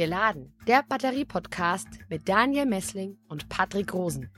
Geladen, 0.00 0.54
der 0.66 0.82
Batterie-Podcast 0.88 1.86
mit 2.08 2.26
Daniel 2.26 2.64
Messling 2.64 3.18
und 3.28 3.50
Patrick 3.50 3.92
Rosen. 3.92 4.30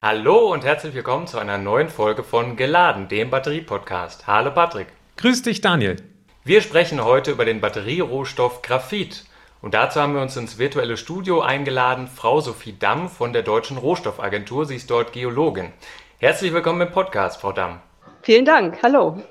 Hallo 0.00 0.52
und 0.52 0.64
herzlich 0.64 0.94
willkommen 0.94 1.26
zu 1.26 1.40
einer 1.40 1.58
neuen 1.58 1.88
Folge 1.88 2.22
von 2.22 2.54
Geladen, 2.54 3.08
dem 3.08 3.28
Batterie-Podcast. 3.28 4.28
Hallo 4.28 4.54
Patrick. 4.54 4.86
Grüß 5.16 5.42
dich, 5.42 5.60
Daniel. 5.60 6.13
Wir 6.46 6.60
sprechen 6.60 7.02
heute 7.02 7.30
über 7.30 7.46
den 7.46 7.62
Batterierohstoff 7.62 8.60
Graphit. 8.60 9.24
Und 9.62 9.72
dazu 9.72 9.98
haben 9.98 10.14
wir 10.14 10.20
uns 10.20 10.36
ins 10.36 10.58
virtuelle 10.58 10.98
Studio 10.98 11.40
eingeladen 11.40 12.06
Frau 12.06 12.42
Sophie 12.42 12.76
Damm 12.78 13.08
von 13.08 13.32
der 13.32 13.40
Deutschen 13.40 13.78
Rohstoffagentur. 13.78 14.66
Sie 14.66 14.76
ist 14.76 14.90
dort 14.90 15.14
Geologin. 15.14 15.72
Herzlich 16.18 16.52
willkommen 16.52 16.82
im 16.82 16.92
Podcast, 16.92 17.40
Frau 17.40 17.52
Damm. 17.52 17.80
Vielen 18.20 18.44
Dank. 18.44 18.82
Hallo. 18.82 19.22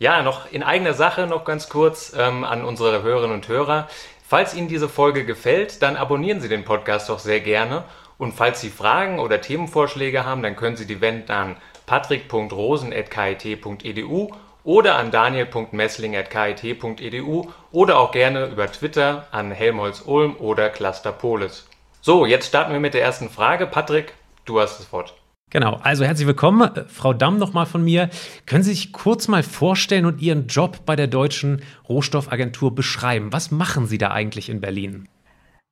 Ja, 0.00 0.24
noch 0.24 0.50
in 0.50 0.64
eigener 0.64 0.94
Sache 0.94 1.28
noch 1.28 1.44
ganz 1.44 1.68
kurz 1.68 2.12
ähm, 2.18 2.42
an 2.42 2.64
unsere 2.64 3.04
Hörerinnen 3.04 3.36
und 3.36 3.46
Hörer. 3.46 3.86
Falls 4.26 4.52
Ihnen 4.52 4.66
diese 4.66 4.88
Folge 4.88 5.24
gefällt, 5.24 5.80
dann 5.80 5.94
abonnieren 5.94 6.40
Sie 6.40 6.48
den 6.48 6.64
Podcast 6.64 7.08
doch 7.08 7.20
sehr 7.20 7.38
gerne 7.38 7.84
und 8.18 8.32
falls 8.32 8.60
Sie 8.60 8.70
Fragen 8.70 9.20
oder 9.20 9.40
Themenvorschläge 9.40 10.26
haben, 10.26 10.42
dann 10.42 10.56
können 10.56 10.74
Sie 10.74 10.88
die 10.88 11.00
wenden 11.00 11.30
an 11.30 11.56
patrick.rosen.kit.edu 11.86 14.32
oder 14.68 14.94
an 14.96 15.10
daniel.messling.kit.edu 15.10 17.48
oder 17.72 17.98
auch 17.98 18.12
gerne 18.12 18.48
über 18.48 18.70
Twitter 18.70 19.26
an 19.30 19.50
Helmholtz 19.50 20.02
Ulm 20.04 20.36
oder 20.36 20.68
Cluster 20.68 21.10
Polis. 21.10 21.66
So, 22.02 22.26
jetzt 22.26 22.48
starten 22.48 22.74
wir 22.74 22.80
mit 22.80 22.92
der 22.92 23.00
ersten 23.00 23.30
Frage. 23.30 23.66
Patrick, 23.66 24.12
du 24.44 24.60
hast 24.60 24.78
das 24.78 24.92
Wort. 24.92 25.14
Genau, 25.48 25.80
also 25.82 26.04
herzlich 26.04 26.26
willkommen. 26.26 26.70
Äh, 26.76 26.84
Frau 26.84 27.14
Damm 27.14 27.38
nochmal 27.38 27.64
von 27.64 27.82
mir. 27.82 28.10
Können 28.44 28.62
Sie 28.62 28.74
sich 28.74 28.92
kurz 28.92 29.26
mal 29.26 29.42
vorstellen 29.42 30.04
und 30.04 30.20
Ihren 30.20 30.48
Job 30.48 30.80
bei 30.84 30.96
der 30.96 31.06
Deutschen 31.06 31.62
Rohstoffagentur 31.88 32.74
beschreiben? 32.74 33.32
Was 33.32 33.50
machen 33.50 33.86
Sie 33.86 33.96
da 33.96 34.10
eigentlich 34.10 34.50
in 34.50 34.60
Berlin? 34.60 35.08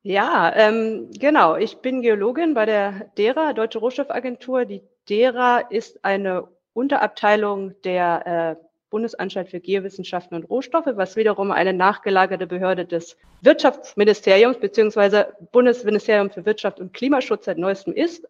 Ja, 0.04 0.50
ähm, 0.56 1.10
genau. 1.20 1.56
Ich 1.56 1.82
bin 1.82 2.00
Geologin 2.00 2.54
bei 2.54 2.64
der 2.64 3.10
DERA, 3.18 3.52
Deutsche 3.52 3.78
Rohstoffagentur. 3.78 4.64
Die 4.64 4.80
DERA 5.06 5.58
ist 5.58 6.02
eine 6.02 6.44
Unterabteilung 6.72 7.74
der 7.84 8.56
äh, 8.58 8.65
Bundesanstalt 8.96 9.50
für 9.50 9.60
Geowissenschaften 9.60 10.36
und 10.36 10.44
Rohstoffe, 10.44 10.88
was 10.94 11.16
wiederum 11.16 11.50
eine 11.50 11.74
nachgelagerte 11.74 12.46
Behörde 12.46 12.86
des 12.86 13.18
Wirtschaftsministeriums 13.42 14.58
beziehungsweise 14.58 15.34
Bundesministerium 15.52 16.30
für 16.30 16.46
Wirtschaft 16.46 16.80
und 16.80 16.94
Klimaschutz 16.94 17.44
seit 17.44 17.58
neuestem 17.58 17.92
ist. 17.92 18.26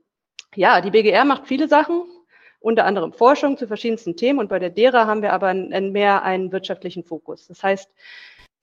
Ja, 0.57 0.81
die 0.81 0.91
BGR 0.91 1.25
macht 1.25 1.47
viele 1.47 1.69
Sachen, 1.69 2.03
unter 2.59 2.85
anderem 2.85 3.13
Forschung 3.13 3.57
zu 3.57 3.69
verschiedensten 3.69 4.17
Themen 4.17 4.41
und 4.41 4.49
bei 4.49 4.59
der 4.59 4.71
DERA 4.71 5.07
haben 5.07 5.23
wir 5.23 5.33
aber 5.33 5.55
mehr 5.55 6.25
einen 6.25 6.51
wirtschaftlichen 6.51 7.05
Fokus. 7.05 7.47
Das 7.47 7.63
heißt, 7.63 7.89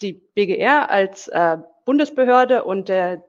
die 0.01 0.11
BGR 0.35 0.89
als 0.89 1.29
äh, 1.29 1.55
Bundesbehörde 1.85 2.65
und 2.65 2.89
der 2.89 3.23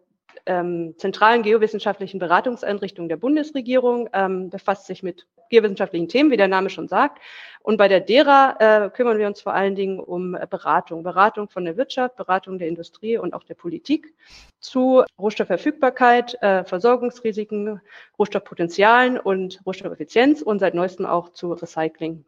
ähm, 0.47 0.95
zentralen 0.98 1.45
geowissenschaftlichen 1.45 2.19
Beratungseinrichtung 2.19 3.08
der 3.08 3.19
Bundesregierung 3.19 4.08
ähm, 4.12 4.50
befasst 4.50 4.86
sich 4.86 5.05
mit 5.05 5.28
geowissenschaftlichen 5.50 6.09
Themen, 6.09 6.31
wie 6.31 6.37
der 6.37 6.48
Name 6.48 6.70
schon 6.70 6.89
sagt. 6.89 7.20
Und 7.61 7.78
bei 7.78 7.89
der 7.89 8.00
DERA 8.00 8.56
äh, 8.59 8.91
kümmern 8.91 9.19
wir 9.19 9.27
uns 9.27 9.41
vor 9.41 9.55
allen 9.55 9.75
Dingen 9.75 9.98
um 9.98 10.34
äh, 10.34 10.47
Beratung. 10.48 11.03
Beratung 11.03 11.48
von 11.48 11.64
der 11.64 11.78
Wirtschaft, 11.78 12.17
Beratung 12.17 12.59
der 12.59 12.69
Industrie 12.69 13.17
und 13.17 13.33
auch 13.33 13.45
der 13.45 13.55
Politik 13.55 14.12
zu 14.61 15.03
Rohstoffverfügbarkeit, 15.19 16.42
äh, 16.42 16.64
Versorgungsrisiken, 16.64 17.80
Rohstoffpotenzialen 18.18 19.18
und 19.18 19.61
Rohstoffeffizienz 19.64 20.42
und 20.42 20.58
seit 20.58 20.74
neuestem 20.74 21.07
auch 21.07 21.30
zu 21.30 21.52
Recycling. 21.52 22.27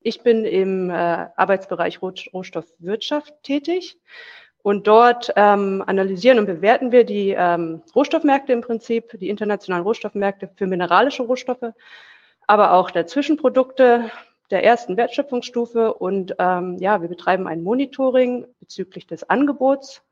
Ich 0.00 0.22
bin 0.22 0.46
im 0.46 0.88
äh, 0.88 0.94
Arbeitsbereich 0.94 2.00
Rohstoffwirtschaft 2.00 3.34
tätig 3.42 3.98
und 4.62 4.86
dort 4.86 5.32
ähm, 5.36 5.82
analysieren 5.86 6.38
und 6.38 6.46
bewerten 6.46 6.92
wir 6.92 7.04
die 7.04 7.34
ähm, 7.36 7.82
Rohstoffmärkte 7.94 8.52
im 8.52 8.60
Prinzip, 8.60 9.18
die 9.18 9.28
internationalen 9.28 9.84
Rohstoffmärkte 9.84 10.48
für 10.56 10.66
mineralische 10.66 11.24
Rohstoffe, 11.24 11.72
aber 12.48 12.72
auch 12.72 12.90
der 12.90 13.06
Zwischenprodukte 13.06 14.10
der 14.50 14.64
ersten 14.64 14.96
Wertschöpfungsstufe. 14.96 15.94
Und 15.94 16.34
ähm, 16.40 16.78
ja, 16.80 17.00
wir 17.00 17.08
betreiben 17.08 17.46
ein 17.46 17.62
Monitoring 17.62 18.46
bezüglich 18.58 19.06
des 19.06 19.30
Angebots 19.30 20.02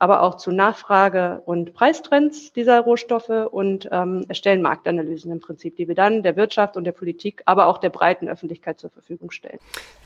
aber 0.00 0.22
auch 0.22 0.36
zu 0.36 0.50
Nachfrage- 0.50 1.42
und 1.44 1.74
Preistrends 1.74 2.54
dieser 2.54 2.80
Rohstoffe 2.80 3.28
und 3.28 3.86
ähm, 3.92 4.24
erstellen 4.28 4.62
Marktanalysen 4.62 5.30
im 5.30 5.40
Prinzip, 5.40 5.76
die 5.76 5.88
wir 5.88 5.94
dann 5.94 6.22
der 6.22 6.36
Wirtschaft 6.36 6.78
und 6.78 6.84
der 6.84 6.92
Politik, 6.92 7.42
aber 7.44 7.66
auch 7.66 7.76
der 7.76 7.90
breiten 7.90 8.26
Öffentlichkeit 8.26 8.80
zur 8.80 8.88
Verfügung 8.88 9.30
stellen. 9.30 9.58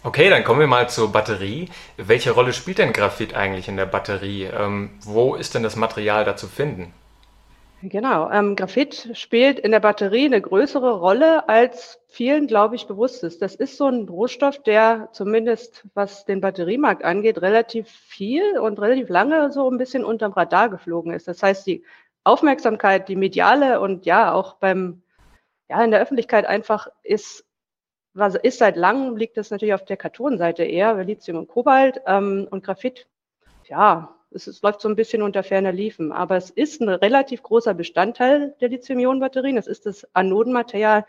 Okay, 0.02 0.28
dann 0.28 0.42
kommen 0.42 0.58
wir 0.58 0.66
mal 0.66 0.88
zur 0.88 1.12
Batterie. 1.12 1.68
Welche 1.96 2.32
Rolle 2.32 2.52
spielt 2.52 2.78
denn 2.78 2.92
Graphit 2.92 3.34
eigentlich 3.34 3.68
in 3.68 3.76
der 3.76 3.86
Batterie? 3.86 4.44
Ähm, 4.46 4.90
wo 5.04 5.36
ist 5.36 5.54
denn 5.54 5.62
das 5.62 5.76
Material 5.76 6.24
da 6.24 6.36
zu 6.36 6.48
finden? 6.48 6.92
Genau, 7.86 8.30
ähm, 8.30 8.56
Graphit 8.56 9.10
spielt 9.12 9.58
in 9.58 9.70
der 9.70 9.80
Batterie 9.80 10.24
eine 10.24 10.40
größere 10.40 10.98
Rolle, 11.00 11.50
als 11.50 12.00
vielen, 12.08 12.46
glaube 12.46 12.76
ich, 12.76 12.86
bewusst 12.86 13.22
ist. 13.24 13.42
Das 13.42 13.54
ist 13.54 13.76
so 13.76 13.86
ein 13.88 14.08
Rohstoff, 14.08 14.62
der 14.62 15.10
zumindest, 15.12 15.86
was 15.92 16.24
den 16.24 16.40
Batteriemarkt 16.40 17.04
angeht, 17.04 17.42
relativ 17.42 17.90
viel 17.90 18.58
und 18.58 18.80
relativ 18.80 19.10
lange 19.10 19.52
so 19.52 19.70
ein 19.70 19.76
bisschen 19.76 20.02
unterm 20.02 20.32
Radar 20.32 20.70
geflogen 20.70 21.12
ist. 21.12 21.28
Das 21.28 21.42
heißt, 21.42 21.66
die 21.66 21.84
Aufmerksamkeit, 22.22 23.06
die 23.10 23.16
mediale 23.16 23.80
und 23.80 24.06
ja 24.06 24.32
auch 24.32 24.54
beim, 24.54 25.02
ja, 25.68 25.84
in 25.84 25.90
der 25.90 26.00
Öffentlichkeit 26.00 26.46
einfach 26.46 26.88
ist, 27.02 27.44
was 28.14 28.34
ist 28.34 28.60
seit 28.60 28.76
langem, 28.76 29.18
liegt 29.18 29.36
das 29.36 29.50
natürlich 29.50 29.74
auf 29.74 29.84
der 29.84 29.98
Kathodenseite 29.98 30.64
eher, 30.64 30.94
Lithium 31.04 31.36
und 31.36 31.48
Kobalt 31.48 32.00
ähm, 32.06 32.48
und 32.50 32.64
Graphit. 32.64 33.08
Ja, 33.66 34.13
es, 34.34 34.46
es, 34.46 34.62
läuft 34.62 34.80
so 34.80 34.88
ein 34.88 34.96
bisschen 34.96 35.22
unter 35.22 35.42
ferner 35.42 35.72
Liefen, 35.72 36.12
aber 36.12 36.36
es 36.36 36.50
ist 36.50 36.80
ein 36.80 36.88
relativ 36.88 37.42
großer 37.42 37.74
Bestandteil 37.74 38.54
der 38.60 38.68
Lithium-Ionen-Batterien. 38.68 39.56
Es 39.56 39.66
ist 39.66 39.86
das 39.86 40.06
Anodenmaterial 40.14 41.06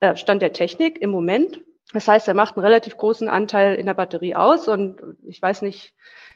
äh, 0.00 0.16
Stand 0.16 0.42
der 0.42 0.52
Technik 0.52 1.00
im 1.00 1.10
Moment. 1.10 1.60
Das 1.92 2.06
heißt, 2.06 2.28
er 2.28 2.34
macht 2.34 2.56
einen 2.56 2.66
relativ 2.66 2.96
großen 2.96 3.28
Anteil 3.28 3.74
in 3.76 3.86
der 3.86 3.94
Batterie 3.94 4.34
aus 4.34 4.68
und 4.68 5.00
ich 5.26 5.40
weiß 5.40 5.62
nicht, 5.62 5.94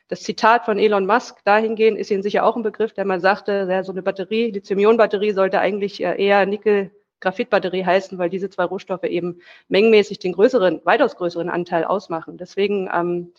das 0.09 0.23
Zitat 0.23 0.65
von 0.65 0.79
Elon 0.79 1.07
Musk 1.07 1.45
dahingehend 1.45 1.99
ist 1.99 2.11
Ihnen 2.11 2.23
sicher 2.23 2.45
auch 2.45 2.57
ein 2.57 2.63
Begriff, 2.63 2.93
der 2.93 3.05
mal 3.05 3.21
sagte, 3.21 3.67
ja, 3.71 3.83
so 3.83 3.93
eine 3.93 4.03
Batterie, 4.03 4.51
Lithium-Ionen-Batterie 4.51 5.33
sollte 5.33 5.61
eigentlich 5.61 6.03
äh, 6.03 6.23
eher 6.23 6.47
Nickel 6.47 6.91
Graphitbatterie 7.21 7.85
heißen, 7.85 8.19
weil 8.19 8.31
diese 8.31 8.51
zwei 8.51 8.65
Rohstoffe 8.65 9.05
eben 9.05 9.41
mengenmäßig 9.69 10.19
den 10.19 10.33
größeren, 10.33 10.81
weitaus 10.85 11.17
größeren 11.17 11.49
Anteil 11.49 11.85
ausmachen. 11.85 12.37
Deswegen 12.37 12.91
ähm, 12.93 13.33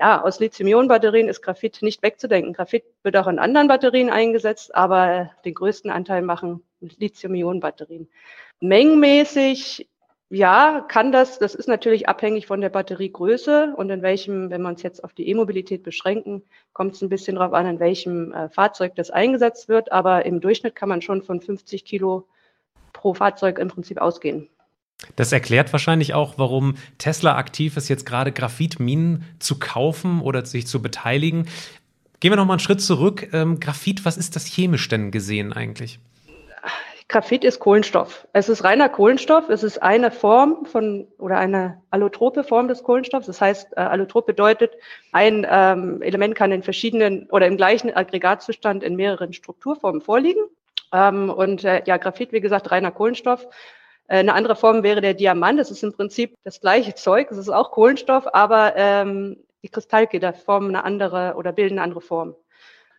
ja, 0.00 0.22
aus 0.22 0.40
Lithium-Ionen-Batterien 0.40 1.28
ist 1.28 1.42
Graphit 1.42 1.82
nicht 1.82 2.02
wegzudenken. 2.02 2.54
Graphit 2.54 2.84
wird 3.02 3.18
auch 3.18 3.26
in 3.26 3.38
anderen 3.38 3.68
Batterien 3.68 4.08
eingesetzt, 4.08 4.74
aber 4.74 5.30
den 5.44 5.52
größten 5.52 5.90
Anteil 5.90 6.22
machen 6.22 6.62
Lithium-Ionen-Batterien. 6.80 8.08
Mengenmäßig, 8.60 9.90
ja, 10.30 10.86
kann 10.88 11.12
das, 11.12 11.38
das 11.38 11.54
ist 11.54 11.68
natürlich 11.68 12.08
abhängig 12.08 12.46
von 12.46 12.62
der 12.62 12.70
Batteriegröße 12.70 13.74
und 13.76 13.90
in 13.90 14.00
welchem, 14.00 14.48
wenn 14.48 14.62
wir 14.62 14.70
uns 14.70 14.82
jetzt 14.82 15.04
auf 15.04 15.12
die 15.12 15.28
E-Mobilität 15.28 15.82
beschränken, 15.82 16.44
kommt 16.72 16.94
es 16.94 17.02
ein 17.02 17.10
bisschen 17.10 17.36
darauf 17.36 17.52
an, 17.52 17.66
in 17.66 17.78
welchem 17.78 18.32
äh, 18.32 18.48
Fahrzeug 18.48 18.94
das 18.94 19.10
eingesetzt 19.10 19.68
wird, 19.68 19.92
aber 19.92 20.24
im 20.24 20.40
Durchschnitt 20.40 20.74
kann 20.74 20.88
man 20.88 21.02
schon 21.02 21.20
von 21.22 21.42
50 21.42 21.84
Kilo 21.84 22.26
pro 22.94 23.12
Fahrzeug 23.12 23.58
im 23.58 23.68
Prinzip 23.68 24.00
ausgehen. 24.00 24.48
Das 25.16 25.32
erklärt 25.32 25.72
wahrscheinlich 25.72 26.14
auch, 26.14 26.34
warum 26.36 26.76
Tesla 26.98 27.36
aktiv 27.36 27.76
ist, 27.76 27.88
jetzt 27.88 28.06
gerade 28.06 28.32
Graphitminen 28.32 29.24
zu 29.38 29.58
kaufen 29.58 30.20
oder 30.20 30.44
sich 30.44 30.66
zu 30.66 30.82
beteiligen. 30.82 31.48
Gehen 32.20 32.32
wir 32.32 32.36
noch 32.36 32.46
mal 32.46 32.54
einen 32.54 32.60
Schritt 32.60 32.82
zurück. 32.82 33.28
Ähm, 33.32 33.60
Graphit, 33.60 34.04
was 34.04 34.16
ist 34.16 34.36
das 34.36 34.44
chemisch 34.44 34.88
denn 34.88 35.10
gesehen 35.10 35.52
eigentlich? 35.52 35.98
Graphit 37.10 37.42
ist 37.42 37.58
Kohlenstoff. 37.58 38.28
Es 38.32 38.48
ist 38.48 38.62
reiner 38.62 38.88
Kohlenstoff. 38.88 39.48
Es 39.48 39.64
ist 39.64 39.82
eine 39.82 40.12
Form 40.12 40.64
von 40.64 41.08
oder 41.18 41.38
eine 41.38 41.82
allotrope 41.90 42.44
Form 42.44 42.68
des 42.68 42.84
Kohlenstoffs. 42.84 43.26
Das 43.26 43.40
heißt, 43.40 43.72
äh, 43.72 43.80
allotrop 43.80 44.26
bedeutet, 44.26 44.74
ein 45.10 45.44
ähm, 45.50 46.02
Element 46.02 46.36
kann 46.36 46.52
in 46.52 46.62
verschiedenen 46.62 47.26
oder 47.30 47.48
im 47.48 47.56
gleichen 47.56 47.92
Aggregatzustand 47.92 48.84
in 48.84 48.94
mehreren 48.94 49.32
Strukturformen 49.32 50.02
vorliegen. 50.02 50.42
Ähm, 50.92 51.30
und 51.30 51.64
äh, 51.64 51.82
ja, 51.84 51.96
Graphit, 51.96 52.32
wie 52.32 52.40
gesagt, 52.40 52.70
reiner 52.70 52.92
Kohlenstoff. 52.92 53.44
Äh, 54.10 54.18
eine 54.18 54.34
andere 54.34 54.56
Form 54.56 54.82
wäre 54.82 55.00
der 55.00 55.14
Diamant. 55.14 55.58
Das 55.58 55.70
ist 55.70 55.82
im 55.84 55.92
Prinzip 55.92 56.34
das 56.44 56.60
gleiche 56.60 56.94
Zeug. 56.94 57.30
Es 57.30 57.38
ist 57.38 57.48
auch 57.48 57.70
Kohlenstoff, 57.70 58.26
aber 58.34 58.74
ähm, 58.76 59.36
die 59.62 59.68
Kristallgitter 59.68 60.32
formen 60.34 60.70
eine 60.70 60.84
andere 60.84 61.34
oder 61.36 61.52
bilden 61.52 61.74
eine 61.74 61.82
andere 61.82 62.00
Form. 62.00 62.34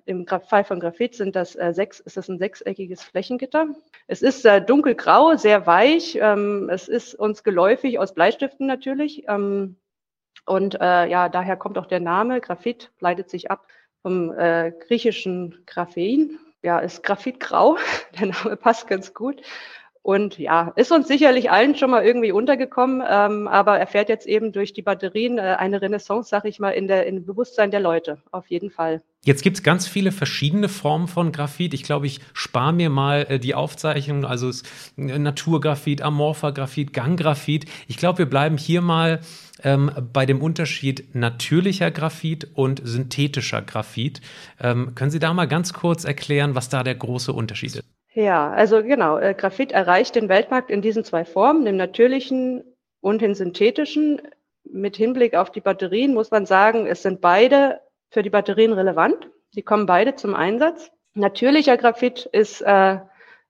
Im 0.06 0.26
Fall 0.26 0.64
von 0.64 0.80
Graphit 0.80 1.16
sind 1.16 1.36
das 1.36 1.56
äh, 1.56 1.74
sechs, 1.74 2.00
ist 2.00 2.18
das 2.18 2.28
ein 2.28 2.40
sechseckiges 2.40 3.04
Flächengitter. 3.04 3.68
Es 4.08 4.22
ist 4.22 4.46
äh, 4.46 4.62
dunkelgrau, 4.64 5.36
sehr 5.36 5.68
weich. 5.68 6.18
Ähm, 6.20 6.70
es 6.72 6.88
ist 6.88 7.14
uns 7.14 7.44
geläufig 7.44 8.00
aus 8.00 8.14
Bleistiften 8.14 8.66
natürlich. 8.66 9.28
Ähm, 9.28 9.76
und 10.46 10.76
äh, 10.82 11.08
ja, 11.08 11.30
daher 11.30 11.58
kommt 11.58 11.78
auch 11.78 11.86
der 11.86 12.00
Name. 12.00 12.42
Graphit 12.42 12.92
leitet 13.00 13.30
sich 13.30 13.52
ab 13.52 13.68
vom 14.02 14.32
äh, 14.32 14.72
griechischen 14.88 15.64
Graphen. 15.68 16.40
Ja, 16.64 16.80
ist 16.80 17.04
Graphitgrau. 17.04 17.78
Der 18.20 18.28
Name 18.28 18.56
passt 18.56 18.88
ganz 18.88 19.14
gut. 19.14 19.42
Und 20.04 20.40
ja, 20.40 20.74
ist 20.76 20.92
uns 20.92 21.08
sicherlich 21.08 21.52
allen 21.52 21.76
schon 21.76 21.92
mal 21.92 22.04
irgendwie 22.04 22.32
untergekommen, 22.32 23.04
ähm, 23.08 23.48
aber 23.48 23.78
erfährt 23.78 24.10
jetzt 24.10 24.26
eben 24.26 24.52
durch 24.52 24.74
die 24.74 24.82
Batterien 24.82 25.38
äh, 25.38 25.42
eine 25.60 25.80
Renaissance, 25.80 26.30
sag 26.30 26.46
ich 26.46 26.60
mal, 26.60 26.72
in 26.72 26.88
der, 26.88 27.06
im 27.06 27.24
Bewusstsein 27.24 27.70
der 27.70 27.82
Leute, 27.82 28.18
auf 28.32 28.48
jeden 28.48 28.72
Fall. 28.72 29.04
Jetzt 29.24 29.44
gibt 29.44 29.58
es 29.58 29.64
ganz 29.64 29.88
viele 29.88 30.12
verschiedene 30.12 30.70
Formen 30.70 31.08
von 31.08 31.32
Graphit. 31.32 31.76
Ich 31.76 31.84
glaube, 31.84 32.08
ich 32.08 32.20
spare 32.34 32.74
mir 32.74 32.90
mal 32.90 33.28
äh, 33.30 33.38
die 33.38 33.54
Aufzeichnung, 33.54 34.26
also 34.26 34.50
es, 34.50 34.64
äh, 34.98 35.20
Naturgraphit, 35.20 36.02
Amorpha 36.02 36.50
Graphit, 36.50 36.94
Ganggraphit. 36.94 37.66
Ich 37.88 37.98
glaube, 37.98 38.20
wir 38.20 38.26
bleiben 38.26 38.58
hier 38.58 38.82
mal 38.82 39.20
ähm, 39.64 39.92
bei 40.12 40.26
dem 40.26 40.42
Unterschied 40.42 41.14
natürlicher 41.14 41.92
Graphit 41.92 42.48
und 42.56 42.82
synthetischer 42.84 43.62
Graphit. 43.62 44.22
Ähm, 44.60 44.96
können 44.96 45.12
Sie 45.12 45.20
da 45.20 45.32
mal 45.36 45.48
ganz 45.48 45.74
kurz 45.74 46.06
erklären, 46.06 46.56
was 46.56 46.70
da 46.70 46.82
der 46.82 46.96
große 46.96 47.32
Unterschied 47.32 47.76
ist? 47.76 48.01
Ja, 48.14 48.52
also 48.52 48.84
genau, 48.84 49.18
äh, 49.18 49.34
Graphit 49.34 49.72
erreicht 49.72 50.16
den 50.16 50.28
Weltmarkt 50.28 50.70
in 50.70 50.82
diesen 50.82 51.06
zwei 51.06 51.24
Formen, 51.24 51.64
dem 51.64 51.78
natürlichen 51.78 52.64
und 53.00 53.22
den 53.22 53.36
synthetischen. 53.36 54.22
Mit 54.64 54.98
Hinblick 54.98 55.34
auf 55.34 55.50
die 55.50 55.62
Batterien 55.62 56.14
muss 56.14 56.30
man 56.30 56.46
sagen, 56.46 56.88
es 56.88 57.04
sind 57.04 57.22
beide 57.22 57.80
für 58.10 58.22
die 58.22 58.30
Batterien 58.30 58.74
relevant. 58.74 59.30
Sie 59.52 59.62
kommen 59.62 59.86
beide 59.86 60.16
zum 60.16 60.36
Einsatz. 60.36 60.92
Natürlicher 61.14 61.78
Graphit 61.78 62.26
ist 62.32 62.62
äh, 62.62 63.00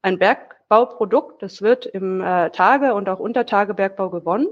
ein 0.04 0.20
Bergbauprodukt. 0.20 1.42
Das 1.42 1.64
wird 1.64 1.88
im 1.88 2.22
äh, 2.22 2.52
Tage- 2.52 2.94
und 2.94 3.10
auch 3.10 3.20
Untertagebergbau 3.20 4.12
gewonnen 4.12 4.48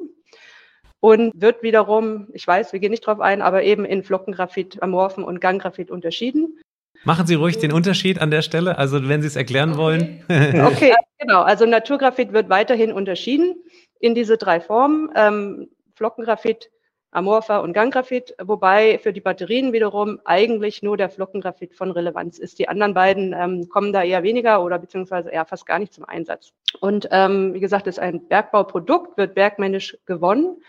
und 1.00 1.32
wird 1.40 1.62
wiederum, 1.62 2.28
ich 2.34 2.46
weiß, 2.46 2.74
wir 2.74 2.80
gehen 2.80 2.92
nicht 2.92 3.06
drauf 3.06 3.20
ein, 3.20 3.42
aber 3.42 3.64
eben 3.64 3.86
in 3.86 4.04
Flockengraphit, 4.04 4.82
Amorphen 4.82 5.24
und 5.24 5.40
Ganggraphit 5.40 5.92
unterschieden. 5.92 6.60
Machen 7.04 7.28
Sie 7.28 7.36
ruhig 7.36 7.58
den 7.58 7.72
Unterschied 7.72 8.20
an 8.20 8.30
der 8.30 8.42
Stelle, 8.42 8.78
also 8.78 9.08
wenn 9.08 9.22
Sie 9.22 9.28
es 9.28 9.36
erklären 9.36 9.72
okay. 9.72 9.80
wollen. 9.80 10.24
okay, 10.66 10.94
genau. 11.20 11.42
Also 11.42 11.66
Naturgraphit 11.66 12.34
wird 12.34 12.50
weiterhin 12.50 12.92
unterschieden 12.92 13.56
in 14.00 14.16
diese 14.16 14.38
drei 14.38 14.60
Formen. 14.60 15.10
Ähm, 15.16 15.70
Flockengraphit, 15.96 16.70
Amorpha 17.12 17.58
und 17.58 17.74
Ganggraphit, 17.74 18.36
wobei 18.42 19.00
für 19.00 19.14
die 19.14 19.22
Batterien 19.22 19.74
wiederum 19.74 20.20
eigentlich 20.26 20.84
nur 20.84 20.96
der 20.96 21.10
Flockengraphit 21.10 21.74
von 21.74 21.92
Relevanz 21.92 22.38
ist. 22.38 22.60
Die 22.60 22.70
anderen 22.70 22.94
beiden 22.94 23.34
ähm, 23.34 23.68
kommen 23.70 23.94
da 23.94 24.04
eher 24.04 24.22
weniger 24.24 24.64
oder 24.64 24.78
beziehungsweise 24.78 25.30
eher 25.30 25.46
fast 25.46 25.66
gar 25.66 25.80
nicht 25.80 25.94
zum 25.94 26.06
Einsatz. 26.06 26.52
Und 26.80 27.08
ähm, 27.12 27.54
wie 27.54 27.60
gesagt, 27.60 27.88
ist 27.88 28.00
ein 28.00 28.28
Bergbauprodukt, 28.28 29.18
wird 29.18 29.36
bergmännisch 29.36 29.98
gewonnen. 30.06 30.62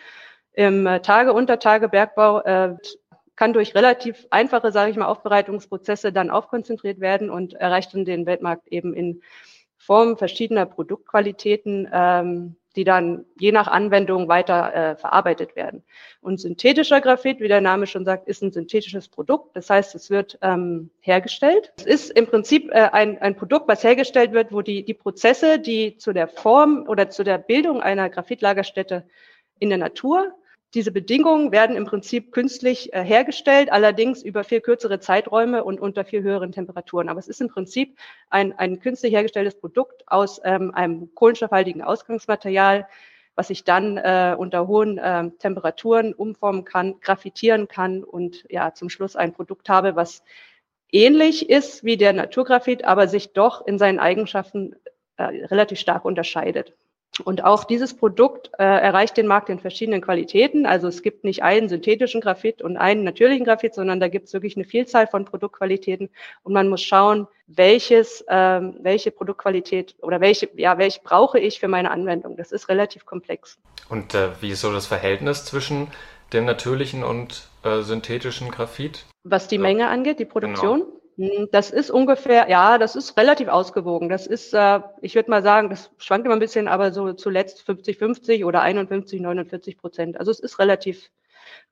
Im 0.52 0.86
äh, 0.86 1.00
Tage-, 1.00 1.32
Untertage-Bergbau 1.32 2.40
äh, 2.40 2.74
kann 3.40 3.54
durch 3.54 3.74
relativ 3.74 4.26
einfache, 4.28 4.70
sage 4.70 4.90
ich 4.90 4.98
mal, 4.98 5.06
Aufbereitungsprozesse 5.06 6.12
dann 6.12 6.28
aufkonzentriert 6.28 7.00
werden 7.00 7.30
und 7.30 7.54
erreicht 7.54 7.94
dann 7.94 8.04
den 8.04 8.26
Weltmarkt 8.26 8.68
eben 8.68 8.92
in 8.92 9.22
Form 9.78 10.18
verschiedener 10.18 10.66
Produktqualitäten, 10.66 11.88
ähm, 11.90 12.56
die 12.76 12.84
dann 12.84 13.24
je 13.38 13.50
nach 13.50 13.66
Anwendung 13.66 14.28
weiter 14.28 14.74
äh, 14.74 14.96
verarbeitet 14.96 15.56
werden. 15.56 15.82
Und 16.20 16.38
synthetischer 16.38 17.00
Graphit, 17.00 17.40
wie 17.40 17.48
der 17.48 17.62
Name 17.62 17.86
schon 17.86 18.04
sagt, 18.04 18.28
ist 18.28 18.42
ein 18.42 18.52
synthetisches 18.52 19.08
Produkt. 19.08 19.56
Das 19.56 19.70
heißt, 19.70 19.94
es 19.94 20.10
wird 20.10 20.38
ähm, 20.42 20.90
hergestellt. 21.00 21.72
Es 21.78 21.86
ist 21.86 22.10
im 22.10 22.26
Prinzip 22.26 22.70
äh, 22.70 22.90
ein, 22.92 23.16
ein 23.22 23.36
Produkt, 23.36 23.68
was 23.68 23.82
hergestellt 23.82 24.32
wird, 24.32 24.52
wo 24.52 24.60
die, 24.60 24.84
die 24.84 24.92
Prozesse, 24.92 25.58
die 25.58 25.96
zu 25.96 26.12
der 26.12 26.28
Form 26.28 26.84
oder 26.86 27.08
zu 27.08 27.24
der 27.24 27.38
Bildung 27.38 27.80
einer 27.80 28.10
Graphitlagerstätte 28.10 29.06
in 29.58 29.70
der 29.70 29.78
Natur 29.78 30.34
diese 30.74 30.92
Bedingungen 30.92 31.50
werden 31.50 31.74
im 31.74 31.84
Prinzip 31.84 32.30
künstlich 32.30 32.92
äh, 32.92 33.02
hergestellt, 33.02 33.72
allerdings 33.72 34.22
über 34.22 34.44
viel 34.44 34.60
kürzere 34.60 35.00
Zeiträume 35.00 35.64
und 35.64 35.80
unter 35.80 36.04
viel 36.04 36.22
höheren 36.22 36.52
Temperaturen. 36.52 37.08
Aber 37.08 37.18
es 37.18 37.26
ist 37.26 37.40
im 37.40 37.48
Prinzip 37.48 37.98
ein, 38.28 38.56
ein 38.56 38.78
künstlich 38.78 39.12
hergestelltes 39.12 39.58
Produkt 39.58 40.04
aus 40.06 40.40
ähm, 40.44 40.72
einem 40.72 41.12
kohlenstoffhaltigen 41.14 41.82
Ausgangsmaterial, 41.82 42.86
was 43.34 43.50
ich 43.50 43.64
dann 43.64 43.96
äh, 43.96 44.36
unter 44.38 44.68
hohen 44.68 44.98
äh, 44.98 45.30
Temperaturen 45.38 46.14
umformen 46.14 46.64
kann, 46.64 47.00
graffitieren 47.00 47.66
kann 47.66 48.04
und 48.04 48.44
ja 48.48 48.72
zum 48.72 48.90
Schluss 48.90 49.16
ein 49.16 49.32
Produkt 49.32 49.68
habe, 49.68 49.96
was 49.96 50.22
ähnlich 50.92 51.50
ist 51.50 51.82
wie 51.82 51.96
der 51.96 52.12
Naturgraphit, 52.12 52.84
aber 52.84 53.08
sich 53.08 53.32
doch 53.32 53.66
in 53.66 53.78
seinen 53.78 53.98
Eigenschaften 53.98 54.76
äh, 55.16 55.24
relativ 55.24 55.80
stark 55.80 56.04
unterscheidet. 56.04 56.74
Und 57.24 57.44
auch 57.44 57.64
dieses 57.64 57.94
Produkt 57.94 58.50
äh, 58.58 58.64
erreicht 58.64 59.16
den 59.16 59.26
Markt 59.26 59.48
in 59.48 59.58
verschiedenen 59.58 60.00
Qualitäten. 60.00 60.64
Also 60.64 60.88
es 60.88 61.02
gibt 61.02 61.24
nicht 61.24 61.42
einen 61.42 61.68
synthetischen 61.68 62.20
Graphit 62.20 62.62
und 62.62 62.76
einen 62.76 63.04
natürlichen 63.04 63.44
Graphit, 63.44 63.74
sondern 63.74 64.00
da 64.00 64.08
gibt 64.08 64.28
es 64.28 64.32
wirklich 64.32 64.56
eine 64.56 64.64
Vielzahl 64.64 65.06
von 65.06 65.24
Produktqualitäten. 65.24 66.08
Und 66.42 66.52
man 66.52 66.68
muss 66.68 66.82
schauen, 66.82 67.26
welches, 67.46 68.24
ähm, 68.28 68.76
welche 68.80 69.10
Produktqualität 69.10 69.96
oder 70.00 70.20
welche, 70.20 70.48
ja, 70.54 70.78
welche 70.78 71.00
brauche 71.02 71.38
ich 71.38 71.58
für 71.60 71.68
meine 71.68 71.90
Anwendung. 71.90 72.36
Das 72.36 72.52
ist 72.52 72.68
relativ 72.68 73.06
komplex. 73.06 73.58
Und 73.88 74.14
äh, 74.14 74.28
wie 74.40 74.50
ist 74.50 74.60
so 74.60 74.72
das 74.72 74.86
Verhältnis 74.86 75.44
zwischen 75.44 75.88
dem 76.32 76.44
natürlichen 76.44 77.02
und 77.02 77.48
äh, 77.64 77.80
synthetischen 77.82 78.50
Graphit? 78.50 79.04
Was 79.24 79.48
die 79.48 79.58
Menge 79.58 79.88
angeht, 79.88 80.20
die 80.20 80.24
Produktion? 80.24 80.80
Genau. 80.80 80.99
Hm, 81.20 81.48
das 81.52 81.70
ist 81.70 81.90
ungefähr, 81.90 82.48
ja, 82.48 82.78
das 82.78 82.96
ist 82.96 83.18
relativ 83.18 83.48
ausgewogen. 83.48 84.08
Das 84.08 84.26
ist, 84.26 84.54
äh, 84.54 84.80
ich 85.02 85.14
würde 85.14 85.28
mal 85.28 85.42
sagen, 85.42 85.68
das 85.68 85.90
schwankt 85.98 86.24
immer 86.24 86.34
ein 86.34 86.40
bisschen, 86.40 86.66
aber 86.66 86.92
so 86.92 87.12
zuletzt 87.12 87.62
50-50 87.68 88.46
oder 88.46 88.62
51, 88.62 89.20
49 89.20 89.76
Prozent. 89.76 90.18
Also 90.18 90.30
es 90.30 90.40
ist 90.40 90.58
relativ, 90.58 91.10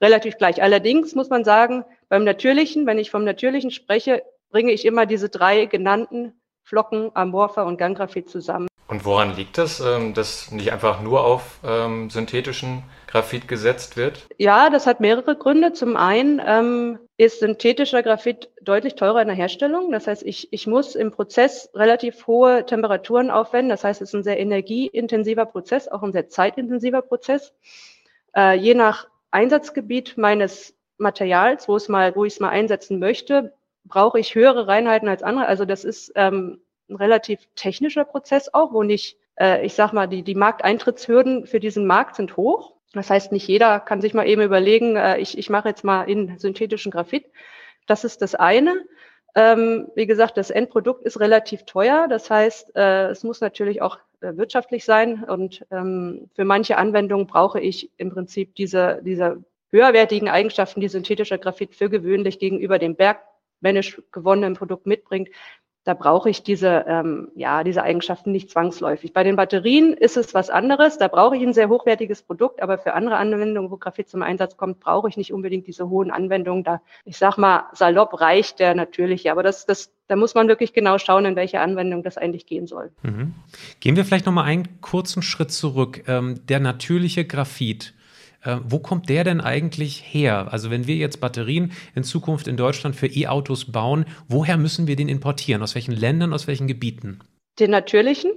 relativ 0.02 0.36
gleich. 0.36 0.62
Allerdings 0.62 1.14
muss 1.14 1.30
man 1.30 1.44
sagen, 1.44 1.84
beim 2.10 2.24
Natürlichen, 2.24 2.86
wenn 2.86 2.98
ich 2.98 3.10
vom 3.10 3.24
Natürlichen 3.24 3.70
spreche, 3.70 4.22
bringe 4.50 4.72
ich 4.72 4.84
immer 4.84 5.06
diese 5.06 5.30
drei 5.30 5.64
genannten 5.64 6.34
Flocken, 6.62 7.10
Amorpha 7.14 7.62
und 7.62 7.78
Gangraphit 7.78 8.28
zusammen. 8.28 8.68
Und 8.88 9.04
woran 9.04 9.36
liegt 9.36 9.58
das, 9.58 9.80
ähm, 9.80 10.14
dass 10.14 10.50
nicht 10.50 10.72
einfach 10.72 11.02
nur 11.02 11.22
auf 11.22 11.60
ähm, 11.62 12.08
synthetischen 12.08 12.84
Graphit 13.06 13.46
gesetzt 13.46 13.98
wird? 13.98 14.26
Ja, 14.38 14.70
das 14.70 14.86
hat 14.86 15.00
mehrere 15.00 15.36
Gründe. 15.36 15.74
Zum 15.74 15.94
einen 15.98 16.40
ähm, 16.44 16.98
ist 17.18 17.40
synthetischer 17.40 18.02
Graphit 18.02 18.48
deutlich 18.62 18.94
teurer 18.94 19.20
in 19.20 19.28
der 19.28 19.36
Herstellung. 19.36 19.92
Das 19.92 20.06
heißt, 20.06 20.22
ich, 20.22 20.50
ich 20.52 20.66
muss 20.66 20.94
im 20.94 21.10
Prozess 21.10 21.68
relativ 21.74 22.26
hohe 22.26 22.64
Temperaturen 22.64 23.30
aufwenden. 23.30 23.68
Das 23.68 23.84
heißt, 23.84 24.00
es 24.00 24.08
ist 24.08 24.14
ein 24.14 24.24
sehr 24.24 24.40
energieintensiver 24.40 25.44
Prozess, 25.44 25.88
auch 25.88 26.02
ein 26.02 26.12
sehr 26.12 26.30
zeitintensiver 26.30 27.02
Prozess. 27.02 27.52
Äh, 28.34 28.56
je 28.56 28.72
nach 28.72 29.06
Einsatzgebiet 29.30 30.16
meines 30.16 30.74
Materials, 30.96 31.68
wo 31.68 31.76
es 31.76 31.90
mal, 31.90 32.16
wo 32.16 32.24
ich 32.24 32.32
es 32.32 32.40
mal 32.40 32.48
einsetzen 32.48 32.98
möchte, 32.98 33.52
brauche 33.84 34.18
ich 34.18 34.34
höhere 34.34 34.66
Reinheiten 34.66 35.08
als 35.08 35.22
andere. 35.22 35.46
Also 35.46 35.66
das 35.66 35.84
ist 35.84 36.10
ähm, 36.14 36.62
ein 36.88 36.96
relativ 36.96 37.40
technischer 37.54 38.04
Prozess 38.04 38.52
auch, 38.52 38.72
wo 38.72 38.82
nicht, 38.82 39.16
äh, 39.38 39.64
ich 39.64 39.74
sag 39.74 39.92
mal, 39.92 40.06
die, 40.06 40.22
die 40.22 40.34
Markteintrittshürden 40.34 41.46
für 41.46 41.60
diesen 41.60 41.86
Markt 41.86 42.16
sind 42.16 42.36
hoch. 42.36 42.74
Das 42.92 43.10
heißt, 43.10 43.32
nicht 43.32 43.46
jeder 43.46 43.80
kann 43.80 44.00
sich 44.00 44.14
mal 44.14 44.26
eben 44.26 44.42
überlegen, 44.42 44.96
äh, 44.96 45.18
ich, 45.18 45.36
ich 45.36 45.50
mache 45.50 45.68
jetzt 45.68 45.84
mal 45.84 46.04
in 46.04 46.38
synthetischen 46.38 46.90
Graphit. 46.90 47.26
Das 47.86 48.04
ist 48.04 48.22
das 48.22 48.34
eine. 48.34 48.84
Ähm, 49.34 49.88
wie 49.94 50.06
gesagt, 50.06 50.36
das 50.36 50.50
Endprodukt 50.50 51.04
ist 51.04 51.20
relativ 51.20 51.64
teuer. 51.64 52.06
Das 52.08 52.30
heißt, 52.30 52.74
äh, 52.76 53.08
es 53.08 53.24
muss 53.24 53.40
natürlich 53.40 53.82
auch 53.82 53.98
äh, 54.20 54.36
wirtschaftlich 54.36 54.84
sein. 54.84 55.24
Und 55.24 55.66
ähm, 55.70 56.30
für 56.34 56.44
manche 56.44 56.76
Anwendungen 56.78 57.26
brauche 57.26 57.60
ich 57.60 57.90
im 57.98 58.10
Prinzip 58.10 58.54
diese, 58.54 59.00
diese 59.02 59.44
höherwertigen 59.70 60.28
Eigenschaften, 60.28 60.80
die 60.80 60.88
synthetischer 60.88 61.38
Graphit 61.38 61.74
für 61.74 61.90
gewöhnlich 61.90 62.38
gegenüber 62.38 62.78
dem 62.78 62.96
bergmännisch 62.96 64.00
gewonnenen 64.12 64.54
Produkt 64.54 64.86
mitbringt, 64.86 65.28
da 65.88 65.94
brauche 65.94 66.28
ich 66.28 66.42
diese, 66.42 66.84
ähm, 66.86 67.28
ja, 67.34 67.64
diese 67.64 67.82
Eigenschaften 67.82 68.30
nicht 68.30 68.50
zwangsläufig. 68.50 69.14
Bei 69.14 69.24
den 69.24 69.36
Batterien 69.36 69.94
ist 69.94 70.18
es 70.18 70.34
was 70.34 70.50
anderes. 70.50 70.98
Da 70.98 71.08
brauche 71.08 71.34
ich 71.34 71.42
ein 71.42 71.54
sehr 71.54 71.70
hochwertiges 71.70 72.20
Produkt, 72.20 72.60
aber 72.60 72.76
für 72.76 72.92
andere 72.92 73.16
Anwendungen, 73.16 73.70
wo 73.70 73.78
Graphit 73.78 74.10
zum 74.10 74.20
Einsatz 74.20 74.58
kommt, 74.58 74.80
brauche 74.80 75.08
ich 75.08 75.16
nicht 75.16 75.32
unbedingt 75.32 75.66
diese 75.66 75.88
hohen 75.88 76.10
Anwendungen. 76.10 76.62
Da, 76.62 76.82
ich 77.06 77.16
sag 77.16 77.38
mal, 77.38 77.70
salopp 77.72 78.20
reicht 78.20 78.58
der 78.58 78.74
natürliche. 78.74 79.32
Aber 79.32 79.42
das, 79.42 79.64
das, 79.64 79.90
da 80.08 80.16
muss 80.16 80.34
man 80.34 80.46
wirklich 80.46 80.74
genau 80.74 80.98
schauen, 80.98 81.24
in 81.24 81.36
welche 81.36 81.60
Anwendung 81.60 82.02
das 82.02 82.18
eigentlich 82.18 82.44
gehen 82.44 82.66
soll. 82.66 82.90
Mhm. 83.02 83.32
Gehen 83.80 83.96
wir 83.96 84.04
vielleicht 84.04 84.26
nochmal 84.26 84.44
einen 84.44 84.82
kurzen 84.82 85.22
Schritt 85.22 85.52
zurück. 85.52 86.06
Ähm, 86.06 86.46
der 86.48 86.60
natürliche 86.60 87.24
Graphit, 87.24 87.94
äh, 88.44 88.56
wo 88.64 88.78
kommt 88.78 89.08
der 89.08 89.24
denn 89.24 89.40
eigentlich 89.40 90.02
her? 90.06 90.48
Also 90.50 90.70
wenn 90.70 90.86
wir 90.86 90.96
jetzt 90.96 91.20
Batterien 91.20 91.72
in 91.94 92.04
Zukunft 92.04 92.46
in 92.46 92.56
Deutschland 92.56 92.96
für 92.96 93.06
E-Autos 93.06 93.72
bauen, 93.72 94.06
woher 94.28 94.56
müssen 94.56 94.86
wir 94.86 94.96
den 94.96 95.08
importieren? 95.08 95.62
Aus 95.62 95.74
welchen 95.74 95.92
Ländern, 95.92 96.32
aus 96.32 96.46
welchen 96.46 96.66
Gebieten? 96.68 97.20
Den 97.58 97.70
natürlichen? 97.70 98.32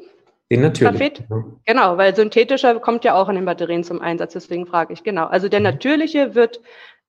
Den 0.50 0.62
natürlichen. 0.62 1.26
Genau, 1.66 1.98
weil 1.98 2.14
synthetischer 2.16 2.80
kommt 2.80 3.06
ja 3.06 3.14
auch 3.14 3.30
in 3.30 3.36
den 3.36 3.46
Batterien 3.46 3.84
zum 3.86 4.02
Einsatz, 4.02 4.34
deswegen 4.34 4.66
frage 4.66 4.92
ich. 4.92 5.04
Genau. 5.04 5.26
Also 5.28 5.48
der 5.48 5.62
mhm. 5.62 5.66
natürliche 5.66 6.36
wird 6.36 6.60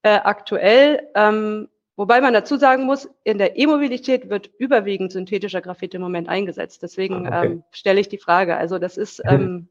äh, 0.03 0.11
aktuell, 0.11 1.03
ähm, 1.17 1.69
wobei 1.97 2.21
man 2.21 2.35
dazu 2.35 2.57
sagen 2.57 2.85
muss, 2.85 3.09
in 3.25 3.39
der 3.39 3.59
E-Mobilität 3.59 4.31
wird 4.31 4.51
überwiegend 4.59 5.11
synthetischer 5.11 5.61
Graphit 5.61 5.95
im 5.95 6.03
Moment 6.03 6.29
eingesetzt. 6.29 6.83
Deswegen 6.83 7.27
ah, 7.27 7.41
okay. 7.41 7.47
ähm, 7.47 7.65
stelle 7.73 8.01
ich 8.01 8.09
die 8.09 8.19
Frage. 8.19 8.57
Also 8.57 8.79
das 8.79 8.97
ist, 8.97 9.21
ähm, 9.25 9.69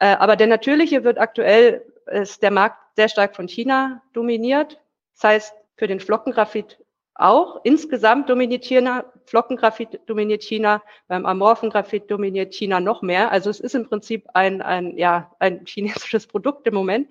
äh, 0.00 0.16
aber 0.16 0.36
der 0.36 0.48
natürliche 0.48 1.02
wird 1.02 1.18
aktuell 1.18 1.82
ist 2.06 2.42
der 2.42 2.50
Markt 2.50 2.78
sehr 2.96 3.08
stark 3.08 3.36
von 3.36 3.48
China 3.48 4.02
dominiert. 4.12 4.80
Das 5.14 5.24
heißt, 5.24 5.54
für 5.76 5.86
den 5.86 6.00
Flockengraphit 6.00 6.78
auch. 7.20 7.60
Insgesamt 7.64 8.28
dominiert 8.28 8.64
China, 8.64 9.04
Flockengraphit 9.26 10.00
dominiert 10.06 10.42
China, 10.42 10.82
beim 11.06 11.26
amorphen 11.26 11.70
Graphit 11.70 12.10
dominiert 12.10 12.54
China 12.54 12.80
noch 12.80 13.02
mehr. 13.02 13.30
Also 13.30 13.50
es 13.50 13.60
ist 13.60 13.74
im 13.74 13.88
Prinzip 13.88 14.26
ein, 14.34 14.62
ein, 14.62 14.96
ja, 14.96 15.30
ein 15.38 15.64
chinesisches 15.66 16.26
Produkt 16.26 16.66
im 16.66 16.74
Moment. 16.74 17.08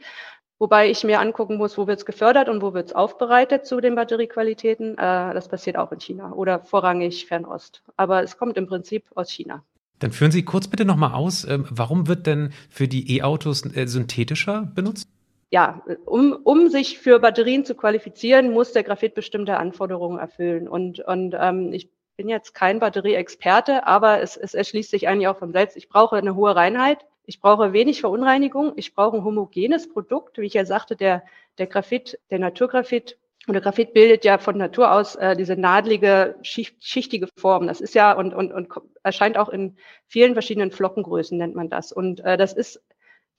Wobei 0.58 0.90
ich 0.90 1.06
mir 1.06 1.22
angucken 1.22 1.56
muss, 1.56 1.78
wo 1.78 1.88
wird 1.88 2.00
es 2.00 2.06
gefördert 2.06 2.50
und 2.50 2.62
wo 2.62 2.74
wird 2.74 2.88
es 2.88 2.96
aufbereitet 2.96 3.66
zu 3.66 3.80
den 3.80 3.96
Batteriequalitäten. 3.96 4.98
Äh, 4.98 5.34
das 5.34 5.48
passiert 5.48 5.78
auch 5.78 5.92
in 5.94 6.02
China 6.02 6.34
oder 6.34 6.60
vorrangig 6.66 7.28
Fernost. 7.28 7.82
Aber 7.96 8.24
es 8.24 8.38
kommt 8.38 8.58
im 8.58 8.68
Prinzip 8.68 9.06
aus 9.16 9.30
China. 9.32 9.64
Dann 10.00 10.12
führen 10.12 10.32
Sie 10.32 10.44
kurz 10.44 10.68
bitte 10.68 10.86
nochmal 10.86 11.14
aus, 11.14 11.46
ähm, 11.46 11.66
warum 11.70 12.08
wird 12.08 12.26
denn 12.26 12.52
für 12.70 12.88
die 12.88 13.18
E-Autos 13.18 13.66
äh, 13.76 13.86
synthetischer 13.86 14.72
benutzt? 14.74 15.08
Ja, 15.52 15.82
um, 16.06 16.38
um 16.44 16.70
sich 16.70 17.00
für 17.00 17.20
Batterien 17.20 17.66
zu 17.66 17.76
qualifizieren, 17.76 18.52
muss 18.52 18.72
der 18.72 18.84
Graphit 18.84 19.16
bestimmte 19.16 19.58
Anforderungen 19.58 20.20
erfüllen. 20.20 20.68
Und, 20.68 21.00
und 21.00 21.36
ähm, 21.40 21.74
ich 21.74 21.90
bin 22.18 22.30
jetzt 22.30 22.54
kein 22.54 22.80
Batterieexperte, 22.80 23.88
aber 23.88 24.22
es, 24.22 24.38
es 24.38 24.54
erschließt 24.54 24.92
sich 24.92 25.08
eigentlich 25.08 25.28
auch 25.28 25.40
von 25.40 25.52
selbst. 25.52 25.76
Ich 25.76 25.90
brauche 25.90 26.18
eine 26.18 26.36
hohe 26.36 26.56
Reinheit. 26.56 27.06
Ich 27.26 27.40
brauche 27.40 27.74
wenig 27.74 28.02
Verunreinigung. 28.02 28.74
Ich 28.76 28.94
brauche 28.94 29.18
ein 29.18 29.24
homogenes 29.24 29.90
Produkt. 29.90 30.38
Wie 30.38 30.46
ich 30.46 30.54
ja 30.54 30.66
sagte, 30.66 30.96
der, 30.96 31.24
der 31.58 31.68
Graphit, 31.68 32.20
der 32.30 32.40
Naturgraphit 32.40 33.18
oder 33.50 33.62
Graphit 33.62 33.94
bildet 33.94 34.26
ja 34.26 34.38
von 34.38 34.58
Natur 34.58 34.92
aus 34.92 35.16
äh, 35.16 35.36
diese 35.36 35.56
nadlige, 35.56 36.36
schicht, 36.42 36.84
schichtige 36.84 37.28
Form. 37.38 37.68
Das 37.68 37.82
ist 37.82 37.96
ja 37.96 38.14
und, 38.14 38.34
und, 38.34 38.52
und 38.52 38.70
erscheint 39.04 39.38
auch 39.38 39.50
in 39.50 39.78
vielen 40.08 40.34
verschiedenen 40.34 40.72
Flockengrößen, 40.72 41.38
nennt 41.38 41.56
man 41.56 41.70
das. 41.70 41.92
Und 41.92 42.20
äh, 42.22 42.38
das 42.38 42.54
ist, 42.54 42.82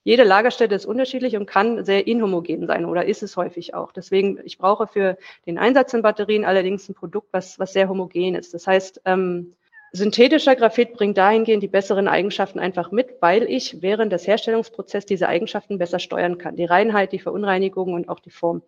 jede 0.02 0.24
Lagerstätte 0.24 0.74
ist 0.74 0.86
unterschiedlich 0.86 1.36
und 1.36 1.46
kann 1.46 1.84
sehr 1.84 2.06
inhomogen 2.06 2.66
sein 2.66 2.84
oder 2.84 3.04
ist 3.04 3.22
es 3.22 3.36
häufig 3.36 3.74
auch. 3.74 3.92
Deswegen, 3.92 4.38
ich 4.44 4.58
brauche 4.58 4.86
für 4.86 5.18
den 5.46 5.58
Einsatz 5.58 5.92
in 5.92 6.02
Batterien 6.02 6.44
allerdings 6.44 6.88
ein 6.88 6.94
Produkt, 6.94 7.28
was, 7.32 7.58
was 7.58 7.72
sehr 7.72 7.88
homogen 7.88 8.34
ist. 8.34 8.54
Das 8.54 8.66
heißt, 8.66 9.02
ähm, 9.04 9.54
synthetischer 9.92 10.56
Graphit 10.56 10.94
bringt 10.94 11.18
dahingehend 11.18 11.62
die 11.62 11.68
besseren 11.68 12.08
Eigenschaften 12.08 12.58
einfach 12.58 12.92
mit, 12.92 13.16
weil 13.20 13.42
ich 13.44 13.82
während 13.82 14.12
des 14.12 14.26
Herstellungsprozesses 14.26 15.06
diese 15.06 15.28
Eigenschaften 15.28 15.78
besser 15.78 15.98
steuern 15.98 16.38
kann. 16.38 16.56
Die 16.56 16.64
Reinheit, 16.64 17.12
die 17.12 17.18
Verunreinigung 17.18 17.92
und 17.92 18.08
auch 18.08 18.20
die 18.20 18.30
Form. 18.30 18.62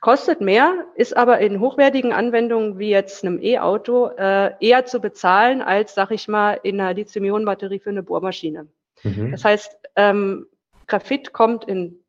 Kostet 0.00 0.40
mehr, 0.40 0.86
ist 0.94 1.14
aber 1.14 1.40
in 1.40 1.60
hochwertigen 1.60 2.12
Anwendungen 2.12 2.78
wie 2.78 2.88
jetzt 2.88 3.22
einem 3.22 3.38
E-Auto 3.40 4.06
äh, 4.16 4.52
eher 4.58 4.86
zu 4.86 4.98
bezahlen 4.98 5.60
als, 5.60 5.94
sag 5.94 6.10
ich 6.10 6.26
mal, 6.26 6.58
in 6.62 6.80
einer 6.80 6.94
Lithium-Ionen-Batterie 6.94 7.80
für 7.80 7.90
eine 7.90 8.02
Bohrmaschine. 8.02 8.66
Mhm. 9.02 9.30
Das 9.30 9.44
heißt, 9.44 9.76
ähm, 9.96 10.46
Graphit 10.86 11.34
kommt 11.34 11.64
in 11.64 12.02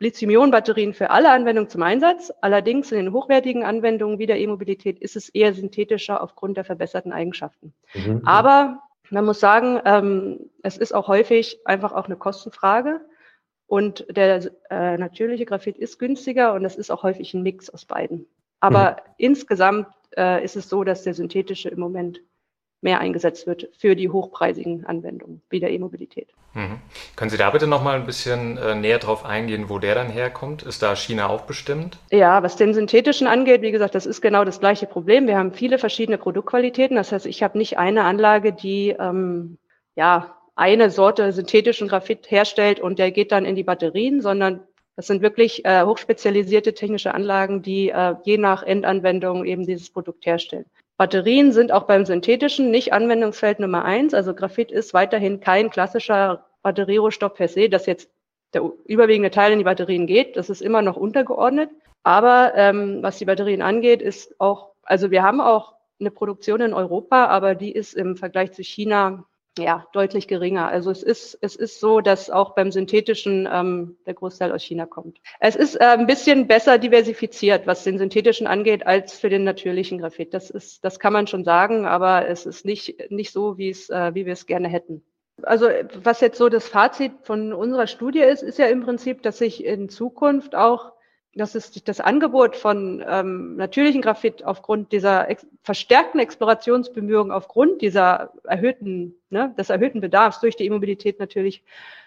Lithium-Ionen-Batterien 0.00 0.92
für 0.92 1.10
alle 1.10 1.30
Anwendungen 1.30 1.70
zum 1.70 1.82
Einsatz. 1.82 2.32
Allerdings 2.40 2.90
in 2.90 2.98
den 2.98 3.12
hochwertigen 3.12 3.62
Anwendungen 3.62 4.18
wie 4.18 4.26
der 4.26 4.40
E-Mobilität 4.40 4.98
ist 4.98 5.14
es 5.14 5.28
eher 5.28 5.54
synthetischer 5.54 6.22
aufgrund 6.22 6.56
der 6.56 6.64
verbesserten 6.64 7.12
Eigenschaften. 7.12 7.72
Mhm. 7.94 8.22
Aber 8.26 8.82
man 9.10 9.24
muss 9.24 9.38
sagen, 9.38 9.80
ähm, 9.84 10.50
es 10.62 10.76
ist 10.76 10.92
auch 10.92 11.06
häufig 11.06 11.60
einfach 11.64 11.92
auch 11.92 12.06
eine 12.06 12.16
Kostenfrage. 12.16 13.00
Und 13.66 14.06
der 14.08 14.50
äh, 14.70 14.96
natürliche 14.96 15.44
Graphit 15.44 15.76
ist 15.76 15.98
günstiger 15.98 16.54
und 16.54 16.62
das 16.62 16.76
ist 16.76 16.90
auch 16.90 17.02
häufig 17.02 17.34
ein 17.34 17.42
Mix 17.42 17.68
aus 17.68 17.84
beiden. 17.84 18.26
Aber 18.60 18.92
mhm. 18.92 19.12
insgesamt 19.18 19.88
äh, 20.16 20.44
ist 20.44 20.56
es 20.56 20.68
so, 20.68 20.84
dass 20.84 21.02
der 21.02 21.14
synthetische 21.14 21.68
im 21.68 21.80
Moment 21.80 22.20
mehr 22.80 23.00
eingesetzt 23.00 23.46
wird 23.46 23.68
für 23.76 23.96
die 23.96 24.10
hochpreisigen 24.10 24.84
Anwendungen 24.86 25.42
wie 25.50 25.60
der 25.60 25.70
E-Mobilität. 25.70 26.28
Mhm. 26.54 26.78
Können 27.16 27.30
Sie 27.30 27.36
da 27.36 27.50
bitte 27.50 27.66
noch 27.66 27.82
mal 27.82 27.96
ein 27.96 28.06
bisschen 28.06 28.58
äh, 28.58 28.74
näher 28.74 28.98
drauf 28.98 29.24
eingehen, 29.24 29.68
wo 29.68 29.78
der 29.78 29.94
dann 29.94 30.08
herkommt? 30.08 30.62
Ist 30.62 30.82
da 30.82 30.94
China 30.94 31.28
auch 31.28 31.42
bestimmt? 31.42 31.98
Ja, 32.10 32.42
was 32.42 32.56
den 32.56 32.74
synthetischen 32.74 33.26
angeht, 33.26 33.62
wie 33.62 33.72
gesagt, 33.72 33.94
das 33.94 34.06
ist 34.06 34.20
genau 34.20 34.44
das 34.44 34.60
gleiche 34.60 34.86
Problem. 34.86 35.26
Wir 35.26 35.36
haben 35.36 35.52
viele 35.52 35.78
verschiedene 35.78 36.18
Produktqualitäten. 36.18 36.96
Das 36.96 37.12
heißt, 37.12 37.26
ich 37.26 37.42
habe 37.42 37.58
nicht 37.58 37.78
eine 37.78 38.04
Anlage, 38.04 38.52
die 38.52 38.90
ähm, 38.90 39.58
ja 39.96 40.35
eine 40.56 40.90
Sorte 40.90 41.32
synthetischen 41.32 41.86
Graphit 41.88 42.30
herstellt 42.30 42.80
und 42.80 42.98
der 42.98 43.12
geht 43.12 43.30
dann 43.30 43.44
in 43.44 43.54
die 43.54 43.62
Batterien, 43.62 44.20
sondern 44.22 44.60
das 44.96 45.06
sind 45.06 45.20
wirklich 45.20 45.64
äh, 45.66 45.84
hochspezialisierte 45.84 46.72
technische 46.72 47.14
Anlagen, 47.14 47.62
die 47.62 47.90
äh, 47.90 48.14
je 48.24 48.38
nach 48.38 48.62
Endanwendung 48.62 49.44
eben 49.44 49.66
dieses 49.66 49.90
Produkt 49.90 50.24
herstellen. 50.24 50.64
Batterien 50.96 51.52
sind 51.52 51.70
auch 51.72 51.82
beim 51.82 52.06
synthetischen 52.06 52.70
nicht 52.70 52.94
Anwendungsfeld 52.94 53.60
Nummer 53.60 53.84
eins. 53.84 54.14
Also 54.14 54.34
Graphit 54.34 54.72
ist 54.72 54.94
weiterhin 54.94 55.40
kein 55.40 55.68
klassischer 55.68 56.46
Batterierohstoff 56.62 57.34
per 57.34 57.48
se, 57.48 57.68
dass 57.68 57.84
jetzt 57.84 58.10
der 58.54 58.62
überwiegende 58.86 59.30
Teil 59.30 59.52
in 59.52 59.58
die 59.58 59.64
Batterien 59.64 60.06
geht. 60.06 60.38
Das 60.38 60.48
ist 60.48 60.62
immer 60.62 60.80
noch 60.80 60.96
untergeordnet. 60.96 61.68
Aber 62.02 62.52
ähm, 62.54 63.02
was 63.02 63.18
die 63.18 63.26
Batterien 63.26 63.60
angeht, 63.60 64.00
ist 64.00 64.40
auch, 64.40 64.70
also 64.82 65.10
wir 65.10 65.22
haben 65.22 65.42
auch 65.42 65.74
eine 66.00 66.10
Produktion 66.10 66.62
in 66.62 66.72
Europa, 66.72 67.26
aber 67.26 67.54
die 67.54 67.72
ist 67.72 67.94
im 67.94 68.16
Vergleich 68.16 68.52
zu 68.52 68.62
China 68.62 69.24
ja, 69.58 69.86
deutlich 69.92 70.28
geringer. 70.28 70.68
Also 70.68 70.90
es 70.90 71.02
ist, 71.02 71.38
es 71.40 71.56
ist 71.56 71.80
so, 71.80 72.00
dass 72.00 72.30
auch 72.30 72.54
beim 72.54 72.70
synthetischen 72.70 73.48
ähm, 73.50 73.96
der 74.06 74.14
Großteil 74.14 74.52
aus 74.52 74.62
China 74.62 74.86
kommt. 74.86 75.18
Es 75.40 75.56
ist 75.56 75.76
äh, 75.76 75.84
ein 75.84 76.06
bisschen 76.06 76.46
besser 76.46 76.78
diversifiziert, 76.78 77.66
was 77.66 77.84
den 77.84 77.98
synthetischen 77.98 78.46
angeht, 78.46 78.86
als 78.86 79.18
für 79.18 79.30
den 79.30 79.44
natürlichen 79.44 79.98
Graphit. 79.98 80.34
Das 80.34 80.50
ist, 80.50 80.84
das 80.84 80.98
kann 80.98 81.12
man 81.12 81.26
schon 81.26 81.44
sagen, 81.44 81.86
aber 81.86 82.28
es 82.28 82.46
ist 82.46 82.64
nicht, 82.64 83.10
nicht 83.10 83.32
so, 83.32 83.56
wie 83.58 83.70
es, 83.70 83.88
äh, 83.88 84.14
wie 84.14 84.26
wir 84.26 84.34
es 84.34 84.46
gerne 84.46 84.68
hätten. 84.68 85.02
Also 85.42 85.68
was 86.02 86.20
jetzt 86.20 86.38
so 86.38 86.48
das 86.48 86.68
Fazit 86.68 87.12
von 87.22 87.52
unserer 87.52 87.86
Studie 87.86 88.20
ist, 88.20 88.42
ist 88.42 88.58
ja 88.58 88.66
im 88.66 88.82
Prinzip, 88.82 89.22
dass 89.22 89.38
sich 89.38 89.64
in 89.64 89.88
Zukunft 89.88 90.54
auch 90.54 90.92
dass 91.36 91.54
es 91.54 91.72
das 91.84 92.00
Angebot 92.00 92.56
von 92.56 93.04
ähm, 93.06 93.56
natürlichen 93.56 94.02
Graphit 94.02 94.44
aufgrund 94.44 94.92
dieser 94.92 95.28
ex 95.28 95.46
verstärkten 95.62 96.20
Explorationsbemühungen, 96.20 97.30
aufgrund 97.30 97.82
dieser 97.82 98.32
erhöhten, 98.44 99.14
ne, 99.30 99.54
des 99.58 99.70
erhöhten 99.70 100.00
Bedarfs 100.00 100.40
durch 100.40 100.56
die 100.56 100.66
Immobilität 100.66 101.20
natürlich 101.20 101.62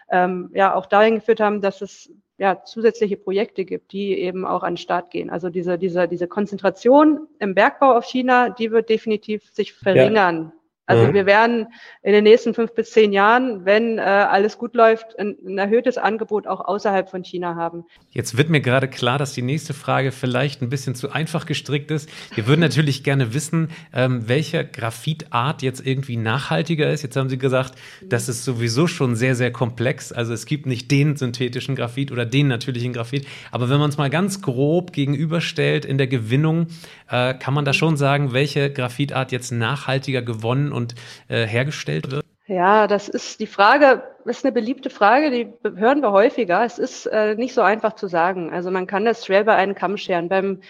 ähm, 0.09 0.49
ja 0.53 0.73
auch 0.73 0.85
dahin 0.85 1.15
geführt 1.15 1.39
haben, 1.39 1.61
dass 1.61 1.81
es 1.81 2.11
ja 2.37 2.63
zusätzliche 2.63 3.17
Projekte 3.17 3.65
gibt, 3.65 3.91
die 3.91 4.17
eben 4.17 4.45
auch 4.45 4.63
an 4.63 4.73
den 4.73 4.77
Start 4.77 5.11
gehen. 5.11 5.29
Also 5.29 5.49
diese, 5.49 5.77
diese, 5.77 6.07
diese 6.07 6.27
Konzentration 6.27 7.27
im 7.39 7.53
Bergbau 7.53 7.97
auf 7.97 8.05
China, 8.05 8.49
die 8.49 8.71
wird 8.71 8.89
definitiv 8.89 9.43
sich 9.51 9.73
verringern. 9.73 10.51
Ja. 10.53 10.58
Also 10.89 11.05
mhm. 11.05 11.13
wir 11.13 11.27
werden 11.27 11.67
in 12.01 12.13
den 12.13 12.23
nächsten 12.23 12.55
fünf 12.55 12.73
bis 12.73 12.89
zehn 12.89 13.13
Jahren, 13.13 13.63
wenn 13.63 13.99
äh, 13.99 14.01
alles 14.01 14.57
gut 14.57 14.73
läuft, 14.73 15.19
ein, 15.19 15.35
ein, 15.45 15.59
erhöhtes 15.59 15.99
Angebot 15.99 16.47
auch 16.47 16.61
außerhalb 16.61 17.07
von 17.07 17.23
China 17.23 17.53
haben. 17.53 17.85
Jetzt 18.09 18.37
wird 18.37 18.49
mir 18.49 18.59
gerade 18.59 18.87
klar, 18.87 19.19
dass 19.19 19.33
die 19.33 19.43
nächste 19.43 19.75
Frage 19.75 20.11
vielleicht 20.11 20.63
ein 20.63 20.69
bisschen 20.69 20.95
zu 20.95 21.11
einfach 21.11 21.45
gestrickt 21.45 21.91
ist. 21.91 22.09
Wir 22.33 22.47
würden 22.47 22.61
natürlich 22.61 23.03
gerne 23.09 23.35
wissen, 23.35 23.69
ähm, 23.93 24.27
welche 24.27 24.65
Graphitart 24.65 25.61
jetzt 25.61 25.85
irgendwie 25.85 26.17
nachhaltiger 26.17 26.91
ist. 26.91 27.03
Jetzt 27.03 27.15
haben 27.15 27.29
Sie 27.29 27.37
gesagt, 27.37 27.75
das 28.01 28.27
ist 28.27 28.43
sowieso 28.43 28.87
schon 28.87 29.15
sehr, 29.15 29.35
sehr 29.35 29.51
komplex. 29.51 30.11
Also 30.11 30.33
es 30.33 30.47
gibt 30.47 30.65
nicht 30.65 30.89
den 30.89 31.15
synthetischen 31.17 31.75
Graphit 31.75 32.11
oder 32.11 32.25
den 32.25 32.47
natürlichen 32.47 32.93
Graphit. 32.93 33.27
Aber 33.51 33.69
wenn 33.69 33.79
man 33.79 33.91
es 33.91 33.97
mal 33.97 34.09
ganz 34.09 34.41
grob 34.41 34.91
gegenüberstellt 34.91 35.85
in 35.85 35.99
der 35.99 36.07
Gewinnung, 36.07 36.65
äh, 37.11 37.35
kann 37.35 37.53
man 37.53 37.63
da 37.63 37.73
schon 37.73 37.95
sagen, 37.95 38.33
welche 38.33 38.73
Graphitart 38.73 39.31
jetzt 39.31 39.51
nachhaltiger 39.51 40.23
gewonnen 40.23 40.71
und 40.71 40.78
äh, 41.27 41.45
hergestellt 41.45 42.11
wird? 42.11 42.25
Ja, 42.47 42.87
das 42.87 43.09
ist 43.09 43.39
die 43.39 43.47
Frage, 43.47 44.01
das 44.25 44.37
ist 44.37 44.45
eine 44.45 44.51
beliebte 44.51 44.89
Frage, 44.89 45.29
die 45.29 45.53
hören 45.75 46.01
wir 46.01 46.11
häufiger. 46.11 46.63
Es 46.65 46.79
ist 46.79 47.05
äh, 47.05 47.35
nicht 47.35 47.53
so 47.53 47.61
einfach 47.61 47.93
zu 47.93 48.07
sagen. 48.07 48.51
Also 48.51 48.71
man 48.71 48.87
kann 48.87 49.05
das 49.05 49.23
schwer 49.23 49.43
bei 49.43 49.55
einem 49.55 49.75
Kamm 49.75 49.97
scheren. 49.97 50.29
Beim, 50.29 50.61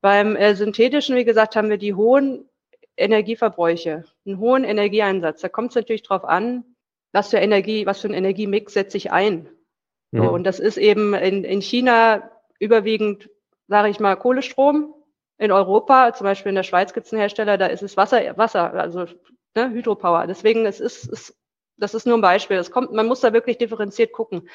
beim 0.00 0.34
äh, 0.34 0.56
synthetischen, 0.56 1.14
wie 1.14 1.24
gesagt, 1.24 1.54
haben 1.54 1.70
wir 1.70 1.78
die 1.78 1.94
hohen 1.94 2.48
Energieverbräuche, 2.96 4.04
einen 4.26 4.38
hohen 4.38 4.64
Energieeinsatz. 4.64 5.40
Da 5.40 5.48
kommt 5.48 5.70
es 5.70 5.76
natürlich 5.76 6.02
darauf 6.02 6.24
an, 6.24 6.64
was 7.12 7.30
für 7.30 7.38
Energie, 7.38 7.86
was 7.86 8.00
für 8.00 8.08
ein 8.08 8.14
Energiemix 8.14 8.72
setze 8.72 8.96
ich 8.96 9.12
ein. 9.12 9.48
So, 10.12 10.28
Und 10.28 10.44
das 10.44 10.58
ist 10.58 10.76
eben 10.76 11.14
in, 11.14 11.44
in 11.44 11.62
China 11.62 12.30
überwiegend, 12.58 13.30
sage 13.68 13.88
ich 13.88 14.00
mal, 14.00 14.16
Kohlestrom. 14.16 14.94
In 15.38 15.52
Europa, 15.52 16.12
zum 16.12 16.24
Beispiel 16.24 16.50
in 16.50 16.56
der 16.56 16.64
Schweiz 16.64 16.92
gibt 16.92 17.06
es 17.06 17.12
einen 17.12 17.20
Hersteller, 17.20 17.56
da 17.56 17.66
ist 17.66 17.82
es 17.82 17.96
Wasser, 17.96 18.36
Wasser, 18.36 18.74
also 18.74 19.06
ne, 19.54 19.70
Hydropower. 19.70 20.26
Deswegen, 20.26 20.66
es 20.66 20.80
ist, 20.80 21.10
es, 21.10 21.36
das 21.76 21.94
ist 21.94 22.06
nur 22.06 22.18
ein 22.18 22.22
Beispiel. 22.22 22.56
Es 22.58 22.70
kommt, 22.70 22.92
man 22.92 23.06
muss 23.06 23.20
da 23.20 23.32
wirklich 23.32 23.58
differenziert 23.58 24.12
gucken. 24.12 24.48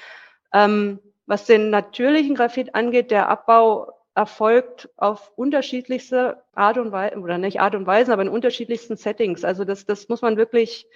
Ähm, 0.53 0.99
was 1.25 1.45
den 1.45 1.69
natürlichen 1.69 2.35
Graphit 2.35 2.75
angeht, 2.75 3.11
der 3.11 3.29
Abbau 3.29 3.91
erfolgt 4.13 4.89
auf 4.95 5.31
unterschiedlichste 5.35 6.41
Art 6.53 6.77
und 6.77 6.91
Weise, 6.91 7.17
oder 7.19 7.37
nicht 7.37 7.59
Art 7.59 7.75
und 7.75 7.85
Weise, 7.85 8.13
aber 8.13 8.21
in 8.21 8.29
unterschiedlichsten 8.29 8.95
Settings. 8.95 9.43
Also 9.43 9.65
das, 9.65 9.85
das 9.85 10.07
muss 10.07 10.21
man 10.21 10.37
wirklich 10.37 10.87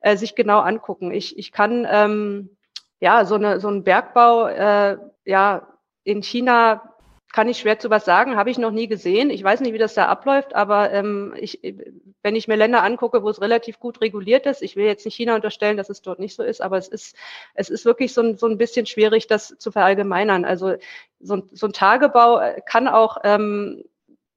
äh, 0.00 0.16
sich 0.16 0.36
genau 0.36 0.60
angucken. 0.60 1.10
Ich, 1.10 1.36
ich 1.38 1.50
kann 1.50 1.86
ähm, 1.90 2.56
ja 3.00 3.24
so, 3.24 3.34
eine, 3.34 3.58
so 3.58 3.68
einen 3.68 3.82
Bergbau 3.82 4.46
äh, 4.46 4.98
ja 5.24 5.66
in 6.04 6.22
China 6.22 6.94
kann 7.32 7.48
ich 7.48 7.58
schwer 7.58 7.78
zu 7.78 7.90
was 7.90 8.04
sagen, 8.04 8.36
habe 8.36 8.50
ich 8.50 8.58
noch 8.58 8.70
nie 8.70 8.88
gesehen. 8.88 9.30
Ich 9.30 9.44
weiß 9.44 9.60
nicht, 9.60 9.72
wie 9.72 9.78
das 9.78 9.94
da 9.94 10.06
abläuft, 10.06 10.54
aber 10.54 10.90
ähm, 10.92 11.34
ich, 11.36 11.60
wenn 12.22 12.36
ich 12.36 12.48
mir 12.48 12.56
Länder 12.56 12.82
angucke, 12.82 13.22
wo 13.22 13.28
es 13.28 13.40
relativ 13.40 13.78
gut 13.78 14.00
reguliert 14.00 14.46
ist, 14.46 14.62
ich 14.62 14.76
will 14.76 14.86
jetzt 14.86 15.04
nicht 15.04 15.14
China 15.14 15.34
unterstellen, 15.34 15.76
dass 15.76 15.90
es 15.90 16.02
dort 16.02 16.18
nicht 16.20 16.34
so 16.34 16.42
ist, 16.42 16.62
aber 16.62 16.78
es 16.78 16.88
ist, 16.88 17.16
es 17.54 17.68
ist 17.68 17.84
wirklich 17.84 18.14
so 18.14 18.22
ein, 18.22 18.38
so 18.38 18.46
ein 18.46 18.58
bisschen 18.58 18.86
schwierig, 18.86 19.26
das 19.26 19.56
zu 19.58 19.70
verallgemeinern. 19.70 20.44
Also 20.44 20.76
so, 21.20 21.42
so 21.52 21.66
ein 21.66 21.72
Tagebau 21.72 22.40
kann 22.64 22.88
auch 22.88 23.18
ähm, 23.24 23.84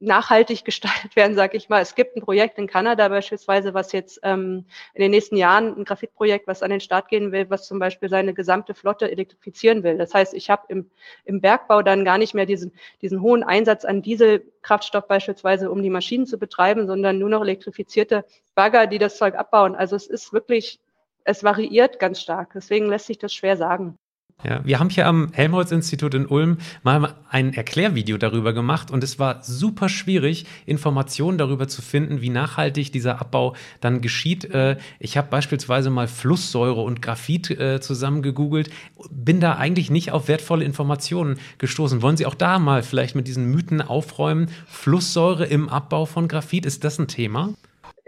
nachhaltig 0.02 0.66
gestaltet 0.66 1.16
werden, 1.16 1.36
sage 1.36 1.56
ich 1.56 1.70
mal. 1.70 1.82
Es 1.82 1.96
gibt 1.96 2.16
ein 2.16 2.22
Projekt 2.22 2.58
in 2.58 2.68
Kanada 2.68 3.08
beispielsweise, 3.08 3.74
was 3.74 3.92
jetzt 3.92 4.20
ähm, 4.24 4.66
in 4.94 5.02
den 5.02 5.12
nächsten 5.12 5.38
Jahren 5.38 5.78
ein 5.78 5.86
Graphitprojekt, 5.86 6.48
was 6.48 6.64
an 6.64 6.72
den 6.72 6.82
Start 6.82 7.08
gehen 7.08 7.32
will, 7.32 7.50
was 7.50 7.68
zum 7.68 7.80
Beispiel 7.80 8.10
seine 8.10 8.34
gesamte 8.34 8.74
Flotte 8.74 9.10
elektrifizieren 9.10 9.84
will. 9.84 9.98
Das 9.98 10.14
heißt, 10.14 10.34
ich 10.34 10.50
habe 10.50 10.64
im, 10.70 10.90
im 11.26 11.40
Bergbau 11.40 11.82
dann 11.82 12.04
gar 12.04 12.18
nicht 12.18 12.34
mehr 12.34 12.46
diesen, 12.46 12.74
diesen 13.02 13.22
hohen 13.22 13.44
Einsatz 13.44 13.86
an 13.86 14.02
Dieselkraftstoff 14.02 15.08
beispielsweise, 15.08 15.72
um 15.72 15.82
die 15.82 15.90
Maschinen 15.90 16.26
zu 16.26 16.38
betreiben, 16.38 16.88
sondern 16.88 17.20
nur 17.20 17.30
noch 17.30 17.42
elektrifizierte 17.42 18.26
Bagger, 18.56 18.88
die 18.88 18.98
das 18.98 19.18
Zeug 19.18 19.36
abbauen. 19.36 19.76
Also 19.76 19.96
es 19.96 20.08
ist 20.08 20.34
wirklich, 20.34 20.80
es 21.24 21.44
variiert 21.44 22.00
ganz 22.00 22.20
stark. 22.20 22.52
Deswegen 22.54 22.90
lässt 22.90 23.06
sich 23.06 23.20
das 23.20 23.34
schwer 23.34 23.56
sagen. 23.56 23.98
Ja, 24.44 24.62
wir 24.64 24.80
haben 24.80 24.90
hier 24.90 25.06
am 25.06 25.30
Helmholtz-Institut 25.34 26.16
in 26.16 26.26
Ulm 26.26 26.58
mal 26.82 27.14
ein 27.30 27.54
Erklärvideo 27.54 28.18
darüber 28.18 28.54
gemacht 28.54 28.90
und 28.90 29.04
es 29.04 29.20
war 29.20 29.44
super 29.44 29.88
schwierig, 29.88 30.46
Informationen 30.66 31.38
darüber 31.38 31.68
zu 31.68 31.84
finden, 31.84 32.22
wie 32.22 32.30
nachhaltig 32.30 32.92
dieser 32.92 33.22
Abbau 33.22 33.56
dann 33.82 34.02
geschieht. 34.02 34.46
Äh, 34.46 34.78
ich 35.00 35.16
habe 35.16 35.30
beispielsweise 35.30 35.92
mal 35.92 36.08
Flusssäure 36.08 36.82
und 36.82 37.04
Graphit 37.04 37.52
äh, 37.52 37.82
zusammen 37.82 38.24
gegoogelt, 38.24 38.72
bin 39.12 39.40
da 39.40 39.58
eigentlich 39.58 39.92
nicht 39.92 40.12
auf 40.12 40.28
wertvolle 40.28 40.66
Informationen 40.66 41.38
gestoßen. 41.60 42.02
Wollen 42.02 42.18
Sie 42.18 42.26
auch 42.26 42.36
da 42.36 42.58
mal 42.58 42.82
vielleicht 42.82 43.16
mit 43.16 43.28
diesen 43.28 43.46
Mythen 43.46 43.82
aufräumen? 43.82 44.50
Flusssäure 44.66 45.46
im 45.46 45.70
Abbau 45.70 46.06
von 46.06 46.28
Graphit, 46.28 46.66
ist 46.66 46.84
das 46.84 46.98
ein 46.98 47.08
Thema? 47.08 47.54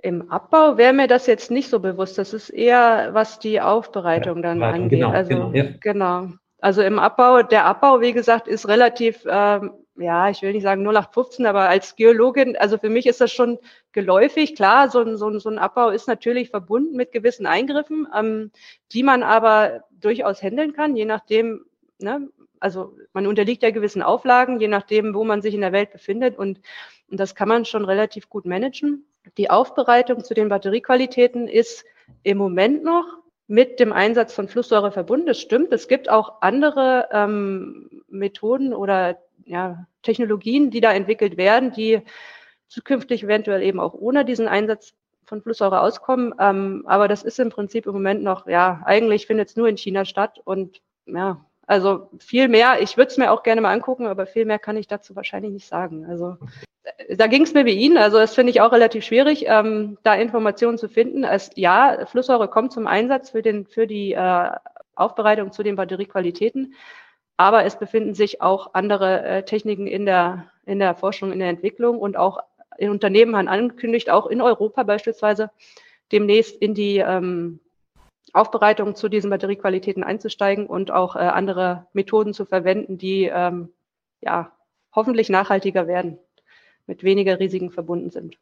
Im 0.04 0.30
Abbau 0.30 0.76
wäre 0.76 0.92
mir 0.92 1.08
das 1.08 1.28
jetzt 1.28 1.50
nicht 1.50 1.70
so 1.70 1.80
bewusst. 1.80 2.18
Das 2.18 2.34
ist 2.34 2.50
eher, 2.50 3.14
was 3.14 3.40
die 3.40 3.62
Aufbereitung 3.62 4.42
dann 4.42 4.60
ja, 4.60 4.70
angeht. 4.70 5.00
Genau, 5.00 5.12
also 5.12 5.30
genau, 5.30 5.52
ja. 5.54 5.66
genau. 5.80 6.28
Also 6.60 6.82
im 6.82 7.00
Abbau, 7.00 7.42
der 7.42 7.64
Abbau, 7.64 8.02
wie 8.02 8.12
gesagt, 8.12 8.50
ist 8.50 8.68
relativ, 8.68 9.26
ähm, 9.26 9.72
ja, 9.96 10.30
ich 10.30 10.42
will 10.42 10.52
nicht 10.52 10.64
sagen 10.64 10.86
0815, 10.86 11.46
aber 11.46 11.70
als 11.70 11.96
Geologin, 11.96 12.58
also 12.58 12.78
für 12.78 12.90
mich 12.90 13.06
ist 13.06 13.22
das 13.22 13.32
schon 13.32 13.60
geläufig. 13.94 14.56
Klar, 14.56 14.90
so 14.90 15.00
ein, 15.00 15.16
so 15.16 15.30
ein, 15.30 15.40
so 15.40 15.50
ein 15.50 15.58
Abbau 15.58 15.90
ist 15.90 16.10
natürlich 16.10 16.50
verbunden 16.50 16.98
mit 16.98 17.14
gewissen 17.14 17.46
Eingriffen, 17.46 18.06
ähm, 18.14 18.52
die 18.92 19.04
man 19.04 19.24
aber 19.24 19.86
durchaus 19.92 20.44
handeln 20.44 20.74
kann, 20.74 20.98
je 20.98 21.06
nachdem, 21.06 21.64
ne, 22.00 22.28
also 22.60 22.98
man 23.14 23.26
unterliegt 23.26 23.64
ja 23.64 23.72
gewissen 23.72 24.02
Auflagen, 24.02 24.60
je 24.60 24.68
nachdem, 24.68 25.14
wo 25.14 25.24
man 25.24 25.42
sich 25.42 25.54
in 25.54 25.62
der 25.62 25.72
Welt 25.72 25.94
befindet 25.94 26.38
und, 26.38 26.60
und 27.10 27.20
das 27.22 27.36
kann 27.36 27.48
man 27.48 27.64
schon 27.64 27.86
relativ 27.86 28.28
gut 28.28 28.46
managen. 28.46 29.06
Die 29.38 29.50
Aufbereitung 29.50 30.24
zu 30.24 30.34
den 30.34 30.50
Batteriequalitäten 30.50 31.48
ist 31.48 31.86
im 32.24 32.38
Moment 32.38 32.84
noch 32.84 33.06
mit 33.48 33.80
dem 33.80 33.92
Einsatz 33.94 34.34
von 34.34 34.48
Flusssäure 34.48 34.92
verbunden. 34.92 35.26
Das 35.26 35.40
stimmt. 35.40 35.74
Es 35.74 35.88
gibt 35.88 36.10
auch 36.10 36.42
andere 36.42 37.10
ähm, 37.12 38.04
Methoden 38.10 38.74
oder 38.74 39.18
ja, 39.46 39.86
Technologien, 40.02 40.72
die 40.72 40.82
da 40.82 40.92
entwickelt 40.92 41.38
werden, 41.38 41.72
die 41.72 42.02
zukünftig 42.68 43.24
eventuell 43.24 43.62
eben 43.62 43.80
auch 43.80 43.94
ohne 43.94 44.26
diesen 44.26 44.48
Einsatz 44.48 44.94
von 45.26 45.42
Flusssäure 45.42 45.82
auskommen. 45.82 46.34
Ähm, 46.40 46.84
aber 46.86 47.08
das 47.08 47.24
ist 47.24 47.40
im 47.40 47.50
Prinzip 47.50 47.86
im 47.86 47.94
Moment 47.94 48.24
noch, 48.24 48.48
ja, 48.48 48.82
eigentlich 48.86 49.28
findet 49.28 49.50
es 49.50 49.56
nur 49.56 49.68
in 49.68 49.78
China 49.78 50.06
statt 50.06 50.40
und 50.44 50.82
ja, 51.06 51.44
also 51.66 52.10
viel 52.20 52.48
mehr, 52.48 52.82
ich 52.82 52.98
würde 52.98 53.12
es 53.12 53.18
mir 53.18 53.32
auch 53.32 53.44
gerne 53.44 53.62
mal 53.62 53.74
angucken, 53.74 54.08
aber 54.08 54.26
viel 54.26 54.46
mehr 54.46 54.60
kann 54.60 54.78
ich 54.78 54.88
dazu 54.88 55.16
wahrscheinlich 55.16 55.52
nicht 55.52 55.68
sagen. 55.68 56.06
Also 56.06 56.38
da 57.16 57.28
ging 57.28 57.44
es 57.44 57.54
mir 57.54 57.66
wie 57.66 57.74
Ihnen, 57.74 57.98
also 57.98 58.18
das 58.18 58.36
finde 58.36 58.52
ich 58.52 58.62
auch 58.62 58.72
relativ 58.72 59.06
schwierig, 59.06 59.46
ähm, 59.48 59.98
da 60.04 60.16
Informationen 60.16 60.78
zu 60.78 60.90
finden. 60.90 61.24
Es, 61.24 61.52
ja, 61.56 62.06
Flusssäure 62.08 62.50
kommt 62.50 62.74
zum 62.74 62.88
Einsatz 62.88 63.30
für, 63.30 63.42
den, 63.42 63.66
für 63.66 63.88
die 63.88 64.14
äh, 64.14 64.50
Aufbereitung 64.96 65.52
zu 65.52 65.64
den 65.64 65.76
Batteriequalitäten, 65.76 66.74
aber 67.38 67.64
es 67.64 67.80
befinden 67.80 68.14
sich 68.14 68.42
auch 68.42 68.74
andere 68.74 69.24
äh, 69.24 69.44
Techniken 69.44 69.88
in 69.88 70.06
der, 70.06 70.52
in 70.66 70.80
der 70.80 70.94
Forschung, 70.96 71.32
in 71.32 71.40
der 71.40 71.50
Entwicklung. 71.50 72.00
Und 72.00 72.18
auch 72.18 72.40
in 72.78 72.90
Unternehmen 72.90 73.36
haben 73.36 73.48
angekündigt, 73.48 74.10
auch 74.10 74.28
in 74.28 74.42
Europa 74.42 74.84
beispielsweise, 74.84 75.52
demnächst 76.12 76.56
in 76.62 76.74
die 76.74 76.98
ähm, 76.98 77.60
Aufbereitung 78.34 78.96
zu 78.96 79.10
diesen 79.10 79.30
Batteriequalitäten 79.30 80.04
einzusteigen 80.04 80.68
und 80.68 80.92
auch 80.92 81.16
äh, 81.16 81.20
andere 81.20 81.88
Methoden 81.94 82.34
zu 82.34 82.46
verwenden, 82.46 82.98
die 82.98 83.32
ähm, 83.34 83.70
ja 84.22 84.52
hoffentlich 84.94 85.30
nachhaltiger 85.30 85.88
werden 85.88 86.20
mit 86.88 87.04
weniger 87.04 87.40
Risiken 87.40 87.72
verbunden 87.72 88.10
sind. 88.10 88.38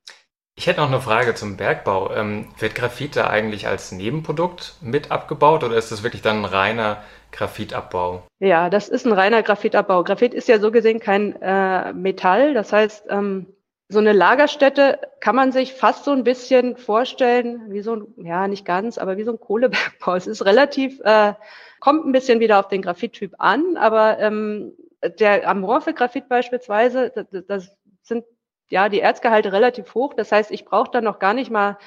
Ich 0.55 0.67
hätte 0.67 0.81
noch 0.81 0.89
eine 0.89 1.01
Frage 1.01 1.33
zum 1.33 1.57
Bergbau. 1.57 2.13
Ähm, 2.13 2.49
wird 2.59 2.75
Graphit 2.75 3.15
da 3.15 3.27
eigentlich 3.27 3.67
als 3.67 3.91
Nebenprodukt 3.91 4.75
mit 4.81 5.09
abgebaut 5.09 5.63
oder 5.63 5.75
ist 5.75 5.91
das 5.91 6.03
wirklich 6.03 6.21
dann 6.21 6.39
ein 6.39 6.45
reiner 6.45 7.03
Graphitabbau? 7.31 8.23
Ja, 8.39 8.69
das 8.69 8.89
ist 8.89 9.05
ein 9.05 9.13
reiner 9.13 9.43
Graphitabbau. 9.43 10.03
Graphit 10.03 10.33
ist 10.33 10.47
ja 10.47 10.59
so 10.59 10.71
gesehen 10.71 10.99
kein 10.99 11.41
äh, 11.41 11.93
Metall. 11.93 12.53
Das 12.53 12.73
heißt, 12.73 13.05
ähm, 13.09 13.47
so 13.91 13.99
eine 13.99 14.13
Lagerstätte 14.13 14.99
kann 15.19 15.35
man 15.35 15.51
sich 15.51 15.73
fast 15.73 16.05
so 16.05 16.11
ein 16.11 16.23
bisschen 16.23 16.77
vorstellen, 16.77 17.71
wie 17.71 17.81
so 17.81 17.95
ein, 17.95 18.07
ja, 18.17 18.47
nicht 18.47 18.65
ganz, 18.65 18.97
aber 18.97 19.17
wie 19.17 19.23
so 19.23 19.31
ein 19.31 19.39
Kohlebergbau. 19.39 20.15
Es 20.15 20.27
ist 20.27 20.45
relativ, 20.45 20.99
äh, 21.01 21.33
kommt 21.79 22.05
ein 22.05 22.11
bisschen 22.11 22.39
wieder 22.39 22.59
auf 22.59 22.67
den 22.67 22.81
Graphittyp 22.81 23.33
an, 23.37 23.77
aber 23.77 24.19
ähm, 24.19 24.73
der 25.19 25.49
amorphe 25.49 25.93
Graphit 25.93 26.29
beispielsweise, 26.29 27.11
das, 27.15 27.45
das 27.47 27.77
sind 28.01 28.25
ja 28.69 28.89
die 28.89 29.01
Erzgehalte 29.01 29.51
relativ 29.51 29.93
hoch. 29.93 30.13
Das 30.13 30.31
heißt, 30.31 30.51
ich 30.51 30.65
brauche 30.65 30.91
dann 30.91 31.03
noch 31.03 31.19
gar 31.19 31.33
nicht 31.33 31.51
mal, 31.51 31.77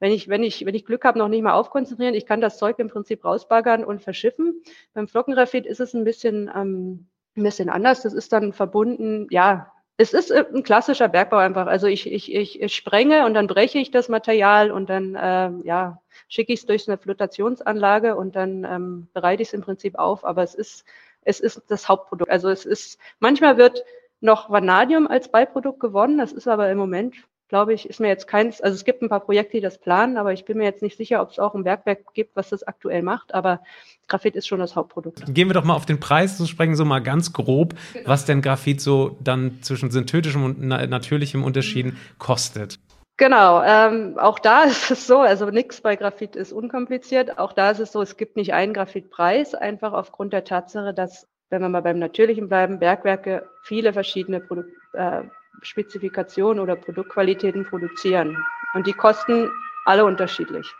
wenn 0.00 0.12
ich, 0.12 0.28
wenn 0.28 0.42
ich, 0.42 0.64
wenn 0.64 0.74
ich 0.74 0.86
Glück 0.86 1.04
habe, 1.04 1.18
noch 1.18 1.28
nicht 1.28 1.42
mal 1.42 1.54
aufkonzentrieren. 1.54 2.14
Ich 2.14 2.26
kann 2.26 2.40
das 2.40 2.58
Zeug 2.58 2.78
im 2.78 2.88
Prinzip 2.88 3.24
rausbaggern 3.24 3.84
und 3.84 4.02
verschiffen. 4.02 4.62
Beim 4.94 5.08
Flockengraphit 5.08 5.66
ist 5.66 5.80
es 5.80 5.94
ein 5.94 6.04
bisschen, 6.04 6.50
ähm, 6.54 7.08
ein 7.36 7.42
bisschen 7.42 7.68
anders. 7.68 8.02
Das 8.02 8.14
ist 8.14 8.32
dann 8.32 8.52
verbunden, 8.52 9.26
ja, 9.30 9.72
es 10.00 10.12
ist 10.12 10.30
ein 10.30 10.62
klassischer 10.62 11.08
Bergbau 11.08 11.38
einfach. 11.38 11.66
Also 11.66 11.88
ich, 11.88 12.10
ich, 12.10 12.32
ich, 12.32 12.74
sprenge 12.74 13.26
und 13.26 13.34
dann 13.34 13.48
breche 13.48 13.78
ich 13.78 13.90
das 13.90 14.08
Material 14.08 14.70
und 14.70 14.88
dann 14.88 15.16
äh, 15.16 15.50
ja, 15.66 16.00
schicke 16.28 16.52
ich 16.52 16.60
es 16.60 16.66
durch 16.66 16.88
eine 16.88 16.98
Flotationsanlage 16.98 18.14
und 18.14 18.36
dann 18.36 18.64
ähm, 18.64 19.08
bereite 19.12 19.42
ich 19.42 19.48
es 19.48 19.54
im 19.54 19.62
Prinzip 19.62 19.98
auf. 19.98 20.24
Aber 20.24 20.44
es 20.44 20.54
ist, 20.54 20.84
es 21.22 21.40
ist 21.40 21.64
das 21.66 21.88
Hauptprodukt. 21.88 22.30
Also 22.30 22.48
es 22.48 22.64
ist, 22.64 23.00
manchmal 23.18 23.56
wird 23.56 23.84
noch 24.20 24.50
Vanadium 24.50 25.06
als 25.06 25.30
Beiprodukt 25.30 25.80
gewonnen. 25.80 26.18
Das 26.18 26.32
ist 26.32 26.48
aber 26.48 26.70
im 26.70 26.78
Moment, 26.78 27.14
glaube 27.48 27.72
ich, 27.72 27.88
ist 27.88 28.00
mir 28.00 28.08
jetzt 28.08 28.26
keins, 28.26 28.60
also 28.60 28.74
es 28.74 28.84
gibt 28.84 29.02
ein 29.02 29.08
paar 29.08 29.20
Projekte, 29.20 29.56
die 29.56 29.62
das 29.62 29.78
planen, 29.78 30.16
aber 30.16 30.32
ich 30.32 30.44
bin 30.44 30.58
mir 30.58 30.64
jetzt 30.64 30.82
nicht 30.82 30.96
sicher, 30.96 31.22
ob 31.22 31.30
es 31.30 31.38
auch 31.38 31.54
ein 31.54 31.64
Bergwerk 31.64 32.12
gibt, 32.14 32.36
was 32.36 32.50
das 32.50 32.62
aktuell 32.62 33.02
macht. 33.02 33.34
Aber 33.34 33.60
Graphit 34.06 34.36
ist 34.36 34.46
schon 34.46 34.60
das 34.60 34.76
Hauptprodukt. 34.76 35.22
Gehen 35.34 35.48
wir 35.48 35.54
doch 35.54 35.64
mal 35.64 35.74
auf 35.74 35.86
den 35.86 36.00
Preis 36.00 36.36
zu 36.36 36.46
sprechen, 36.46 36.76
so 36.76 36.84
mal 36.84 37.00
ganz 37.00 37.32
grob, 37.32 37.74
genau. 37.92 38.08
was 38.08 38.24
denn 38.24 38.42
Graphit 38.42 38.80
so 38.80 39.16
dann 39.20 39.58
zwischen 39.62 39.90
synthetischem 39.90 40.44
und 40.44 40.60
natürlichem 40.60 41.44
Unterschieden 41.44 41.96
kostet. 42.18 42.78
Genau, 43.18 43.62
ähm, 43.64 44.16
auch 44.18 44.38
da 44.38 44.62
ist 44.64 44.90
es 44.90 45.06
so, 45.06 45.18
also 45.18 45.50
nichts 45.50 45.80
bei 45.80 45.96
Graphit 45.96 46.36
ist 46.36 46.52
unkompliziert. 46.52 47.38
Auch 47.38 47.52
da 47.52 47.70
ist 47.70 47.80
es 47.80 47.92
so, 47.92 48.00
es 48.00 48.16
gibt 48.16 48.36
nicht 48.36 48.54
einen 48.54 48.72
Graphitpreis, 48.72 49.54
einfach 49.54 49.92
aufgrund 49.92 50.32
der 50.32 50.44
Tatsache, 50.44 50.94
dass 50.94 51.26
wenn 51.50 51.62
wir 51.62 51.68
mal 51.68 51.82
beim 51.82 51.98
Natürlichen 51.98 52.48
bleiben, 52.48 52.78
Bergwerke 52.78 53.48
viele 53.62 53.92
verschiedene 53.92 54.40
Produ 54.40 54.64
äh, 54.92 55.22
Spezifikationen 55.62 56.60
oder 56.62 56.76
Produktqualitäten 56.76 57.64
produzieren. 57.64 58.36
Und 58.74 58.86
die 58.86 58.92
kosten 58.92 59.50
alle 59.84 60.04
unterschiedlich. 60.04 60.72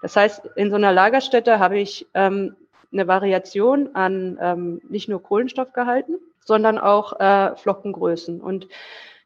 Das 0.00 0.16
heißt, 0.16 0.46
in 0.56 0.70
so 0.70 0.76
einer 0.76 0.92
Lagerstätte 0.92 1.58
habe 1.58 1.78
ich 1.78 2.06
ähm, 2.14 2.56
eine 2.92 3.06
Variation 3.06 3.94
an 3.94 4.38
ähm, 4.40 4.80
nicht 4.88 5.08
nur 5.08 5.22
Kohlenstoffgehalten, 5.22 6.18
sondern 6.44 6.78
auch 6.78 7.18
äh, 7.20 7.56
Flockengrößen. 7.56 8.40
Und 8.40 8.68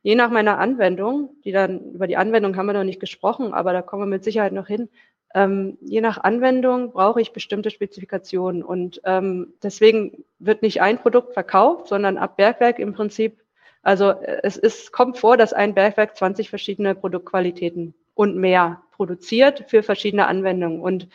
je 0.02 0.14
nach 0.14 0.30
meiner 0.30 0.58
Anwendung, 0.58 1.30
die 1.44 1.52
dann 1.52 1.92
über 1.92 2.06
die 2.06 2.16
Anwendung 2.16 2.56
haben 2.56 2.66
wir 2.66 2.72
noch 2.72 2.84
nicht 2.84 3.00
gesprochen, 3.00 3.52
aber 3.52 3.72
da 3.72 3.82
kommen 3.82 4.02
wir 4.02 4.06
mit 4.06 4.24
Sicherheit 4.24 4.52
noch 4.52 4.66
hin, 4.66 4.88
ähm, 5.36 5.76
je 5.82 6.00
nach 6.00 6.16
Anwendung 6.16 6.92
brauche 6.92 7.20
ich 7.20 7.34
bestimmte 7.34 7.68
Spezifikationen 7.68 8.62
und 8.62 9.02
ähm, 9.04 9.52
deswegen 9.62 10.24
wird 10.38 10.62
nicht 10.62 10.80
ein 10.80 10.96
Produkt 10.96 11.34
verkauft, 11.34 11.88
sondern 11.88 12.16
ab 12.16 12.38
Bergwerk 12.38 12.78
im 12.78 12.94
Prinzip, 12.94 13.42
also 13.82 14.12
äh, 14.12 14.40
es 14.42 14.56
ist, 14.56 14.92
kommt 14.92 15.18
vor, 15.18 15.36
dass 15.36 15.52
ein 15.52 15.74
Bergwerk 15.74 16.16
20 16.16 16.48
verschiedene 16.48 16.94
Produktqualitäten 16.94 17.92
und 18.14 18.38
mehr 18.38 18.80
produziert 18.92 19.66
für 19.68 19.82
verschiedene 19.82 20.26
Anwendungen 20.26 20.80
und 20.80 21.06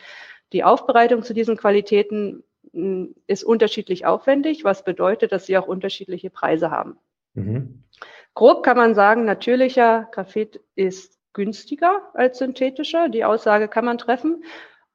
die 0.52 0.62
Aufbereitung 0.62 1.24
zu 1.24 1.34
diesen 1.34 1.56
Qualitäten 1.56 2.44
hm, 2.72 3.16
ist 3.26 3.42
unterschiedlich 3.42 4.06
aufwendig, 4.06 4.62
was 4.62 4.84
bedeutet, 4.84 5.32
dass 5.32 5.46
sie 5.46 5.58
auch 5.58 5.66
unterschiedliche 5.66 6.30
Preise 6.30 6.70
haben. 6.70 6.96
Mhm. 7.34 7.82
Grob 8.34 8.62
kann 8.62 8.76
man 8.76 8.94
sagen, 8.94 9.24
natürlicher 9.24 10.08
Graphit 10.12 10.60
ist 10.76 11.18
günstiger 11.32 12.10
als 12.14 12.38
synthetischer. 12.38 13.08
Die 13.08 13.24
Aussage 13.24 13.68
kann 13.68 13.84
man 13.84 13.98
treffen. 13.98 14.44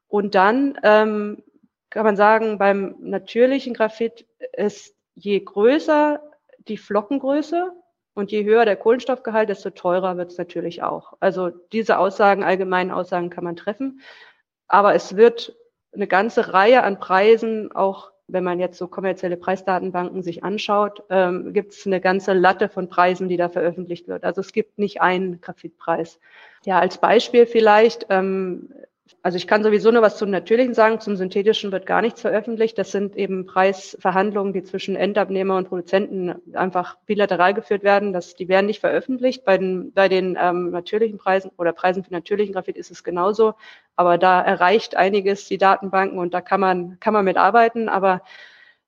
Und 0.07 0.35
dann 0.35 0.79
ähm, 0.83 1.43
kann 1.89 2.05
man 2.05 2.15
sagen, 2.15 2.57
beim 2.57 2.95
natürlichen 2.99 3.73
Graphit 3.73 4.25
ist 4.53 4.95
je 5.15 5.39
größer 5.39 6.21
die 6.67 6.77
Flockengröße 6.77 7.71
und 8.13 8.31
je 8.31 8.43
höher 8.43 8.65
der 8.65 8.75
Kohlenstoffgehalt, 8.75 9.49
desto 9.49 9.69
teurer 9.69 10.17
wird 10.17 10.31
es 10.31 10.37
natürlich 10.37 10.83
auch. 10.83 11.13
Also 11.19 11.49
diese 11.49 11.97
Aussagen, 11.97 12.43
allgemeinen 12.43 12.91
Aussagen 12.91 13.29
kann 13.29 13.43
man 13.43 13.55
treffen. 13.55 14.01
Aber 14.67 14.95
es 14.95 15.15
wird 15.15 15.55
eine 15.93 16.07
ganze 16.07 16.53
Reihe 16.53 16.83
an 16.83 16.99
Preisen 16.99 17.71
auch 17.71 18.11
wenn 18.27 18.43
man 18.43 18.59
jetzt 18.59 18.77
so 18.77 18.87
kommerzielle 18.87 19.37
Preisdatenbanken 19.37 20.21
sich 20.21 20.43
anschaut, 20.43 21.03
ähm, 21.09 21.53
gibt 21.53 21.73
es 21.73 21.85
eine 21.85 22.01
ganze 22.01 22.33
Latte 22.33 22.67
von 22.67 22.89
Preisen, 22.89 23.29
die 23.29 23.37
da 23.37 23.47
veröffentlicht 23.47 24.07
wird. 24.07 24.23
Also 24.23 24.41
es 24.41 24.51
gibt 24.51 24.77
nicht 24.77 25.01
einen 25.01 25.39
Graphitpreis. 25.39 26.19
Ja, 26.65 26.79
als 26.79 26.97
Beispiel 26.99 27.45
vielleicht, 27.45 28.07
ähm, 28.09 28.73
also 29.21 29.37
ich 29.37 29.47
kann 29.47 29.63
sowieso 29.63 29.91
nur 29.91 30.01
was 30.01 30.17
zum 30.17 30.29
Natürlichen 30.29 30.73
sagen, 30.73 30.99
zum 30.99 31.15
Synthetischen 31.15 31.71
wird 31.71 31.85
gar 31.85 32.01
nichts 32.01 32.21
veröffentlicht. 32.21 32.77
Das 32.77 32.91
sind 32.91 33.15
eben 33.15 33.45
Preisverhandlungen, 33.45 34.53
die 34.53 34.63
zwischen 34.63 34.95
Endabnehmer 34.95 35.57
und 35.57 35.69
Produzenten 35.69 36.35
einfach 36.53 36.97
bilateral 37.05 37.53
geführt 37.53 37.83
werden. 37.83 38.13
Das, 38.13 38.35
die 38.35 38.47
werden 38.47 38.65
nicht 38.65 38.79
veröffentlicht. 38.79 39.45
Bei 39.45 39.57
den, 39.57 39.91
bei 39.93 40.09
den 40.09 40.37
ähm, 40.39 40.71
natürlichen 40.71 41.17
Preisen 41.17 41.51
oder 41.57 41.73
Preisen 41.73 42.03
für 42.03 42.11
natürlichen 42.11 42.53
Graphit 42.53 42.77
ist 42.77 42.91
es 42.91 43.03
genauso. 43.03 43.53
Aber 43.95 44.17
da 44.17 44.41
erreicht 44.41 44.95
einiges 44.95 45.47
die 45.47 45.57
Datenbanken 45.57 46.19
und 46.19 46.33
da 46.33 46.41
kann 46.41 46.59
man, 46.59 46.99
kann 46.99 47.13
man 47.13 47.25
mitarbeiten. 47.25 47.89
Aber 47.89 48.21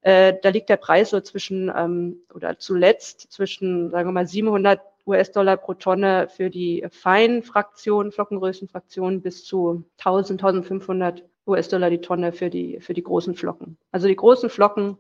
äh, 0.02 0.34
da 0.42 0.50
liegt 0.50 0.70
der 0.70 0.78
Preis 0.78 1.10
so 1.10 1.20
zwischen 1.20 1.72
ähm, 1.76 2.22
oder 2.34 2.58
zuletzt 2.58 3.32
zwischen, 3.32 3.90
sagen 3.92 4.08
wir 4.10 4.14
mal, 4.14 4.28
700 4.28 4.80
US-Dollar 5.10 5.58
pro 5.58 5.74
Tonne 5.74 6.28
für 6.30 6.50
die 6.50 6.86
feinen 6.92 7.44
Fraktionen, 7.44 8.12
Flockengrößenfraktionen 8.12 9.22
bis 9.22 9.44
zu 9.44 9.84
1000, 9.98 10.42
1500 10.42 11.24
US-Dollar 11.48 11.90
die 11.90 12.02
Tonne 12.02 12.32
für 12.32 12.50
die, 12.50 12.80
für 12.80 12.94
die 12.94 13.04
großen 13.04 13.36
Flocken. 13.36 13.78
Also 13.92 14.08
die 14.08 14.16
großen 14.16 14.50
Flocken, 14.50 14.98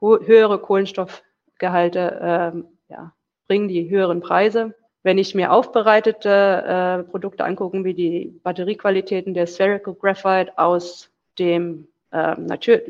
höhere 0.00 0.58
Kohlenstoffgehalte, 0.58 2.18
ähm, 2.20 2.64
ja, 2.88 3.14
bringen 3.46 3.68
die 3.68 3.88
höheren 3.88 4.20
Preise. 4.20 4.74
Wenn 5.04 5.18
ich 5.18 5.34
mir 5.34 5.52
aufbereitete 5.52 6.28
äh, 6.28 7.02
Produkte 7.10 7.44
angucken, 7.44 7.84
wie 7.84 7.94
die 7.94 8.40
Batteriequalitäten 8.42 9.34
der 9.34 9.46
Spherical 9.46 9.94
Graphite 9.94 10.58
aus 10.58 11.10
dem 11.38 11.88
äh, 12.10 12.36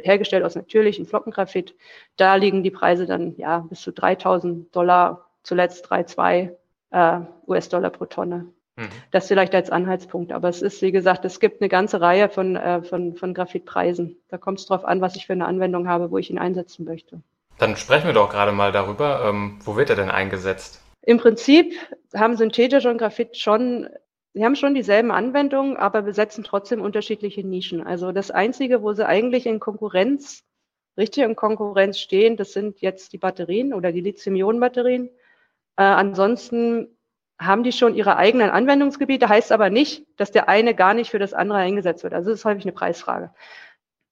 hergestellt 0.03 0.45
aus 0.45 0.55
natürlichen 0.55 1.07
Flockengraphit, 1.07 1.75
da 2.17 2.35
liegen 2.35 2.63
die 2.63 2.71
Preise 2.71 3.07
dann 3.07 3.35
ja 3.37 3.61
bis 3.61 3.81
zu 3.81 3.93
3000 3.93 4.75
Dollar 4.75 5.32
zuletzt 5.43 5.91
3,2 5.91 6.51
äh, 6.91 7.21
US-Dollar 7.47 7.91
pro 7.91 8.07
Tonne. 8.07 8.47
Mhm. 8.77 8.89
Das 9.11 9.29
vielleicht 9.29 9.55
als 9.55 9.71
Anhaltspunkt. 9.71 10.33
Aber 10.33 10.49
es 10.49 10.63
ist, 10.63 10.81
wie 10.83 10.93
gesagt, 10.93 11.25
es 11.25 11.41
gibt 11.41 11.61
eine 11.61 11.69
ganze 11.69 12.01
Reihe 12.01 12.29
von, 12.29 12.57
äh, 12.57 12.83
von, 12.83 13.17
von 13.17 13.35
Graphitpreisen. 13.35 14.17
Da 14.29 14.39
kommt 14.39 14.61
es 14.61 14.67
darauf 14.67 14.85
an, 14.85 15.01
was 15.01 15.17
ich 15.17 15.27
für 15.27 15.35
eine 15.35 15.47
Anwendung 15.47 15.89
habe, 15.89 16.11
wo 16.11 16.19
ich 16.19 16.31
ihn 16.31 16.39
einsetzen 16.39 16.85
möchte. 16.85 17.21
Dann 17.59 17.77
sprechen 17.77 18.07
wir 18.07 18.15
doch 18.15 18.31
gerade 18.31 18.53
mal 18.53 18.73
darüber. 18.73 19.25
Ähm, 19.27 19.59
wo 19.65 19.77
wird 19.77 19.91
er 19.91 19.97
denn 19.97 20.11
eingesetzt? 20.11 20.81
Im 21.03 21.19
Prinzip 21.19 21.75
haben 22.15 22.37
synthetische 22.37 22.89
und 22.89 22.99
Graphit 22.99 23.37
schon, 23.37 23.89
sie 24.35 24.45
haben 24.45 24.57
schon 24.57 24.75
dieselben 24.75 25.11
Anwendungen, 25.11 25.77
aber 25.77 26.03
besetzen 26.03 26.45
trotzdem 26.45 26.81
unterschiedliche 26.81 27.47
Nischen. 27.47 27.85
Also 27.85 28.13
das 28.13 28.31
Einzige, 28.31 28.83
wo 28.83 28.93
sie 28.93 29.07
eigentlich 29.07 29.47
in 29.47 29.61
Konkurrenz, 29.61 30.45
richtig 30.97 31.25
in 31.25 31.37
Konkurrenz 31.37 31.99
stehen, 31.99 32.37
das 32.37 32.53
sind 32.53 32.81
jetzt 32.81 33.13
die 33.13 33.19
Batterien 33.19 33.75
oder 33.75 33.93
die 33.93 34.01
Lithium-Ionen-Batterien. 34.01 35.11
Äh, 35.77 35.83
ansonsten 35.83 36.89
haben 37.39 37.65
die 37.65 37.73
schon 37.73 37.95
ihre 37.95 38.17
eigenen 38.17 38.51
Anwendungsgebiete, 38.51 39.29
heißt 39.29 39.53
aber 39.53 39.71
nicht, 39.71 40.07
dass 40.17 40.31
der 40.31 40.49
eine 40.49 40.75
gar 40.75 40.95
nicht 40.95 41.11
für 41.11 41.19
das 41.19 41.35
andere 41.35 41.59
eingesetzt 41.59 42.05
wird. 42.05 42.15
Also 42.15 42.31
das 42.31 42.41
ist 42.41 42.45
häufig 42.45 42.65
eine 42.65 42.73
Preisfrage. 42.73 43.33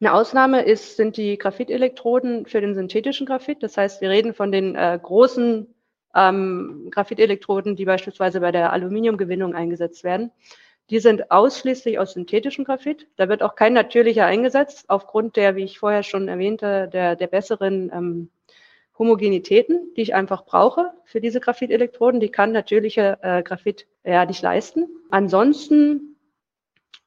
Eine 0.00 0.14
Ausnahme 0.14 0.62
ist, 0.62 0.96
sind 0.96 1.16
die 1.16 1.36
Graphitelektroden 1.36 2.46
für 2.46 2.60
den 2.60 2.74
synthetischen 2.74 3.26
Graphit. 3.26 3.62
Das 3.62 3.76
heißt, 3.76 4.00
wir 4.00 4.08
reden 4.08 4.32
von 4.32 4.50
den 4.50 4.74
äh, 4.74 4.98
großen 5.00 5.74
ähm, 6.14 6.88
Graphitelektroden, 6.90 7.76
die 7.76 7.84
beispielsweise 7.84 8.40
bei 8.40 8.50
der 8.50 8.72
Aluminiumgewinnung 8.72 9.54
eingesetzt 9.54 10.02
werden. 10.02 10.32
Die 10.88 10.98
sind 10.98 11.30
ausschließlich 11.30 11.98
aus 11.98 12.14
synthetischem 12.14 12.64
Graphit. 12.64 13.06
Da 13.16 13.28
wird 13.28 13.42
auch 13.42 13.54
kein 13.54 13.74
natürlicher 13.74 14.26
eingesetzt, 14.26 14.86
aufgrund 14.88 15.36
der, 15.36 15.54
wie 15.54 15.64
ich 15.64 15.78
vorher 15.78 16.02
schon 16.02 16.26
erwähnte, 16.28 16.88
der, 16.88 17.14
der 17.14 17.26
besseren 17.28 17.90
ähm, 17.94 18.30
Homogenitäten, 19.00 19.94
die 19.96 20.02
ich 20.02 20.14
einfach 20.14 20.44
brauche 20.44 20.92
für 21.06 21.22
diese 21.22 21.40
Graphitelektroden. 21.40 22.20
Die 22.20 22.28
kann 22.28 22.52
natürliche 22.52 23.18
äh, 23.22 23.42
Graphit 23.42 23.86
ja 24.04 24.26
nicht 24.26 24.42
leisten. 24.42 24.88
Ansonsten 25.10 26.18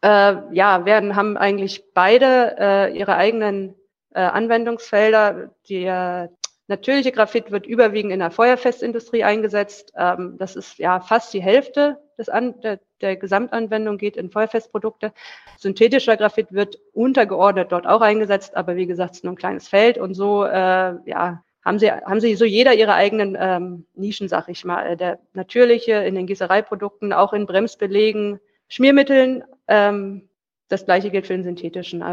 äh, 0.01 0.35
ja, 0.51 0.85
werden, 0.85 1.15
haben 1.15 1.37
eigentlich 1.37 1.83
beide 1.93 2.55
äh, 2.59 2.97
ihre 2.97 3.15
eigenen 3.15 3.75
äh, 4.09 4.21
Anwendungsfelder. 4.21 5.51
Der 5.69 6.31
natürliche 6.67 7.11
Graphit 7.11 7.51
wird 7.51 7.67
überwiegend 7.67 8.11
in 8.11 8.19
der 8.19 8.31
Feuerfestindustrie 8.31 9.23
eingesetzt. 9.23 9.93
Ähm, 9.95 10.37
das 10.39 10.55
ist 10.55 10.79
ja 10.79 10.99
fast 10.99 11.31
die 11.31 11.43
Hälfte 11.43 11.99
des 12.17 12.27
An 12.27 12.59
der, 12.61 12.79
der 13.01 13.17
Gesamtanwendung 13.17 13.99
geht 13.99 14.17
in 14.17 14.31
Feuerfestprodukte. 14.31 15.13
Synthetischer 15.59 16.17
Graphit 16.17 16.53
wird 16.53 16.79
untergeordnet 16.91 17.71
dort 17.71 17.85
auch 17.85 18.01
eingesetzt, 18.01 18.55
aber 18.55 18.75
wie 18.77 18.87
gesagt, 18.87 19.11
es 19.11 19.17
ist 19.19 19.23
nur 19.25 19.33
ein 19.33 19.37
kleines 19.37 19.67
Feld 19.67 19.99
und 19.99 20.15
so 20.15 20.43
äh, 20.43 20.95
ja 21.05 21.43
haben 21.63 21.79
sie, 21.79 21.91
haben 21.91 22.19
sie 22.19 22.35
so 22.35 22.45
jeder 22.45 22.73
ihre 22.73 22.93
eigenen 22.93 23.37
ähm, 23.39 23.85
Nischen, 23.95 24.27
sag 24.27 24.49
ich 24.49 24.65
mal. 24.65 24.97
Der 24.97 25.19
natürliche 25.33 25.93
in 25.93 26.15
den 26.15 26.27
Gießereiprodukten, 26.27 27.13
auch 27.13 27.33
in 27.33 27.45
Bremsbelegen, 27.45 28.39
Schmiermitteln. 28.67 29.43
Ähm, 29.67 30.29
das 30.67 30.85
gleiche 30.85 31.09
gilt 31.09 31.27
für 31.27 31.33
den 31.33 31.43
synthetischen. 31.43 32.03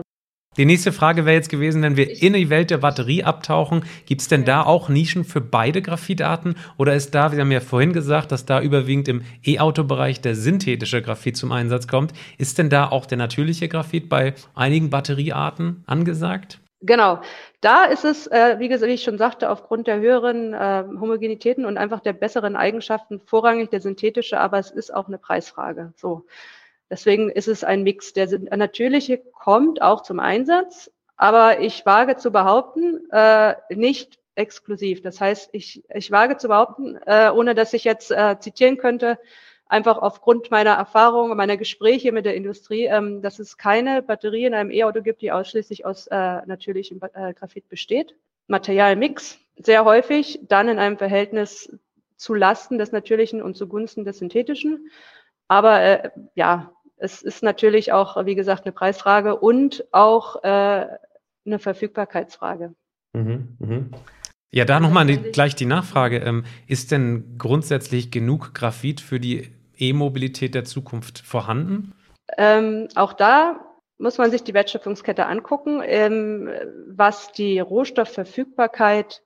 Die 0.56 0.64
nächste 0.64 0.90
Frage 0.90 1.24
wäre 1.24 1.36
jetzt 1.36 1.48
gewesen, 1.48 1.80
wenn 1.82 1.96
wir 1.96 2.22
in 2.22 2.32
die 2.32 2.50
Welt 2.50 2.70
der 2.70 2.78
Batterie 2.78 3.22
abtauchen, 3.22 3.84
gibt 4.06 4.20
es 4.20 4.26
denn 4.28 4.44
da 4.44 4.64
auch 4.64 4.88
Nischen 4.88 5.24
für 5.24 5.40
beide 5.40 5.80
Graphitarten? 5.80 6.56
Oder 6.76 6.94
ist 6.94 7.14
da, 7.14 7.30
wir 7.30 7.40
haben 7.40 7.52
ja 7.52 7.60
vorhin 7.60 7.92
gesagt, 7.92 8.32
dass 8.32 8.46
da 8.46 8.60
überwiegend 8.60 9.06
im 9.06 9.22
E-Auto-Bereich 9.44 10.20
der 10.20 10.34
synthetische 10.34 11.02
Graphit 11.02 11.36
zum 11.36 11.52
Einsatz 11.52 11.86
kommt. 11.86 12.12
Ist 12.36 12.58
denn 12.58 12.68
da 12.68 12.88
auch 12.88 13.06
der 13.06 13.18
natürliche 13.18 13.68
Graphit 13.68 14.08
bei 14.08 14.34
einigen 14.54 14.90
Batteriearten 14.90 15.84
angesagt? 15.86 16.58
Genau. 16.82 17.20
Da 17.60 17.84
ist 17.84 18.04
es, 18.04 18.26
äh, 18.26 18.58
wie, 18.58 18.68
gesagt, 18.68 18.88
wie 18.88 18.94
ich 18.94 19.02
schon 19.02 19.18
sagte, 19.18 19.50
aufgrund 19.50 19.86
der 19.86 20.00
höheren 20.00 20.54
äh, 20.54 20.84
Homogenitäten 20.98 21.66
und 21.66 21.76
einfach 21.76 22.00
der 22.00 22.14
besseren 22.14 22.56
Eigenschaften 22.56 23.20
vorrangig 23.20 23.68
der 23.70 23.82
synthetische, 23.82 24.40
aber 24.40 24.58
es 24.58 24.70
ist 24.70 24.94
auch 24.94 25.08
eine 25.08 25.18
Preisfrage. 25.18 25.92
So. 25.96 26.24
Deswegen 26.88 27.30
ist 27.30 27.48
es 27.48 27.62
ein 27.62 27.82
Mix. 27.82 28.14
Der 28.14 28.28
natürliche 28.56 29.18
kommt 29.18 29.82
auch 29.82 30.02
zum 30.02 30.20
Einsatz, 30.20 30.90
aber 31.16 31.60
ich 31.60 31.84
wage 31.84 32.16
zu 32.16 32.32
behaupten, 32.32 33.08
äh, 33.10 33.54
nicht 33.68 34.18
exklusiv. 34.36 35.02
Das 35.02 35.20
heißt, 35.20 35.50
ich, 35.52 35.84
ich 35.94 36.10
wage 36.10 36.38
zu 36.38 36.48
behaupten, 36.48 36.96
äh, 37.06 37.30
ohne 37.30 37.54
dass 37.54 37.74
ich 37.74 37.84
jetzt 37.84 38.10
äh, 38.10 38.38
zitieren 38.40 38.78
könnte, 38.78 39.18
einfach 39.70 39.98
aufgrund 39.98 40.50
meiner 40.50 40.72
Erfahrung, 40.72 41.34
meiner 41.36 41.56
Gespräche 41.56 42.12
mit 42.12 42.26
der 42.26 42.34
Industrie, 42.34 42.86
ähm, 42.86 43.22
dass 43.22 43.38
es 43.38 43.56
keine 43.56 44.02
Batterie 44.02 44.44
in 44.44 44.54
einem 44.54 44.70
E-Auto 44.70 45.00
gibt, 45.00 45.22
die 45.22 45.32
ausschließlich 45.32 45.86
aus 45.86 46.08
äh, 46.08 46.44
natürlichem 46.46 47.00
äh, 47.14 47.32
Graphit 47.32 47.68
besteht. 47.68 48.16
Materialmix 48.48 49.38
sehr 49.56 49.84
häufig, 49.84 50.40
dann 50.48 50.68
in 50.68 50.78
einem 50.78 50.98
Verhältnis 50.98 51.76
zu 52.16 52.34
Lasten 52.34 52.78
des 52.78 52.92
Natürlichen 52.92 53.42
und 53.42 53.56
zugunsten 53.56 54.04
des 54.04 54.18
Synthetischen. 54.18 54.90
Aber 55.48 55.80
äh, 55.80 56.10
ja, 56.34 56.72
es 56.96 57.22
ist 57.22 57.42
natürlich 57.42 57.92
auch, 57.92 58.24
wie 58.26 58.34
gesagt, 58.34 58.64
eine 58.64 58.72
Preisfrage 58.72 59.36
und 59.36 59.84
auch 59.92 60.42
äh, 60.42 60.86
eine 61.46 61.58
Verfügbarkeitsfrage. 61.58 62.74
Mhm, 63.12 63.56
mh. 63.58 63.98
Ja, 64.52 64.64
da 64.64 64.80
nochmal 64.80 65.06
gleich 65.06 65.54
die 65.54 65.66
Nachfrage. 65.66 66.18
Ähm, 66.18 66.44
ist 66.66 66.90
denn 66.90 67.36
grundsätzlich 67.38 68.10
genug 68.10 68.52
Graphit 68.52 69.00
für 69.00 69.20
die 69.20 69.52
E-Mobilität 69.80 70.54
der 70.54 70.64
Zukunft 70.64 71.20
vorhanden? 71.20 71.94
Ähm, 72.36 72.88
auch 72.94 73.12
da 73.12 73.60
muss 73.98 74.18
man 74.18 74.30
sich 74.30 74.42
die 74.42 74.54
Wertschöpfungskette 74.54 75.26
angucken, 75.26 75.82
ähm, 75.84 76.50
was 76.88 77.32
die 77.32 77.60
Rohstoffverfügbarkeit 77.60 79.22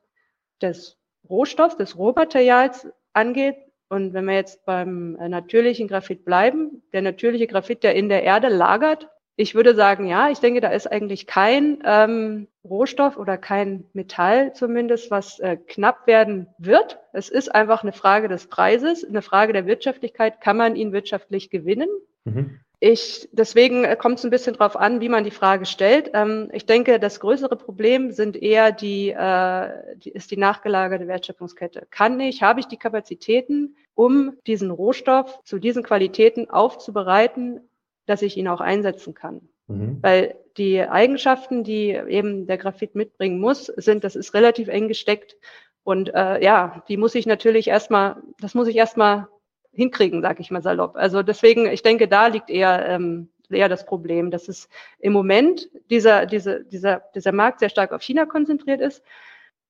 des 0.60 0.98
Rohstoffs, 1.28 1.76
des 1.76 1.96
Rohmaterials 1.96 2.88
angeht. 3.12 3.56
Und 3.88 4.14
wenn 4.14 4.24
wir 4.24 4.34
jetzt 4.34 4.64
beim 4.64 5.12
natürlichen 5.12 5.88
Graphit 5.88 6.24
bleiben, 6.24 6.82
der 6.92 7.02
natürliche 7.02 7.46
Graphit, 7.46 7.82
der 7.84 7.94
in 7.94 8.08
der 8.08 8.24
Erde 8.24 8.48
lagert, 8.48 9.08
ich 9.36 9.54
würde 9.54 9.74
sagen, 9.74 10.06
ja, 10.06 10.30
ich 10.30 10.38
denke, 10.38 10.60
da 10.60 10.68
ist 10.68 10.86
eigentlich 10.90 11.26
kein 11.26 11.82
ähm, 11.84 12.46
Rohstoff 12.64 13.16
oder 13.16 13.36
kein 13.36 13.84
Metall 13.92 14.52
zumindest, 14.52 15.10
was 15.10 15.40
äh, 15.40 15.56
knapp 15.56 16.06
werden 16.06 16.46
wird. 16.58 17.00
Es 17.12 17.30
ist 17.30 17.52
einfach 17.52 17.82
eine 17.82 17.92
Frage 17.92 18.28
des 18.28 18.46
Preises, 18.46 19.04
eine 19.04 19.22
Frage 19.22 19.52
der 19.52 19.66
Wirtschaftlichkeit. 19.66 20.40
Kann 20.40 20.56
man 20.56 20.76
ihn 20.76 20.92
wirtschaftlich 20.92 21.50
gewinnen? 21.50 21.88
Mhm. 22.24 22.60
Ich, 22.78 23.28
deswegen 23.32 23.84
äh, 23.84 23.96
kommt 23.96 24.18
es 24.18 24.24
ein 24.24 24.30
bisschen 24.30 24.54
drauf 24.54 24.76
an, 24.76 25.00
wie 25.00 25.08
man 25.08 25.24
die 25.24 25.30
Frage 25.32 25.66
stellt. 25.66 26.10
Ähm, 26.14 26.50
ich 26.52 26.66
denke, 26.66 27.00
das 27.00 27.18
größere 27.18 27.56
Problem 27.56 28.12
sind 28.12 28.36
eher 28.36 28.70
die, 28.70 29.08
äh, 29.10 29.96
die, 29.96 30.10
ist 30.10 30.30
die 30.30 30.36
nachgelagerte 30.36 31.08
Wertschöpfungskette. 31.08 31.86
Kann 31.90 32.20
ich, 32.20 32.42
habe 32.42 32.60
ich 32.60 32.66
die 32.66 32.76
Kapazitäten, 32.76 33.74
um 33.94 34.34
diesen 34.46 34.70
Rohstoff 34.70 35.42
zu 35.44 35.58
diesen 35.58 35.82
Qualitäten 35.82 36.50
aufzubereiten, 36.50 37.60
dass 38.06 38.22
ich 38.22 38.36
ihn 38.36 38.48
auch 38.48 38.60
einsetzen 38.60 39.14
kann. 39.14 39.48
Mhm. 39.66 39.98
Weil 40.02 40.36
die 40.56 40.80
Eigenschaften, 40.82 41.64
die 41.64 41.90
eben 41.90 42.46
der 42.46 42.58
Graphit 42.58 42.94
mitbringen 42.94 43.40
muss, 43.40 43.66
sind, 43.66 44.04
das 44.04 44.16
ist 44.16 44.34
relativ 44.34 44.68
eng 44.68 44.88
gesteckt. 44.88 45.36
Und 45.82 46.14
äh, 46.14 46.42
ja, 46.42 46.82
die 46.88 46.96
muss 46.96 47.14
ich 47.14 47.26
natürlich 47.26 47.68
erstmal, 47.68 48.16
das 48.40 48.54
muss 48.54 48.68
ich 48.68 48.76
erstmal 48.76 49.28
hinkriegen, 49.72 50.22
sag 50.22 50.40
ich 50.40 50.50
mal 50.50 50.62
salopp. 50.62 50.96
Also 50.96 51.22
deswegen, 51.22 51.66
ich 51.66 51.82
denke, 51.82 52.08
da 52.08 52.28
liegt 52.28 52.48
eher, 52.48 52.88
ähm, 52.88 53.28
eher 53.50 53.68
das 53.68 53.84
Problem, 53.84 54.30
dass 54.30 54.48
es 54.48 54.68
im 54.98 55.12
Moment 55.12 55.68
dieser, 55.90 56.26
dieser, 56.26 56.60
dieser, 56.60 57.02
dieser 57.14 57.32
Markt 57.32 57.60
sehr 57.60 57.68
stark 57.68 57.92
auf 57.92 58.02
China 58.02 58.24
konzentriert 58.26 58.80
ist 58.80 59.02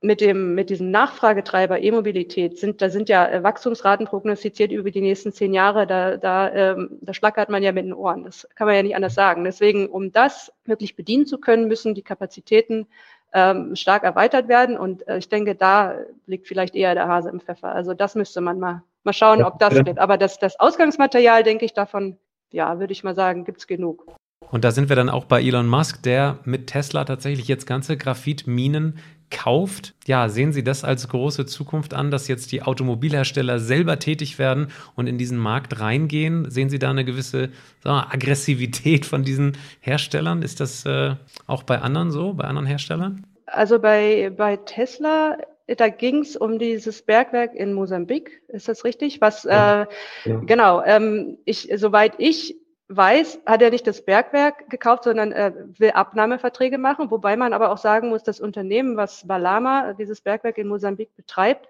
mit 0.04 0.20
dem, 0.20 0.54
mit 0.54 0.68
diesem 0.68 0.90
Nachfragetreiber 0.90 1.80
E-Mobilität 1.80 2.58
sind, 2.58 2.82
da 2.82 2.90
sind 2.90 3.08
ja 3.08 3.42
Wachstumsraten 3.42 4.06
prognostiziert 4.06 4.70
über 4.70 4.90
die 4.90 5.00
nächsten 5.00 5.32
zehn 5.32 5.54
Jahre. 5.54 5.86
Da, 5.86 6.18
da, 6.18 6.52
ähm, 6.52 6.98
da 7.00 7.14
schlackert 7.14 7.48
man 7.48 7.62
ja 7.62 7.72
mit 7.72 7.86
den 7.86 7.94
Ohren. 7.94 8.24
Das 8.24 8.46
kann 8.54 8.66
man 8.66 8.76
ja 8.76 8.82
nicht 8.82 8.96
anders 8.96 9.14
sagen. 9.14 9.44
Deswegen, 9.44 9.88
um 9.88 10.12
das 10.12 10.52
wirklich 10.66 10.94
bedienen 10.94 11.24
zu 11.24 11.38
können, 11.38 11.68
müssen 11.68 11.94
die 11.94 12.02
Kapazitäten 12.02 12.86
ähm, 13.32 13.74
stark 13.76 14.04
erweitert 14.04 14.46
werden. 14.46 14.76
Und 14.76 15.08
äh, 15.08 15.16
ich 15.16 15.30
denke, 15.30 15.54
da 15.54 15.96
liegt 16.26 16.48
vielleicht 16.48 16.74
eher 16.74 16.94
der 16.94 17.08
Hase 17.08 17.30
im 17.30 17.40
Pfeffer. 17.40 17.72
Also 17.72 17.94
das 17.94 18.14
müsste 18.14 18.42
man 18.42 18.58
mal, 18.58 18.82
mal 19.04 19.14
schauen, 19.14 19.42
ob 19.42 19.58
das 19.58 19.82
geht. 19.84 19.98
Aber 19.98 20.18
das, 20.18 20.38
das 20.38 20.60
Ausgangsmaterial, 20.60 21.42
denke 21.42 21.64
ich, 21.64 21.72
davon, 21.72 22.18
ja, 22.52 22.78
würde 22.78 22.92
ich 22.92 23.04
mal 23.04 23.14
sagen, 23.14 23.44
gibt's 23.44 23.66
genug. 23.66 24.06
Und 24.50 24.64
da 24.64 24.70
sind 24.70 24.88
wir 24.88 24.96
dann 24.96 25.08
auch 25.08 25.24
bei 25.24 25.42
Elon 25.42 25.66
Musk, 25.66 26.02
der 26.02 26.38
mit 26.44 26.68
Tesla 26.68 27.04
tatsächlich 27.04 27.48
jetzt 27.48 27.66
ganze 27.66 27.96
Graphitminen 27.96 28.98
kauft. 29.30 29.94
Ja, 30.06 30.28
sehen 30.28 30.52
Sie 30.52 30.62
das 30.62 30.84
als 30.84 31.08
große 31.08 31.46
Zukunft 31.46 31.94
an, 31.94 32.10
dass 32.10 32.28
jetzt 32.28 32.52
die 32.52 32.62
Automobilhersteller 32.62 33.58
selber 33.58 33.98
tätig 33.98 34.38
werden 34.38 34.68
und 34.94 35.06
in 35.06 35.18
diesen 35.18 35.38
Markt 35.38 35.80
reingehen? 35.80 36.50
Sehen 36.50 36.70
Sie 36.70 36.78
da 36.78 36.90
eine 36.90 37.04
gewisse 37.04 37.50
wir, 37.84 38.12
Aggressivität 38.12 39.06
von 39.06 39.24
diesen 39.24 39.56
Herstellern? 39.80 40.42
Ist 40.42 40.60
das 40.60 40.84
äh, 40.86 41.14
auch 41.46 41.62
bei 41.62 41.80
anderen 41.80 42.10
so, 42.10 42.34
bei 42.34 42.44
anderen 42.44 42.66
Herstellern? 42.66 43.26
Also 43.46 43.78
bei, 43.78 44.32
bei 44.36 44.56
Tesla 44.56 45.36
da 45.66 45.88
ging 45.88 46.18
es 46.18 46.36
um 46.36 46.58
dieses 46.58 47.02
Bergwerk 47.02 47.54
in 47.54 47.72
Mosambik, 47.72 48.42
ist 48.48 48.68
das 48.68 48.84
richtig? 48.84 49.20
Was 49.20 49.44
ja. 49.44 49.82
Äh, 49.82 49.86
ja. 50.26 50.36
genau, 50.44 50.82
ähm, 50.84 51.38
ich, 51.46 51.70
soweit 51.76 52.14
ich 52.18 52.56
weiß, 52.88 53.40
hat 53.46 53.62
er 53.62 53.70
nicht 53.70 53.86
das 53.86 54.04
Bergwerk 54.04 54.68
gekauft, 54.68 55.04
sondern 55.04 55.32
äh, 55.32 55.52
will 55.78 55.90
Abnahmeverträge 55.90 56.78
machen, 56.78 57.10
wobei 57.10 57.36
man 57.36 57.52
aber 57.52 57.72
auch 57.72 57.78
sagen 57.78 58.10
muss, 58.10 58.22
das 58.22 58.40
Unternehmen, 58.40 58.96
was 58.96 59.26
Balama, 59.26 59.94
dieses 59.94 60.20
Bergwerk 60.20 60.58
in 60.58 60.68
Mosambik 60.68 61.14
betreibt, 61.16 61.68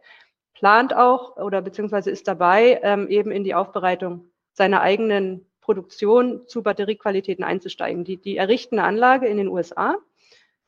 plant 0.54 0.94
auch 0.94 1.36
oder 1.36 1.62
beziehungsweise 1.62 2.10
ist 2.10 2.26
dabei, 2.26 2.80
ähm, 2.82 3.08
eben 3.08 3.30
in 3.30 3.44
die 3.44 3.54
Aufbereitung 3.54 4.26
seiner 4.52 4.80
eigenen 4.80 5.46
Produktion 5.60 6.46
zu 6.46 6.62
Batteriequalitäten 6.62 7.44
einzusteigen. 7.44 8.04
Die, 8.04 8.16
die 8.16 8.36
errichten 8.36 8.78
eine 8.78 8.88
Anlage 8.88 9.26
in 9.26 9.36
den 9.36 9.48
USA 9.48 9.96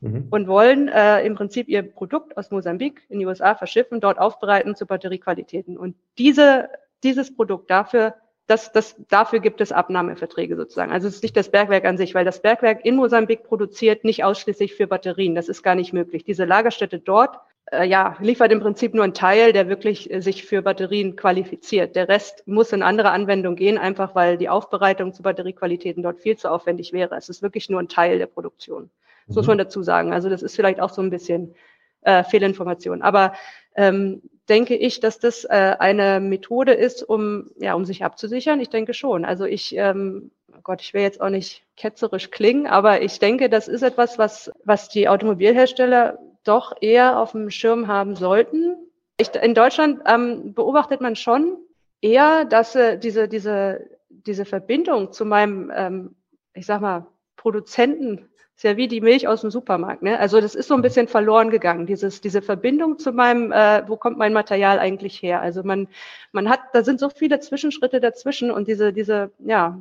mhm. 0.01 0.29
und 0.31 0.49
wollen 0.49 0.89
äh, 0.89 1.25
im 1.25 1.35
Prinzip 1.35 1.69
ihr 1.69 1.83
Produkt 1.83 2.37
aus 2.37 2.51
Mosambik 2.51 3.03
in 3.09 3.19
die 3.19 3.27
USA 3.27 3.55
verschiffen, 3.55 4.01
dort 4.01 4.19
aufbereiten 4.19 4.75
zu 4.75 4.87
Batteriequalitäten. 4.87 5.77
Und 5.77 5.97
diese, 6.19 6.71
dieses 7.03 7.35
Produkt 7.35 7.71
dafür 7.71 8.15
das, 8.47 8.71
das, 8.73 8.97
dafür 9.09 9.41
gibt 9.41 9.61
es 9.61 9.73
Abnahmeverträge 9.73 10.57
sozusagen. 10.57 10.93
Also 10.93 11.09
es 11.09 11.17
ist 11.17 11.23
nicht 11.23 11.37
das 11.37 11.51
Bergwerk 11.51 11.85
an 11.85 11.99
sich, 11.99 12.15
weil 12.15 12.25
das 12.25 12.43
Bergwerk 12.43 12.85
in 12.85 12.97
Mosambik 12.97 13.43
produziert 13.43 14.05
nicht 14.05 14.23
ausschließlich 14.23 14.75
für 14.75 14.87
Batterien. 14.87 15.35
Das 15.35 15.49
ist 15.49 15.63
gar 15.63 15.75
nicht 15.75 15.93
möglich. 15.93 16.25
Diese 16.25 16.45
Lagerstätte 16.45 17.01
dort, 17.01 17.41
äh, 17.73 17.85
ja, 17.85 18.17
liefert 18.21 18.53
im 18.53 18.61
Prinzip 18.61 18.95
nur 18.95 19.03
einen 19.03 19.15
Teil, 19.15 19.53
der 19.53 19.69
wirklich 19.69 20.13
äh, 20.13 20.23
sich 20.23 20.45
für 20.45 20.63
Batterien 20.63 21.17
qualifiziert. 21.17 21.97
Der 21.97 22.09
Rest 22.09 22.45
muss 22.47 22.73
in 22.73 22.83
andere 22.83 23.11
Anwendungen 23.11 23.57
gehen, 23.57 23.79
einfach 23.79 24.15
weil 24.15 24.39
die 24.39 24.49
Aufbereitung 24.49 25.13
zu 25.13 25.25
Batteriequalitäten 25.25 26.05
dort 26.05 26.21
viel 26.21 26.37
zu 26.37 26.49
aufwendig 26.49 26.93
wäre. 26.93 27.17
Es 27.17 27.29
ist 27.29 27.43
wirklich 27.43 27.69
nur 27.69 27.81
ein 27.81 27.89
Teil 27.89 28.19
der 28.19 28.27
Produktion. 28.27 28.91
Das 29.27 29.35
mhm. 29.35 29.41
muss 29.41 29.47
man 29.49 29.59
dazu 29.59 29.83
sagen. 29.83 30.13
Also 30.13 30.29
das 30.29 30.43
ist 30.43 30.55
vielleicht 30.55 30.81
auch 30.81 30.91
so 30.91 31.03
ein 31.03 31.11
bisschen 31.11 31.57
äh, 32.03 32.23
Fehlinformation. 32.23 33.03
Aber 33.03 33.33
ähm, 33.75 34.23
denke 34.49 34.77
ich, 34.77 35.01
dass 35.01 35.19
das 35.19 35.45
äh, 35.45 35.77
eine 35.79 36.21
Methode 36.21 36.73
ist, 36.73 37.03
um, 37.03 37.51
ja, 37.59 37.75
um 37.75 37.85
sich 37.85 38.05
abzusichern? 38.05 38.61
Ich 38.61 38.71
denke 38.71 38.95
schon. 38.95 39.25
Also 39.25 39.45
ich, 39.45 39.77
ähm, 39.77 40.31
oh 40.53 40.61
Gott, 40.63 40.81
ich 40.81 40.95
will 40.95 41.03
jetzt 41.03 41.21
auch 41.21 41.31
nicht 41.31 41.65
ketzerisch 41.77 42.31
klingen, 42.31 42.67
aber 42.67 43.03
ich 43.03 43.19
denke, 43.19 43.49
das 43.49 43.69
ist 43.69 43.83
etwas, 43.83 44.19
was, 44.19 44.53
was 44.65 44.89
die 44.89 45.09
Automobilhersteller 45.09 46.19
doch 46.45 46.73
eher 46.81 47.19
auf 47.19 47.33
dem 47.33 47.51
Schirm 47.51 47.89
haben 47.89 48.15
sollten. 48.15 48.77
Ich, 49.19 49.35
in 49.35 49.55
Deutschland 49.55 50.01
ähm, 50.07 50.55
beobachtet 50.55 51.01
man 51.01 51.17
schon 51.17 51.57
eher, 52.01 52.45
dass 52.45 52.75
äh, 52.77 52.99
diese, 52.99 53.29
diese, 53.29 53.89
diese 54.09 54.45
Verbindung 54.45 55.13
zu 55.13 55.25
meinem, 55.25 55.73
ähm, 55.75 56.17
ich 56.55 56.67
sag 56.67 56.81
mal, 56.81 57.07
Produzenten 57.37 58.29
ist 58.57 58.63
ja 58.63 58.77
wie 58.79 58.89
die 58.89 59.03
Milch 59.03 59.29
aus 59.29 59.43
dem 59.43 59.51
Supermarkt. 59.51 60.03
Ne? 60.03 60.19
Also 60.19 60.41
das 60.41 60.55
ist 60.55 60.69
so 60.69 60.75
ein 60.75 60.83
bisschen 60.83 61.09
verloren 61.09 61.51
gegangen, 61.51 61.87
dieses, 61.87 62.23
diese 62.23 62.41
Verbindung 62.41 62.99
zu 62.99 63.13
meinem, 63.13 63.53
äh, 63.53 63.87
wo 63.87 63.97
kommt 63.97 64.17
mein 64.17 64.33
Material 64.33 64.79
eigentlich 64.79 65.21
her? 65.23 65.43
Also 65.43 65.63
man, 65.63 65.89
man 66.33 66.49
hat, 66.49 66.61
da 66.73 66.83
sind 66.83 66.99
so 66.99 67.11
viele 67.11 67.39
Zwischenschritte 67.39 68.01
dazwischen 68.01 68.51
und 68.51 68.67
diese, 68.67 68.95
diese, 68.95 69.31
ja, 69.41 69.79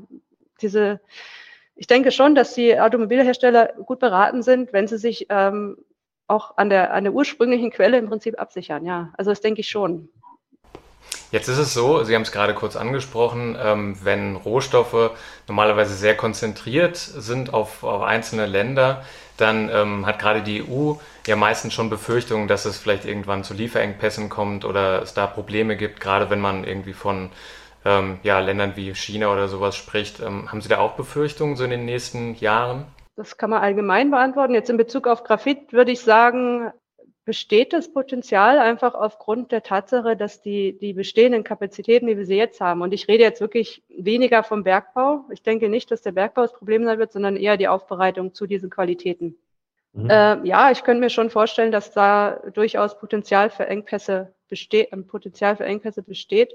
diese, 0.62 1.00
ich 1.76 1.88
denke 1.88 2.12
schon, 2.12 2.36
dass 2.36 2.54
die 2.54 2.78
Automobilhersteller 2.78 3.74
gut 3.86 4.00
beraten 4.00 4.44
sind, 4.44 4.74
wenn 4.74 4.88
sie 4.88 4.98
sich 4.98 5.28
ähm, 5.30 5.78
auch 6.28 6.58
an 6.58 6.70
der, 6.70 6.94
an 6.94 7.06
der 7.06 7.14
ursprünglichen 7.14 7.72
Quelle 7.72 7.98
im 7.98 8.10
Prinzip 8.10 8.40
absichern. 8.40 8.86
Ja, 8.86 9.14
also 9.18 9.32
das 9.32 9.40
denke 9.40 9.62
ich 9.62 9.70
schon. 9.70 10.10
Jetzt 11.36 11.50
ist 11.50 11.58
es 11.58 11.74
so, 11.74 12.02
Sie 12.06 12.16
haben 12.16 12.22
es 12.22 12.32
gerade 12.32 12.54
kurz 12.54 12.78
angesprochen, 12.78 13.58
ähm, 13.62 13.98
wenn 14.02 14.38
Rohstoffe 14.38 15.12
normalerweise 15.50 15.94
sehr 15.94 16.16
konzentriert 16.16 16.96
sind 16.96 17.54
auf, 17.54 17.84
auf 17.84 18.04
einzelne 18.04 18.46
Länder, 18.46 19.04
dann 19.36 19.70
ähm, 19.70 20.06
hat 20.06 20.18
gerade 20.18 20.44
die 20.44 20.64
EU 20.64 20.94
ja 21.28 21.36
meistens 21.36 21.74
schon 21.74 21.90
Befürchtungen, 21.90 22.48
dass 22.48 22.64
es 22.64 22.78
vielleicht 22.78 23.04
irgendwann 23.04 23.44
zu 23.44 23.54
Lieferengpässen 23.54 24.30
kommt 24.30 24.64
oder 24.64 25.02
es 25.02 25.14
da 25.14 25.28
Probleme 25.28 25.76
gibt, 25.76 26.00
gerade 26.00 26.30
wenn 26.30 26.40
man 26.40 26.64
irgendwie 26.64 26.94
von 26.94 27.32
ähm, 27.84 28.18
ja, 28.24 28.40
Ländern 28.40 28.78
wie 28.78 28.96
China 28.96 29.30
oder 29.30 29.50
sowas 29.50 29.76
spricht. 29.76 30.22
Ähm, 30.22 30.50
haben 30.50 30.62
Sie 30.62 30.70
da 30.70 30.78
auch 30.78 30.94
Befürchtungen 30.94 31.58
so 31.58 31.66
in 31.66 31.70
den 31.70 31.84
nächsten 31.84 32.36
Jahren? 32.36 32.86
Das 33.18 33.36
kann 33.36 33.50
man 33.50 33.62
allgemein 33.62 34.10
beantworten. 34.10 34.54
Jetzt 34.54 34.70
in 34.70 34.78
Bezug 34.78 35.06
auf 35.06 35.26
Graphit 35.26 35.74
würde 35.74 35.92
ich 35.92 36.00
sagen, 36.00 36.72
besteht 37.26 37.74
das 37.74 37.92
Potenzial 37.92 38.60
einfach 38.60 38.94
aufgrund 38.94 39.52
der 39.52 39.64
Tatsache, 39.64 40.16
dass 40.16 40.42
die, 40.42 40.78
die 40.78 40.94
bestehenden 40.94 41.44
Kapazitäten, 41.44 42.06
die 42.06 42.18
wir 42.18 42.26
sie 42.26 42.38
jetzt 42.38 42.62
haben, 42.62 42.82
und 42.82 42.94
ich 42.94 43.08
rede 43.08 43.24
jetzt 43.24 43.42
wirklich 43.42 43.84
weniger 43.90 44.44
vom 44.44 44.64
Bergbau. 44.64 45.26
Ich 45.32 45.42
denke 45.42 45.68
nicht, 45.68 45.90
dass 45.90 46.04
der 46.04 46.12
Bergbau 46.12 46.44
das 46.44 46.54
Problem 46.54 46.86
sein 46.86 47.00
wird, 47.00 47.12
sondern 47.12 47.36
eher 47.36 47.58
die 47.58 47.68
Aufbereitung 47.68 48.36
zu 48.36 48.46
diesen 48.46 48.70
Qualitäten. 48.70 49.38
Mhm. 49.94 50.10
Äh, 50.10 50.48
ja, 50.48 50.70
ich 50.72 50.84
könnte 50.84 51.02
mir 51.02 51.10
schon 51.10 51.32
vorstellen, 51.32 51.72
dass 51.72 51.92
da 51.92 52.42
durchaus 52.54 53.00
Potenzial 53.00 53.50
für 53.50 53.66
Engpässe 53.66 54.34
besteht, 54.48 54.94
ein 54.94 55.08
Potenzial 55.08 55.56
für 55.56 55.66
Engpässe 55.66 56.04
besteht. 56.04 56.54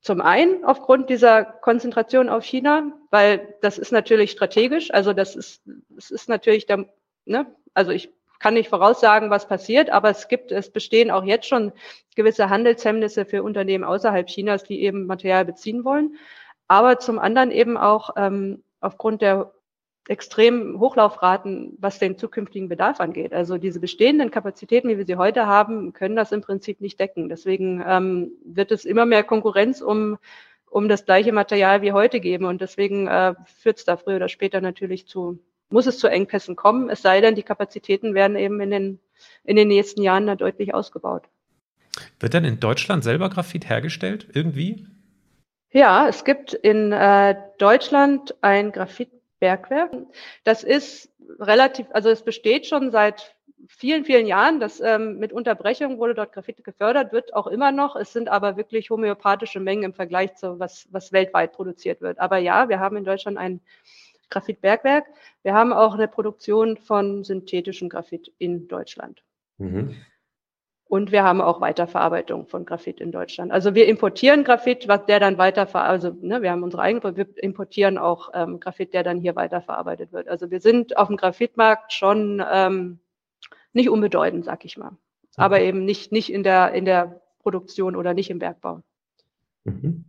Zum 0.00 0.20
einen 0.20 0.64
aufgrund 0.64 1.10
dieser 1.10 1.42
Konzentration 1.44 2.28
auf 2.28 2.44
China, 2.44 2.92
weil 3.10 3.56
das 3.60 3.76
ist 3.76 3.90
natürlich 3.90 4.30
strategisch. 4.30 4.92
Also 4.92 5.12
das 5.12 5.34
ist, 5.34 5.62
das 5.88 6.12
ist 6.12 6.28
natürlich 6.28 6.66
der, 6.66 6.86
ne, 7.24 7.46
also 7.74 7.90
ich 7.90 8.10
kann 8.38 8.54
nicht 8.54 8.68
voraussagen, 8.68 9.30
was 9.30 9.48
passiert, 9.48 9.90
aber 9.90 10.10
es 10.10 10.28
gibt, 10.28 10.52
es 10.52 10.70
bestehen 10.70 11.10
auch 11.10 11.24
jetzt 11.24 11.46
schon 11.46 11.72
gewisse 12.14 12.50
Handelshemmnisse 12.50 13.24
für 13.24 13.42
Unternehmen 13.42 13.84
außerhalb 13.84 14.26
Chinas, 14.26 14.64
die 14.64 14.82
eben 14.82 15.06
Material 15.06 15.44
beziehen 15.44 15.84
wollen. 15.84 16.16
Aber 16.68 16.98
zum 16.98 17.18
anderen 17.18 17.50
eben 17.50 17.76
auch 17.76 18.10
ähm, 18.16 18.62
aufgrund 18.80 19.22
der 19.22 19.52
extremen 20.08 20.78
Hochlaufraten, 20.78 21.76
was 21.78 21.98
den 21.98 22.16
zukünftigen 22.16 22.68
Bedarf 22.68 23.00
angeht. 23.00 23.32
Also 23.32 23.58
diese 23.58 23.80
bestehenden 23.80 24.30
Kapazitäten, 24.30 24.88
wie 24.88 24.98
wir 24.98 25.06
sie 25.06 25.16
heute 25.16 25.46
haben, 25.46 25.92
können 25.92 26.16
das 26.16 26.32
im 26.32 26.42
Prinzip 26.42 26.80
nicht 26.80 27.00
decken. 27.00 27.28
Deswegen 27.28 27.82
ähm, 27.86 28.32
wird 28.44 28.70
es 28.70 28.84
immer 28.84 29.04
mehr 29.04 29.24
Konkurrenz 29.24 29.80
um, 29.80 30.18
um 30.70 30.88
das 30.88 31.04
gleiche 31.04 31.32
Material 31.32 31.82
wie 31.82 31.92
heute 31.92 32.20
geben. 32.20 32.44
Und 32.44 32.60
deswegen 32.60 33.08
äh, 33.08 33.34
führt 33.46 33.78
es 33.78 33.84
da 33.84 33.96
früher 33.96 34.16
oder 34.16 34.28
später 34.28 34.60
natürlich 34.60 35.08
zu 35.08 35.40
muss 35.70 35.86
es 35.86 35.98
zu 35.98 36.08
Engpässen 36.08 36.56
kommen, 36.56 36.90
es 36.90 37.02
sei 37.02 37.20
denn, 37.20 37.34
die 37.34 37.42
Kapazitäten 37.42 38.14
werden 38.14 38.36
eben 38.36 38.60
in 38.60 38.70
den, 38.70 39.00
in 39.44 39.56
den 39.56 39.68
nächsten 39.68 40.02
Jahren 40.02 40.26
da 40.26 40.36
deutlich 40.36 40.74
ausgebaut. 40.74 41.24
Wird 42.20 42.34
denn 42.34 42.44
in 42.44 42.60
Deutschland 42.60 43.04
selber 43.04 43.30
Graphit 43.30 43.68
hergestellt, 43.68 44.28
irgendwie? 44.34 44.86
Ja, 45.70 46.08
es 46.08 46.24
gibt 46.24 46.52
in 46.54 46.92
äh, 46.92 47.34
Deutschland 47.58 48.34
ein 48.40 48.72
Graphitbergwerk. 48.72 49.92
Das 50.44 50.62
ist 50.62 51.10
relativ, 51.38 51.86
also 51.92 52.10
es 52.10 52.22
besteht 52.22 52.66
schon 52.66 52.90
seit 52.90 53.36
vielen, 53.68 54.04
vielen 54.04 54.26
Jahren. 54.26 54.60
Das 54.60 54.80
ähm, 54.80 55.18
mit 55.18 55.32
Unterbrechung 55.32 55.98
wurde 55.98 56.14
dort 56.14 56.32
Graphit 56.32 56.64
gefördert, 56.64 57.12
wird 57.12 57.34
auch 57.34 57.46
immer 57.46 57.72
noch. 57.72 57.96
Es 57.96 58.12
sind 58.12 58.28
aber 58.28 58.56
wirklich 58.56 58.90
homöopathische 58.90 59.60
Mengen 59.60 59.82
im 59.84 59.94
Vergleich 59.94 60.34
zu 60.36 60.58
was, 60.58 60.86
was 60.90 61.12
weltweit 61.12 61.52
produziert 61.52 62.00
wird. 62.00 62.18
Aber 62.18 62.38
ja, 62.38 62.68
wir 62.68 62.80
haben 62.80 62.96
in 62.96 63.04
Deutschland 63.04 63.38
ein 63.38 63.60
Graphitbergwerk. 64.30 65.06
Wir 65.42 65.54
haben 65.54 65.72
auch 65.72 65.94
eine 65.94 66.08
Produktion 66.08 66.76
von 66.76 67.24
synthetischem 67.24 67.88
Graphit 67.88 68.32
in 68.38 68.68
Deutschland. 68.68 69.22
Mhm. 69.58 69.94
Und 70.88 71.10
wir 71.10 71.24
haben 71.24 71.40
auch 71.40 71.60
Weiterverarbeitung 71.60 72.46
von 72.46 72.64
Graphit 72.64 73.00
in 73.00 73.10
Deutschland. 73.10 73.50
Also 73.50 73.74
wir 73.74 73.88
importieren 73.88 74.44
Graphit, 74.44 74.86
was 74.86 75.04
der 75.06 75.18
dann 75.18 75.36
weiterverarbeitet, 75.36 76.12
also 76.12 76.26
ne, 76.26 76.42
wir 76.42 76.52
haben 76.52 76.62
unsere 76.62 76.82
eigene, 76.82 77.16
wir 77.16 77.26
importieren 77.42 77.98
auch 77.98 78.30
ähm, 78.34 78.60
Graphit, 78.60 78.94
der 78.94 79.02
dann 79.02 79.18
hier 79.18 79.34
weiterverarbeitet 79.34 80.12
wird. 80.12 80.28
Also 80.28 80.50
wir 80.52 80.60
sind 80.60 80.96
auf 80.96 81.08
dem 81.08 81.16
Graphitmarkt 81.16 81.92
schon 81.92 82.40
ähm, 82.48 83.00
nicht 83.72 83.90
unbedeutend, 83.90 84.44
sag 84.44 84.64
ich 84.64 84.76
mal. 84.76 84.96
Aber 85.34 85.60
eben 85.60 85.84
nicht, 85.84 86.12
nicht 86.12 86.32
in 86.32 86.44
der, 86.44 86.72
in 86.72 86.84
der 86.84 87.20
Produktion 87.40 87.96
oder 87.96 88.14
nicht 88.14 88.30
im 88.30 88.38
Bergbau. 88.38 88.82
Mhm. 89.64 90.04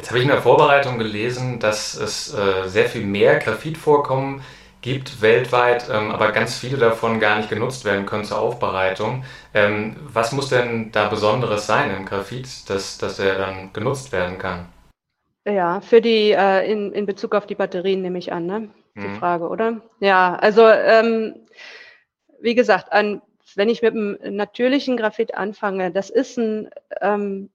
Jetzt 0.00 0.08
habe 0.08 0.18
ich 0.18 0.24
in 0.24 0.30
der 0.30 0.40
Vorbereitung 0.40 0.96
gelesen, 0.96 1.58
dass 1.58 1.94
es 1.94 2.32
äh, 2.32 2.66
sehr 2.68 2.86
viel 2.86 3.04
mehr 3.04 3.38
Graphitvorkommen 3.38 4.40
gibt 4.80 5.20
weltweit, 5.20 5.90
ähm, 5.92 6.10
aber 6.10 6.32
ganz 6.32 6.56
viele 6.56 6.78
davon 6.78 7.20
gar 7.20 7.36
nicht 7.36 7.50
genutzt 7.50 7.84
werden 7.84 8.06
können 8.06 8.24
zur 8.24 8.38
Aufbereitung. 8.38 9.24
Ähm, 9.52 9.96
was 10.00 10.32
muss 10.32 10.48
denn 10.48 10.90
da 10.90 11.08
Besonderes 11.08 11.66
sein 11.66 11.94
im 11.94 12.06
Graphit, 12.06 12.70
dass, 12.70 12.96
dass 12.96 13.18
er 13.18 13.36
dann 13.36 13.74
genutzt 13.74 14.10
werden 14.10 14.38
kann? 14.38 14.68
Ja, 15.46 15.82
für 15.82 16.00
die, 16.00 16.30
äh, 16.30 16.72
in, 16.72 16.92
in 16.92 17.04
Bezug 17.04 17.34
auf 17.34 17.46
die 17.46 17.54
Batterien 17.54 18.00
nehme 18.00 18.18
ich 18.18 18.32
an, 18.32 18.46
ne? 18.46 18.70
Die 18.96 19.06
mhm. 19.06 19.16
Frage, 19.16 19.50
oder? 19.50 19.82
Ja, 19.98 20.34
also 20.36 20.66
ähm, 20.66 21.34
wie 22.40 22.54
gesagt, 22.54 22.90
an, 22.90 23.20
wenn 23.54 23.68
ich 23.68 23.82
mit 23.82 23.92
einem 23.92 24.16
natürlichen 24.22 24.96
Graphit 24.96 25.34
anfange, 25.34 25.90
das 25.90 26.08
ist 26.08 26.38
ein, 26.38 26.70
ähm, 27.02 27.50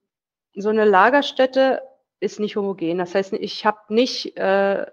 so 0.53 0.69
eine 0.69 0.85
Lagerstätte 0.85 1.81
ist 2.19 2.39
nicht 2.39 2.55
homogen. 2.55 2.97
Das 2.97 3.15
heißt, 3.15 3.33
ich 3.33 3.65
habe 3.65 3.79
nicht 3.89 4.37
äh, 4.37 4.85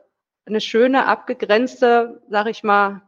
eine 0.44 0.60
schöne, 0.60 1.06
abgegrenzte, 1.06 2.22
sag 2.28 2.48
ich 2.48 2.62
mal, 2.62 3.02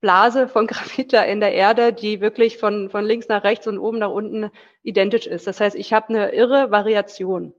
Blase 0.00 0.48
von 0.48 0.66
Graphit 0.68 1.12
in 1.12 1.40
der 1.40 1.54
Erde, 1.54 1.92
die 1.92 2.20
wirklich 2.20 2.58
von, 2.58 2.90
von 2.90 3.04
links 3.04 3.28
nach 3.28 3.44
rechts 3.44 3.66
und 3.66 3.78
oben 3.78 3.98
nach 3.98 4.10
unten 4.10 4.50
identisch 4.82 5.26
ist. 5.26 5.46
Das 5.46 5.60
heißt, 5.60 5.76
ich 5.76 5.92
habe 5.92 6.08
eine 6.10 6.32
irre 6.32 6.70
Variation. 6.70 7.54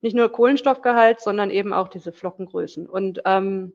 Nicht 0.00 0.16
nur 0.16 0.32
Kohlenstoffgehalt, 0.32 1.20
sondern 1.20 1.50
eben 1.50 1.74
auch 1.74 1.88
diese 1.88 2.12
Flockengrößen. 2.12 2.88
Und 2.88 3.20
ähm, 3.26 3.74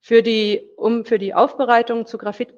für 0.00 0.22
die, 0.22 0.68
um 0.76 1.04
für 1.04 1.20
die 1.20 1.34
Aufbereitung 1.34 2.06
zu 2.06 2.18
Graphit 2.18 2.52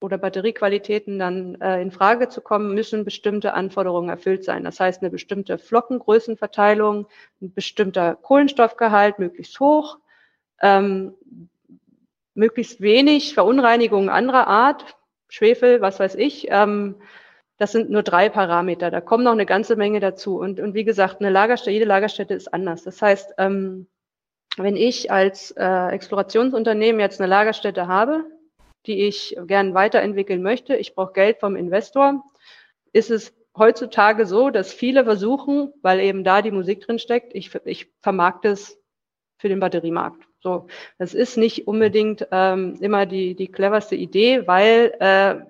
oder 0.00 0.18
Batteriequalitäten 0.18 1.18
dann 1.18 1.60
äh, 1.60 1.80
in 1.80 1.90
Frage 1.90 2.28
zu 2.28 2.40
kommen, 2.40 2.74
müssen 2.74 3.04
bestimmte 3.04 3.54
Anforderungen 3.54 4.08
erfüllt 4.08 4.44
sein. 4.44 4.64
Das 4.64 4.80
heißt, 4.80 5.02
eine 5.02 5.10
bestimmte 5.10 5.58
Flockengrößenverteilung, 5.58 7.06
ein 7.42 7.52
bestimmter 7.52 8.16
Kohlenstoffgehalt 8.16 9.18
möglichst 9.18 9.60
hoch, 9.60 9.98
ähm, 10.62 11.14
möglichst 12.34 12.80
wenig 12.80 13.34
Verunreinigungen 13.34 14.08
anderer 14.08 14.46
Art, 14.46 14.96
Schwefel, 15.28 15.80
was 15.80 16.00
weiß 16.00 16.14
ich. 16.16 16.48
Ähm, 16.50 16.96
das 17.58 17.72
sind 17.72 17.90
nur 17.90 18.02
drei 18.02 18.30
Parameter. 18.30 18.90
Da 18.90 19.02
kommen 19.02 19.22
noch 19.22 19.32
eine 19.32 19.44
ganze 19.44 19.76
Menge 19.76 20.00
dazu. 20.00 20.38
Und, 20.38 20.60
und 20.60 20.72
wie 20.72 20.84
gesagt, 20.84 21.20
eine 21.20 21.28
Lagerstätte, 21.28 21.72
jede 21.72 21.84
Lagerstätte 21.84 22.32
ist 22.32 22.52
anders. 22.54 22.84
Das 22.84 23.02
heißt, 23.02 23.34
ähm, 23.36 23.86
wenn 24.56 24.76
ich 24.76 25.10
als 25.10 25.50
äh, 25.52 25.88
Explorationsunternehmen 25.88 27.00
jetzt 27.00 27.20
eine 27.20 27.28
Lagerstätte 27.28 27.86
habe, 27.86 28.24
die 28.86 29.06
ich 29.06 29.36
gern 29.46 29.74
weiterentwickeln 29.74 30.42
möchte, 30.42 30.76
ich 30.76 30.94
brauche 30.94 31.12
Geld 31.12 31.38
vom 31.38 31.56
Investor, 31.56 32.24
ist 32.92 33.10
es 33.10 33.34
heutzutage 33.56 34.26
so, 34.26 34.50
dass 34.50 34.72
viele 34.72 35.04
versuchen, 35.04 35.72
weil 35.82 36.00
eben 36.00 36.24
da 36.24 36.42
die 36.42 36.50
Musik 36.50 36.80
drin 36.80 36.98
steckt, 36.98 37.34
ich, 37.34 37.54
ich 37.64 37.88
vermarkte 38.00 38.48
es 38.48 38.80
für 39.38 39.48
den 39.48 39.60
Batteriemarkt. 39.60 40.24
So, 40.40 40.68
das 40.98 41.14
ist 41.14 41.36
nicht 41.36 41.66
unbedingt 41.66 42.26
ähm, 42.30 42.76
immer 42.80 43.06
die, 43.06 43.34
die 43.34 43.48
cleverste 43.48 43.96
Idee, 43.96 44.46
weil 44.46 44.94
äh, 45.00 45.44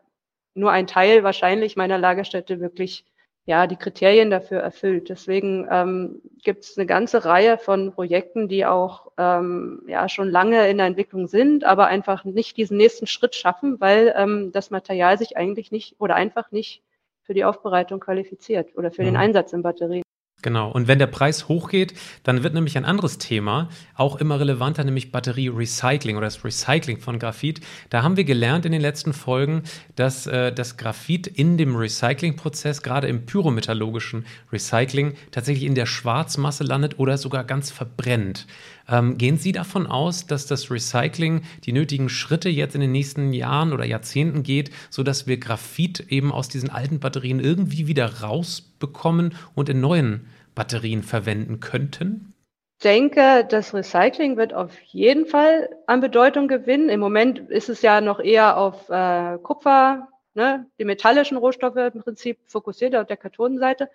nur 0.54 0.72
ein 0.72 0.86
Teil 0.86 1.22
wahrscheinlich 1.22 1.76
meiner 1.76 1.98
Lagerstätte 1.98 2.60
wirklich 2.60 3.04
ja, 3.50 3.66
die 3.66 3.74
Kriterien 3.74 4.30
dafür 4.30 4.60
erfüllt. 4.60 5.08
Deswegen 5.08 5.66
ähm, 5.68 6.22
gibt 6.44 6.62
es 6.62 6.78
eine 6.78 6.86
ganze 6.86 7.24
Reihe 7.24 7.58
von 7.58 7.90
Projekten, 7.90 8.46
die 8.46 8.64
auch 8.64 9.10
ähm, 9.18 9.82
ja 9.88 10.08
schon 10.08 10.30
lange 10.30 10.68
in 10.68 10.76
der 10.76 10.86
Entwicklung 10.86 11.26
sind, 11.26 11.64
aber 11.64 11.88
einfach 11.88 12.24
nicht 12.24 12.56
diesen 12.56 12.76
nächsten 12.76 13.08
Schritt 13.08 13.34
schaffen, 13.34 13.80
weil 13.80 14.14
ähm, 14.16 14.52
das 14.52 14.70
Material 14.70 15.18
sich 15.18 15.36
eigentlich 15.36 15.72
nicht 15.72 15.96
oder 15.98 16.14
einfach 16.14 16.52
nicht 16.52 16.84
für 17.22 17.34
die 17.34 17.42
Aufbereitung 17.44 17.98
qualifiziert 17.98 18.76
oder 18.76 18.92
für 18.92 19.02
mhm. 19.02 19.06
den 19.06 19.16
Einsatz 19.16 19.52
in 19.52 19.62
Batterien. 19.62 20.04
Genau. 20.42 20.70
Und 20.70 20.88
wenn 20.88 20.98
der 20.98 21.06
Preis 21.06 21.48
hochgeht, 21.48 21.94
dann 22.22 22.42
wird 22.42 22.54
nämlich 22.54 22.76
ein 22.78 22.84
anderes 22.84 23.18
Thema 23.18 23.68
auch 23.94 24.16
immer 24.16 24.40
relevanter, 24.40 24.84
nämlich 24.84 25.12
Batterie-Recycling 25.12 26.16
oder 26.16 26.26
das 26.26 26.44
Recycling 26.44 26.98
von 26.98 27.18
Graphit. 27.18 27.60
Da 27.90 28.02
haben 28.02 28.16
wir 28.16 28.24
gelernt 28.24 28.64
in 28.64 28.72
den 28.72 28.80
letzten 28.80 29.12
Folgen, 29.12 29.64
dass 29.96 30.26
äh, 30.26 30.52
das 30.52 30.78
Graphit 30.78 31.26
in 31.26 31.58
dem 31.58 31.76
Recyclingprozess, 31.76 32.82
gerade 32.82 33.08
im 33.08 33.26
pyrometallurgischen 33.26 34.24
Recycling, 34.50 35.14
tatsächlich 35.30 35.64
in 35.64 35.74
der 35.74 35.86
Schwarzmasse 35.86 36.64
landet 36.64 36.98
oder 36.98 37.18
sogar 37.18 37.44
ganz 37.44 37.70
verbrennt. 37.70 38.46
Ähm, 38.90 39.18
gehen 39.18 39.36
Sie 39.36 39.52
davon 39.52 39.86
aus, 39.86 40.26
dass 40.26 40.46
das 40.46 40.70
Recycling 40.70 41.42
die 41.64 41.72
nötigen 41.72 42.08
Schritte 42.08 42.48
jetzt 42.48 42.74
in 42.74 42.80
den 42.80 42.92
nächsten 42.92 43.32
Jahren 43.32 43.72
oder 43.72 43.84
Jahrzehnten 43.84 44.42
geht, 44.42 44.70
sodass 44.90 45.28
wir 45.28 45.38
Graphit 45.38 46.00
eben 46.08 46.32
aus 46.32 46.48
diesen 46.48 46.70
alten 46.70 46.98
Batterien 46.98 47.38
irgendwie 47.38 47.86
wieder 47.86 48.22
rausbekommen 48.22 49.34
und 49.54 49.68
in 49.68 49.80
neuen 49.80 50.26
Batterien 50.56 51.02
verwenden 51.04 51.60
könnten? 51.60 52.34
Ich 52.78 52.84
denke, 52.84 53.46
das 53.48 53.74
Recycling 53.74 54.36
wird 54.36 54.54
auf 54.54 54.72
jeden 54.86 55.26
Fall 55.26 55.68
an 55.86 56.00
Bedeutung 56.00 56.48
gewinnen. 56.48 56.88
Im 56.88 56.98
Moment 56.98 57.38
ist 57.50 57.68
es 57.68 57.82
ja 57.82 58.00
noch 58.00 58.20
eher 58.20 58.56
auf 58.56 58.88
äh, 58.88 59.38
Kupfer, 59.42 60.08
ne, 60.34 60.66
die 60.78 60.84
metallischen 60.84 61.36
Rohstoffe 61.36 61.76
im 61.76 62.00
Prinzip 62.02 62.38
fokussiert 62.46 62.96
auf 62.96 63.06
der 63.06 63.18
Kathodenseite. 63.18 63.88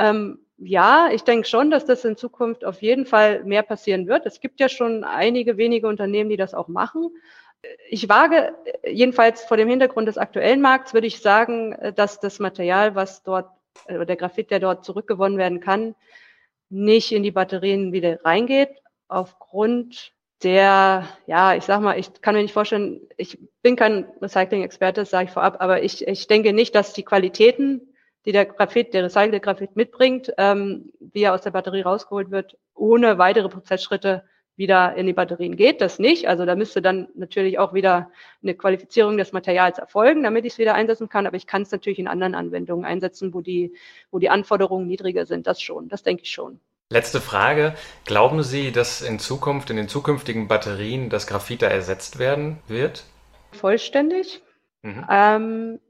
Ähm, 0.00 0.38
ja, 0.56 1.08
ich 1.12 1.22
denke 1.22 1.46
schon, 1.46 1.70
dass 1.70 1.84
das 1.84 2.04
in 2.04 2.16
Zukunft 2.16 2.64
auf 2.64 2.82
jeden 2.82 3.06
Fall 3.06 3.44
mehr 3.44 3.62
passieren 3.62 4.06
wird. 4.08 4.26
Es 4.26 4.40
gibt 4.40 4.60
ja 4.60 4.68
schon 4.68 5.04
einige 5.04 5.56
wenige 5.56 5.86
Unternehmen, 5.86 6.30
die 6.30 6.36
das 6.36 6.54
auch 6.54 6.68
machen. 6.68 7.10
Ich 7.88 8.08
wage, 8.08 8.54
jedenfalls 8.86 9.44
vor 9.44 9.56
dem 9.56 9.68
Hintergrund 9.68 10.08
des 10.08 10.18
aktuellen 10.18 10.60
Markts, 10.60 10.94
würde 10.94 11.06
ich 11.06 11.20
sagen, 11.20 11.76
dass 11.94 12.20
das 12.20 12.38
Material, 12.38 12.94
was 12.94 13.22
dort, 13.22 13.50
oder 13.86 14.06
der 14.06 14.16
Graphit, 14.16 14.50
der 14.50 14.60
dort 14.60 14.84
zurückgewonnen 14.84 15.38
werden 15.38 15.60
kann, 15.60 15.94
nicht 16.68 17.12
in 17.12 17.22
die 17.22 17.32
Batterien 17.32 17.92
wieder 17.92 18.24
reingeht, 18.24 18.70
aufgrund 19.08 20.12
der, 20.42 21.06
ja, 21.26 21.54
ich 21.54 21.64
sag 21.64 21.80
mal, 21.80 21.98
ich 21.98 22.20
kann 22.22 22.34
mir 22.34 22.42
nicht 22.42 22.54
vorstellen, 22.54 23.00
ich 23.18 23.38
bin 23.62 23.76
kein 23.76 24.06
Recycling-Experte, 24.22 25.04
sage 25.04 25.26
ich 25.26 25.30
vorab, 25.30 25.56
aber 25.60 25.82
ich, 25.82 26.06
ich 26.06 26.26
denke 26.28 26.52
nicht, 26.52 26.74
dass 26.74 26.94
die 26.94 27.02
Qualitäten 27.02 27.89
die 28.26 28.32
der 28.32 28.46
Graphit, 28.46 28.94
der 28.94 29.04
recycelte 29.04 29.40
Graphit 29.40 29.76
mitbringt, 29.76 30.32
ähm, 30.38 30.92
wie 31.00 31.22
er 31.22 31.34
aus 31.34 31.42
der 31.42 31.50
Batterie 31.50 31.82
rausgeholt 31.82 32.30
wird, 32.30 32.56
ohne 32.74 33.18
weitere 33.18 33.48
Prozessschritte 33.48 34.24
wieder 34.56 34.94
in 34.94 35.06
die 35.06 35.14
Batterien 35.14 35.56
geht. 35.56 35.80
Das 35.80 35.98
nicht. 35.98 36.28
Also 36.28 36.44
da 36.44 36.54
müsste 36.54 36.82
dann 36.82 37.08
natürlich 37.14 37.58
auch 37.58 37.72
wieder 37.72 38.10
eine 38.42 38.54
Qualifizierung 38.54 39.16
des 39.16 39.32
Materials 39.32 39.78
erfolgen, 39.78 40.22
damit 40.22 40.44
ich 40.44 40.52
es 40.52 40.58
wieder 40.58 40.74
einsetzen 40.74 41.08
kann. 41.08 41.26
Aber 41.26 41.36
ich 41.36 41.46
kann 41.46 41.62
es 41.62 41.70
natürlich 41.70 41.98
in 41.98 42.06
anderen 42.06 42.34
Anwendungen 42.34 42.84
einsetzen, 42.84 43.32
wo 43.32 43.40
die, 43.40 43.74
wo 44.10 44.18
die 44.18 44.28
Anforderungen 44.28 44.86
niedriger 44.86 45.24
sind. 45.24 45.46
Das 45.46 45.62
schon. 45.62 45.88
Das 45.88 46.02
denke 46.02 46.24
ich 46.24 46.30
schon. 46.30 46.60
Letzte 46.90 47.20
Frage. 47.20 47.74
Glauben 48.04 48.42
Sie, 48.42 48.70
dass 48.70 49.00
in 49.00 49.18
Zukunft, 49.18 49.70
in 49.70 49.76
den 49.76 49.88
zukünftigen 49.88 50.46
Batterien, 50.46 51.08
das 51.08 51.26
Graphit 51.26 51.62
da 51.62 51.68
ersetzt 51.68 52.18
werden 52.18 52.58
wird? 52.66 53.04
Vollständig? 53.52 54.42
Mhm. 54.82 55.06
Ähm, 55.10 55.80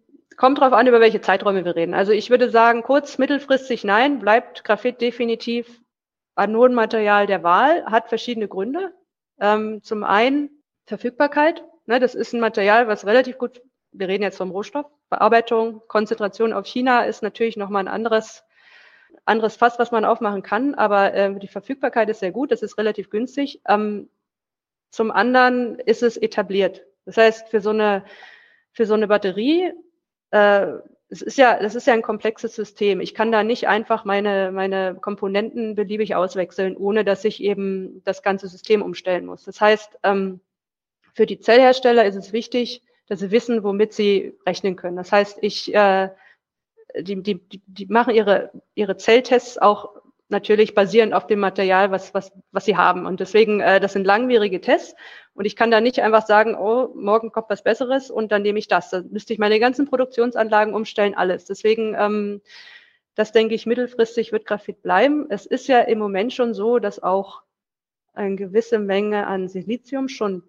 Kommt 0.40 0.59
drauf 0.59 0.72
an, 0.72 0.87
über 0.87 1.00
welche 1.00 1.20
Zeiträume 1.20 1.66
wir 1.66 1.76
reden. 1.76 1.92
Also 1.92 2.12
ich 2.12 2.31
würde 2.31 2.48
sagen, 2.48 2.83
kurz, 2.83 3.18
mittelfristig 3.18 3.85
nein, 3.85 4.20
bleibt 4.20 4.64
Graphit 4.64 5.03
definitiv 5.03 5.83
Anodenmaterial 6.35 7.26
der 7.26 7.42
Wahl, 7.42 7.85
hat 7.85 8.09
verschiedene 8.09 8.48
Gründe. 8.48 8.94
Ähm, 9.38 9.83
zum 9.83 10.03
einen 10.03 10.48
Verfügbarkeit. 10.87 11.62
Ne, 11.85 12.00
das 12.00 12.14
ist 12.14 12.33
ein 12.33 12.40
Material, 12.40 12.88
was 12.88 13.05
relativ 13.05 13.37
gut, 13.37 13.61
wir 13.92 14.09
reden 14.09 14.22
jetzt 14.22 14.38
vom 14.38 14.50
Rohstoff, 14.50 14.87
Bearbeitung, 15.11 15.83
Konzentration 15.88 16.55
auf 16.55 16.64
China 16.64 17.03
ist 17.03 17.22
natürlich 17.22 17.59
nochmal 17.59 17.85
ein 17.85 17.88
anderes, 17.88 18.42
anderes 19.26 19.57
Fass, 19.57 19.79
was 19.79 19.90
man 19.90 20.07
aufmachen 20.07 20.42
kann, 20.42 20.74
aber 20.74 21.12
äh, 21.12 21.38
die 21.38 21.48
Verfügbarkeit 21.48 22.09
ist 22.09 22.20
sehr 22.20 22.33
gut, 22.33 22.50
das 22.50 22.62
ist 22.62 22.79
relativ 22.79 23.11
günstig. 23.11 23.61
Ähm, 23.68 24.09
zum 24.90 25.11
anderen 25.11 25.79
ist 25.81 26.03
es 26.03 26.16
etabliert. 26.16 26.83
Das 27.05 27.18
heißt, 27.18 27.50
für 27.50 27.61
so 27.61 27.70
eine, 27.70 28.07
für 28.72 28.87
so 28.87 28.94
eine 28.94 29.07
Batterie 29.07 29.74
äh, 30.30 30.66
es 31.10 31.22
ist 31.22 31.38
ja, 31.38 31.60
das 31.60 31.74
ist 31.74 31.86
ja 31.88 31.94
ein 31.94 32.02
komplexes 32.02 32.54
System. 32.54 33.00
Ich 33.00 33.14
kann 33.14 33.32
da 33.32 33.42
nicht 33.42 33.66
einfach 33.66 34.04
meine, 34.04 34.52
meine 34.52 34.94
Komponenten 34.94 35.74
beliebig 35.74 36.14
auswechseln, 36.14 36.76
ohne 36.76 37.04
dass 37.04 37.24
ich 37.24 37.42
eben 37.42 38.02
das 38.04 38.22
ganze 38.22 38.46
System 38.46 38.80
umstellen 38.80 39.26
muss. 39.26 39.44
Das 39.44 39.60
heißt, 39.60 39.98
ähm, 40.04 40.40
für 41.12 41.26
die 41.26 41.40
Zellhersteller 41.40 42.05
ist 42.05 42.14
es 42.14 42.32
wichtig, 42.32 42.82
dass 43.09 43.18
sie 43.18 43.32
wissen, 43.32 43.64
womit 43.64 43.92
sie 43.92 44.38
rechnen 44.46 44.76
können. 44.76 44.96
Das 44.96 45.11
heißt, 45.11 45.38
ich, 45.42 45.74
äh, 45.74 46.11
die, 46.96 47.22
die, 47.22 47.40
die 47.66 47.86
machen 47.86 48.14
ihre, 48.14 48.52
ihre 48.74 48.96
Zelltests 48.96 49.59
auch 49.59 50.00
natürlich 50.31 50.74
basierend 50.74 51.14
auf 51.14 51.26
dem 51.26 51.41
Material, 51.41 51.91
was, 51.91 52.14
was, 52.14 52.33
was 52.53 52.64
sie 52.64 52.76
haben. 52.76 53.07
Und 53.07 53.20
deswegen, 53.20 53.61
äh, 53.61 53.81
das 53.81 53.93
sind 53.93 54.05
langwierige 54.05 54.61
Tests. 54.61 54.95
Und 55.35 55.45
ich 55.45 55.57
kann 55.57 55.70
da 55.70 55.81
nicht 55.81 56.01
einfach 56.01 56.26
sagen, 56.26 56.55
oh, 56.55 56.93
morgen 56.95 57.33
kommt 57.33 57.51
was 57.51 57.62
Besseres 57.62 58.11
und 58.11 58.33
dann 58.33 58.43
nehme 58.43 58.59
ich 58.59 58.68
das. 58.68 58.91
Dann 58.91 59.11
müsste 59.11 59.33
ich 59.33 59.39
meine 59.39 59.61
ganzen 59.61 59.87
Produktionsanlagen 59.87 60.74
umstellen, 60.74 61.14
alles. 61.14 61.45
Deswegen, 61.45 61.95
ähm, 61.99 62.41
das 63.14 63.33
denke 63.33 63.55
ich, 63.55 63.66
mittelfristig 63.66 64.33
wird 64.33 64.47
Graphit 64.47 64.83
bleiben. 64.83 65.26
Es 65.31 65.47
ist 65.47 65.66
ja 65.66 65.81
im 65.81 65.99
Moment 65.99 66.33
schon 66.33 66.55
so, 66.55 66.78
dass 66.78 67.03
auch 67.03 67.43
eine 68.12 68.37
gewisse 68.37 68.78
Menge 68.78 69.26
an 69.26 69.49
Silizium 69.49 70.09
schon 70.09 70.43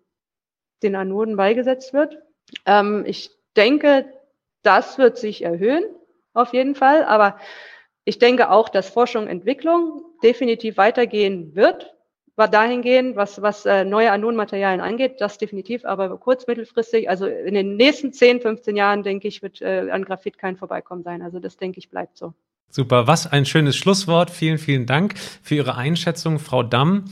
den 0.83 0.95
Anoden 0.95 1.37
beigesetzt 1.37 1.93
wird. 1.93 2.17
Ähm, 2.65 3.03
ich 3.05 3.31
denke, 3.55 4.05
das 4.63 4.97
wird 4.97 5.17
sich 5.17 5.43
erhöhen, 5.43 5.83
auf 6.33 6.53
jeden 6.53 6.75
Fall. 6.75 7.03
Aber 7.05 7.37
Ich 8.11 8.19
denke 8.19 8.49
auch, 8.49 8.67
dass 8.67 8.89
Forschung 8.89 9.23
und 9.23 9.29
Entwicklung 9.29 10.03
definitiv 10.21 10.75
weitergehen 10.75 11.55
wird, 11.55 11.95
war 12.35 12.49
dahingehend, 12.49 13.15
was, 13.15 13.41
was 13.41 13.65
äh, 13.65 13.85
neue 13.85 14.11
Anonmaterialien 14.11 14.81
angeht, 14.81 15.21
das 15.21 15.37
definitiv, 15.37 15.85
aber 15.85 16.17
kurz-, 16.17 16.45
mittelfristig, 16.45 17.09
also 17.09 17.25
in 17.25 17.53
den 17.53 17.77
nächsten 17.77 18.11
10, 18.11 18.41
15 18.41 18.75
Jahren, 18.75 19.03
denke 19.03 19.29
ich, 19.29 19.41
wird 19.41 19.61
äh, 19.61 19.89
an 19.89 20.03
Graphit 20.03 20.37
kein 20.37 20.57
Vorbeikommen 20.57 21.03
sein. 21.03 21.21
Also 21.21 21.39
das, 21.39 21.55
denke 21.55 21.79
ich, 21.79 21.89
bleibt 21.89 22.17
so. 22.17 22.33
Super, 22.69 23.07
was 23.07 23.31
ein 23.31 23.45
schönes 23.45 23.77
Schlusswort. 23.77 24.29
Vielen, 24.29 24.57
vielen 24.57 24.85
Dank 24.85 25.17
für 25.41 25.55
Ihre 25.55 25.75
Einschätzung, 25.75 26.37
Frau 26.37 26.63
Damm. 26.63 27.05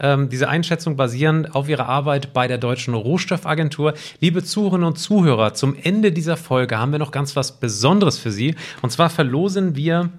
Ähm, 0.00 0.28
diese 0.28 0.50
Einschätzung 0.50 0.96
basierend 0.96 1.54
auf 1.54 1.70
Ihrer 1.70 1.88
Arbeit 1.88 2.34
bei 2.34 2.46
der 2.46 2.58
Deutschen 2.58 2.92
Rohstoffagentur. 2.92 3.94
Liebe 4.20 4.44
Zuhörerinnen 4.44 4.86
und 4.86 4.96
Zuhörer, 4.96 5.54
zum 5.54 5.76
Ende 5.82 6.12
dieser 6.12 6.36
Folge 6.36 6.78
haben 6.78 6.92
wir 6.92 6.98
noch 6.98 7.10
ganz 7.10 7.36
was 7.36 7.58
Besonderes 7.58 8.18
für 8.18 8.30
Sie. 8.30 8.54
Und 8.82 8.90
zwar 8.90 9.08
verlosen 9.08 9.76
wir 9.76 10.10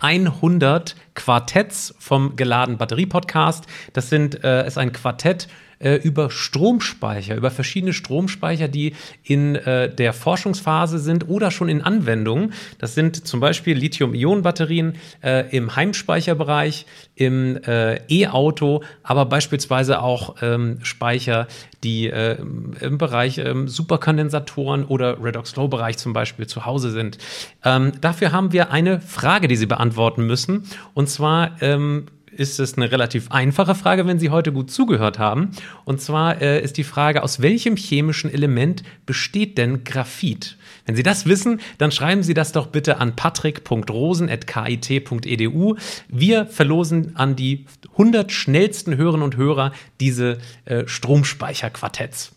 100 0.00 0.96
Quartetts 1.14 1.94
vom 1.98 2.36
Geladen 2.36 2.78
Batterie 2.78 3.06
Podcast. 3.06 3.66
Das 3.92 4.08
sind, 4.10 4.42
äh, 4.44 4.66
ist 4.66 4.78
ein 4.78 4.92
Quartett 4.92 5.48
äh, 5.80 5.96
über 5.96 6.30
Stromspeicher, 6.30 7.34
über 7.34 7.50
verschiedene 7.50 7.92
Stromspeicher, 7.92 8.68
die 8.68 8.94
in 9.24 9.56
äh, 9.56 9.92
der 9.92 10.12
Forschungsphase 10.12 10.98
sind 10.98 11.28
oder 11.28 11.50
schon 11.50 11.68
in 11.68 11.82
Anwendung. 11.82 12.52
Das 12.78 12.94
sind 12.94 13.26
zum 13.26 13.40
Beispiel 13.40 13.76
Lithium-Ionen-Batterien 13.76 14.94
äh, 15.22 15.48
im 15.56 15.74
Heimspeicherbereich, 15.74 16.86
im 17.14 17.56
äh, 17.64 17.96
E-Auto, 18.08 18.82
aber 19.02 19.26
beispielsweise 19.26 20.02
auch 20.02 20.36
ähm, 20.42 20.78
Speicher, 20.82 21.48
die 21.82 22.08
äh, 22.08 22.36
im 22.80 22.98
Bereich 22.98 23.38
ähm, 23.38 23.66
Superkondensatoren 23.66 24.84
oder 24.84 25.22
Redox-Flow-Bereich 25.22 25.96
zum 25.96 26.12
Beispiel 26.12 26.46
zu 26.46 26.66
Hause 26.66 26.90
sind. 26.90 27.18
Ähm, 27.64 27.92
dafür 28.00 28.32
haben 28.32 28.52
wir 28.52 28.70
eine 28.70 29.00
Frage, 29.00 29.48
die 29.48 29.56
Sie 29.56 29.66
beantworten 29.66 30.26
müssen. 30.26 30.64
Und 30.92 31.08
zwar 31.08 31.56
ähm, 31.62 32.06
ist 32.40 32.58
es 32.58 32.76
eine 32.78 32.90
relativ 32.90 33.30
einfache 33.30 33.74
Frage, 33.74 34.06
wenn 34.06 34.18
Sie 34.18 34.30
heute 34.30 34.50
gut 34.50 34.70
zugehört 34.70 35.18
haben. 35.18 35.50
Und 35.84 36.00
zwar 36.00 36.40
äh, 36.40 36.62
ist 36.62 36.78
die 36.78 36.84
Frage, 36.84 37.22
aus 37.22 37.42
welchem 37.42 37.76
chemischen 37.76 38.32
Element 38.32 38.82
besteht 39.04 39.58
denn 39.58 39.84
Graphit? 39.84 40.56
Wenn 40.86 40.96
Sie 40.96 41.02
das 41.02 41.26
wissen, 41.26 41.60
dann 41.76 41.92
schreiben 41.92 42.22
Sie 42.22 42.32
das 42.32 42.52
doch 42.52 42.68
bitte 42.68 42.96
an 42.96 43.14
patrick.rosen.kit.edu. 43.14 45.76
Wir 46.08 46.46
verlosen 46.46 47.14
an 47.14 47.36
die 47.36 47.66
100 47.92 48.32
schnellsten 48.32 48.96
Hörerinnen 48.96 49.24
und 49.24 49.36
Hörer 49.36 49.72
diese 50.00 50.38
äh, 50.64 50.84
Stromspeicherquartetts. 50.86 52.32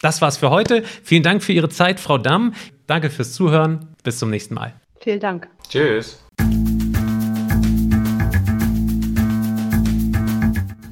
Das 0.00 0.22
war's 0.22 0.36
für 0.36 0.50
heute. 0.50 0.84
Vielen 1.02 1.24
Dank 1.24 1.42
für 1.42 1.52
Ihre 1.52 1.70
Zeit, 1.70 1.98
Frau 1.98 2.18
Damm. 2.18 2.54
Danke 2.86 3.10
fürs 3.10 3.32
Zuhören. 3.32 3.88
Bis 4.04 4.20
zum 4.20 4.30
nächsten 4.30 4.54
Mal. 4.54 4.74
Vielen 5.00 5.18
Dank. 5.18 5.48
Tschüss. 5.68 6.22